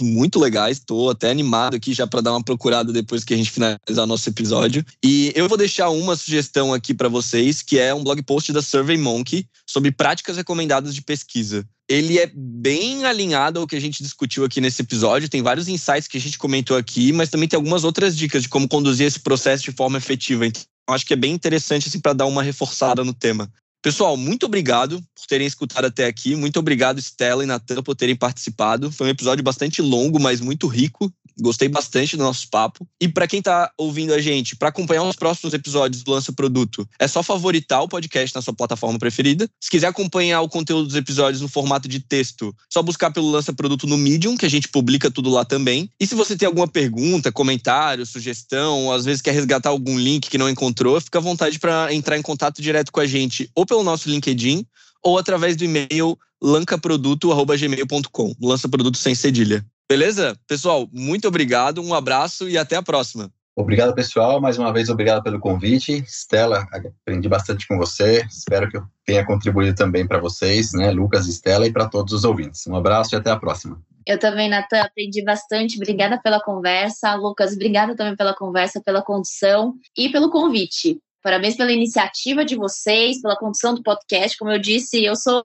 muito 0.02 0.40
legais. 0.40 0.78
Estou 0.78 1.10
até 1.10 1.30
animado 1.30 1.76
aqui 1.76 1.94
já 1.94 2.08
para 2.08 2.22
dar 2.22 2.32
uma 2.32 2.44
procurada 2.44 2.92
depois 2.92 3.24
que 3.24 3.34
a 3.34 3.38
gente 3.38 3.52
finalizar 3.52 4.08
nosso 4.08 4.28
episódio. 4.30 4.84
E 5.04 5.32
eu 5.36 5.48
vou 5.48 5.58
deixar 5.58 5.90
uma 5.90 6.16
sugestão 6.16 6.74
aqui 6.74 6.94
para 6.94 7.10
vocês, 7.10 7.62
que 7.62 7.78
é 7.78 7.94
um 7.94 8.04
blog 8.04 8.22
post 8.24 8.52
da 8.52 8.62
SurveyMonkey 8.62 9.46
sobre 9.68 9.92
práticas 9.92 10.38
recomendadas 10.38 10.96
de 10.96 11.02
pesquisa. 11.02 11.66
Ele 11.88 12.18
é 12.18 12.32
bem 12.34 13.06
alinhado 13.06 13.60
ao 13.60 13.68
que 13.68 13.76
a 13.76 13.82
gente 13.82 14.02
discutiu 14.02 14.46
aqui 14.46 14.62
nesse 14.62 14.82
episódio. 14.82 15.28
Tem 15.30 15.42
vários 15.42 15.68
insights 15.68 16.08
que 16.08 16.18
a 16.18 16.22
gente 16.22 16.38
comentou 16.38 16.78
aqui, 16.78 17.12
mas 17.12 17.30
também 17.30 17.50
tem 17.50 17.58
algumas 17.58 17.84
outras 17.84 18.16
dicas 18.16 18.44
de 18.44 18.50
como 18.50 18.68
conduzir 18.68 19.06
esse 19.06 19.20
processo 19.20 19.64
de 19.64 19.74
forma 19.74 19.98
efetiva. 19.98 20.46
Então, 20.46 20.64
acho 20.90 21.06
que 21.06 21.14
é 21.14 21.18
bem 21.18 21.34
interessante 21.34 21.90
assim, 21.90 22.00
para 22.00 22.14
dar 22.14 22.26
uma 22.26 22.42
reforçada 22.42 23.04
no 23.04 23.14
tema. 23.14 23.52
Pessoal, 23.82 24.16
muito 24.16 24.46
obrigado 24.46 25.02
por 25.16 25.26
terem 25.28 25.48
escutado 25.48 25.86
até 25.86 26.06
aqui. 26.06 26.36
Muito 26.36 26.60
obrigado, 26.60 27.00
Stella 27.00 27.44
e 27.44 27.48
Natan, 27.48 27.82
por 27.82 27.96
terem 27.96 28.16
participado. 28.16 28.92
Foi 28.92 29.08
um 29.08 29.10
episódio 29.10 29.44
bastante 29.44 29.82
longo, 29.82 30.20
mas 30.20 30.40
muito 30.40 30.68
rico. 30.68 31.12
Gostei 31.40 31.68
bastante 31.68 32.18
do 32.18 32.24
nosso 32.24 32.48
papo. 32.50 32.88
E 33.00 33.08
para 33.08 33.28
quem 33.28 33.40
está 33.40 33.72
ouvindo 33.78 34.14
a 34.14 34.20
gente, 34.22 34.56
para 34.56 34.70
acompanhar 34.70 35.04
os 35.04 35.16
próximos 35.16 35.54
episódios 35.54 36.04
do 36.04 36.12
Lança 36.12 36.32
Produto, 36.32 36.88
é 37.00 37.08
só 37.08 37.24
favoritar 37.24 37.82
o 37.82 37.88
podcast 37.88 38.36
na 38.36 38.42
sua 38.42 38.54
plataforma 38.54 39.00
preferida. 39.00 39.50
Se 39.60 39.70
quiser 39.70 39.88
acompanhar 39.88 40.42
o 40.42 40.50
conteúdo 40.50 40.88
dos 40.88 40.96
episódios 40.96 41.42
no 41.42 41.48
formato 41.48 41.88
de 41.88 42.00
texto, 42.00 42.56
só 42.70 42.82
buscar 42.82 43.12
pelo 43.12 43.30
Lança 43.32 43.54
Produto 43.54 43.88
no 43.88 43.98
Medium, 43.98 44.38
que 44.38 44.46
a 44.46 44.50
gente 44.50 44.68
publica 44.68 45.10
tudo 45.10 45.30
lá 45.30 45.46
também. 45.46 45.90
E 46.00 46.06
se 46.06 46.16
você 46.16 46.36
tem 46.36 46.46
alguma 46.46 46.68
pergunta, 46.68 47.32
comentário, 47.32 48.06
sugestão, 48.06 48.86
ou 48.86 48.94
às 48.94 49.06
vezes 49.06 49.22
quer 49.22 49.32
resgatar 49.32 49.70
algum 49.70 49.98
link 49.98 50.30
que 50.30 50.38
não 50.38 50.50
encontrou, 50.50 51.00
fica 51.00 51.20
à 51.20 51.22
vontade 51.22 51.60
para 51.60 51.94
entrar 51.94 52.18
em 52.18 52.22
contato 52.22 52.62
direto 52.62 52.92
com 52.92 53.00
a 53.00 53.08
gente, 53.08 53.50
ou 53.56 53.66
pelo 53.66 53.84
nosso 53.84 54.10
LinkedIn, 54.10 54.66
ou 55.04 55.18
através 55.18 55.56
do 55.56 55.64
e-mail 55.64 56.18
lancaproduto.gmail.com. 56.42 58.36
Lança 58.42 58.68
produto 58.68 58.98
sem 58.98 59.14
cedilha. 59.14 59.66
Beleza? 59.92 60.40
Pessoal, 60.48 60.88
muito 60.90 61.28
obrigado, 61.28 61.84
um 61.84 61.94
abraço 61.94 62.48
e 62.48 62.58
até 62.58 62.78
a 62.78 62.82
próxima. 62.82 63.30
Obrigado, 63.54 63.94
pessoal. 63.94 64.40
Mais 64.40 64.58
uma 64.58 64.72
vez, 64.72 64.88
obrigado 64.88 65.22
pelo 65.22 65.38
convite. 65.38 66.02
Stella, 66.08 66.66
aprendi 66.72 67.28
bastante 67.28 67.68
com 67.68 67.78
você. 67.78 68.26
Espero 68.26 68.70
que 68.70 68.78
eu 68.78 68.84
tenha 69.06 69.26
contribuído 69.26 69.76
também 69.76 70.08
para 70.08 70.18
vocês, 70.18 70.72
né, 70.72 70.92
Lucas, 70.92 71.28
Stella, 71.28 71.68
e 71.68 71.74
para 71.74 71.90
todos 71.90 72.14
os 72.14 72.24
ouvintes. 72.24 72.66
Um 72.68 72.76
abraço 72.78 73.14
e 73.14 73.18
até 73.18 73.32
a 73.32 73.36
próxima. 73.36 73.82
Eu 74.08 74.18
também, 74.18 74.50
Natan, 74.50 74.80
aprendi 74.80 75.22
bastante. 75.26 75.76
Obrigada 75.76 76.18
pela 76.24 76.42
conversa. 76.42 77.14
Lucas, 77.16 77.52
obrigada 77.52 77.94
também 77.94 78.16
pela 78.16 78.34
conversa, 78.34 78.82
pela 78.82 79.02
condição 79.02 79.74
e 79.98 80.08
pelo 80.08 80.32
convite. 80.32 81.02
Parabéns 81.22 81.58
pela 81.58 81.74
iniciativa 81.74 82.46
de 82.46 82.56
vocês, 82.56 83.22
pela 83.22 83.38
condução 83.38 83.76
do 83.76 83.84
podcast. 83.84 84.38
Como 84.38 84.52
eu 84.52 84.58
disse, 84.58 85.04
eu 85.04 85.18
sou 85.18 85.44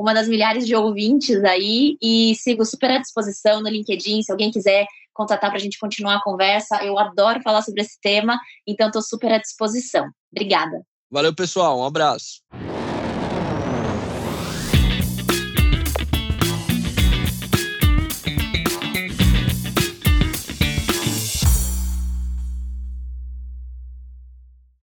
uma 0.00 0.14
das 0.14 0.26
milhares 0.26 0.66
de 0.66 0.74
ouvintes 0.74 1.44
aí 1.44 1.98
e 2.00 2.34
sigo 2.34 2.64
super 2.64 2.90
à 2.90 2.98
disposição 2.98 3.60
no 3.60 3.68
LinkedIn. 3.68 4.22
Se 4.22 4.32
alguém 4.32 4.50
quiser 4.50 4.86
contatar 5.12 5.50
para 5.50 5.58
a 5.58 5.62
gente 5.62 5.78
continuar 5.78 6.16
a 6.16 6.22
conversa, 6.22 6.82
eu 6.82 6.98
adoro 6.98 7.42
falar 7.42 7.60
sobre 7.60 7.82
esse 7.82 8.00
tema, 8.00 8.38
então 8.66 8.86
estou 8.86 9.02
super 9.02 9.30
à 9.30 9.38
disposição. 9.38 10.08
Obrigada. 10.32 10.82
Valeu, 11.10 11.34
pessoal. 11.34 11.78
Um 11.78 11.84
abraço. 11.84 12.40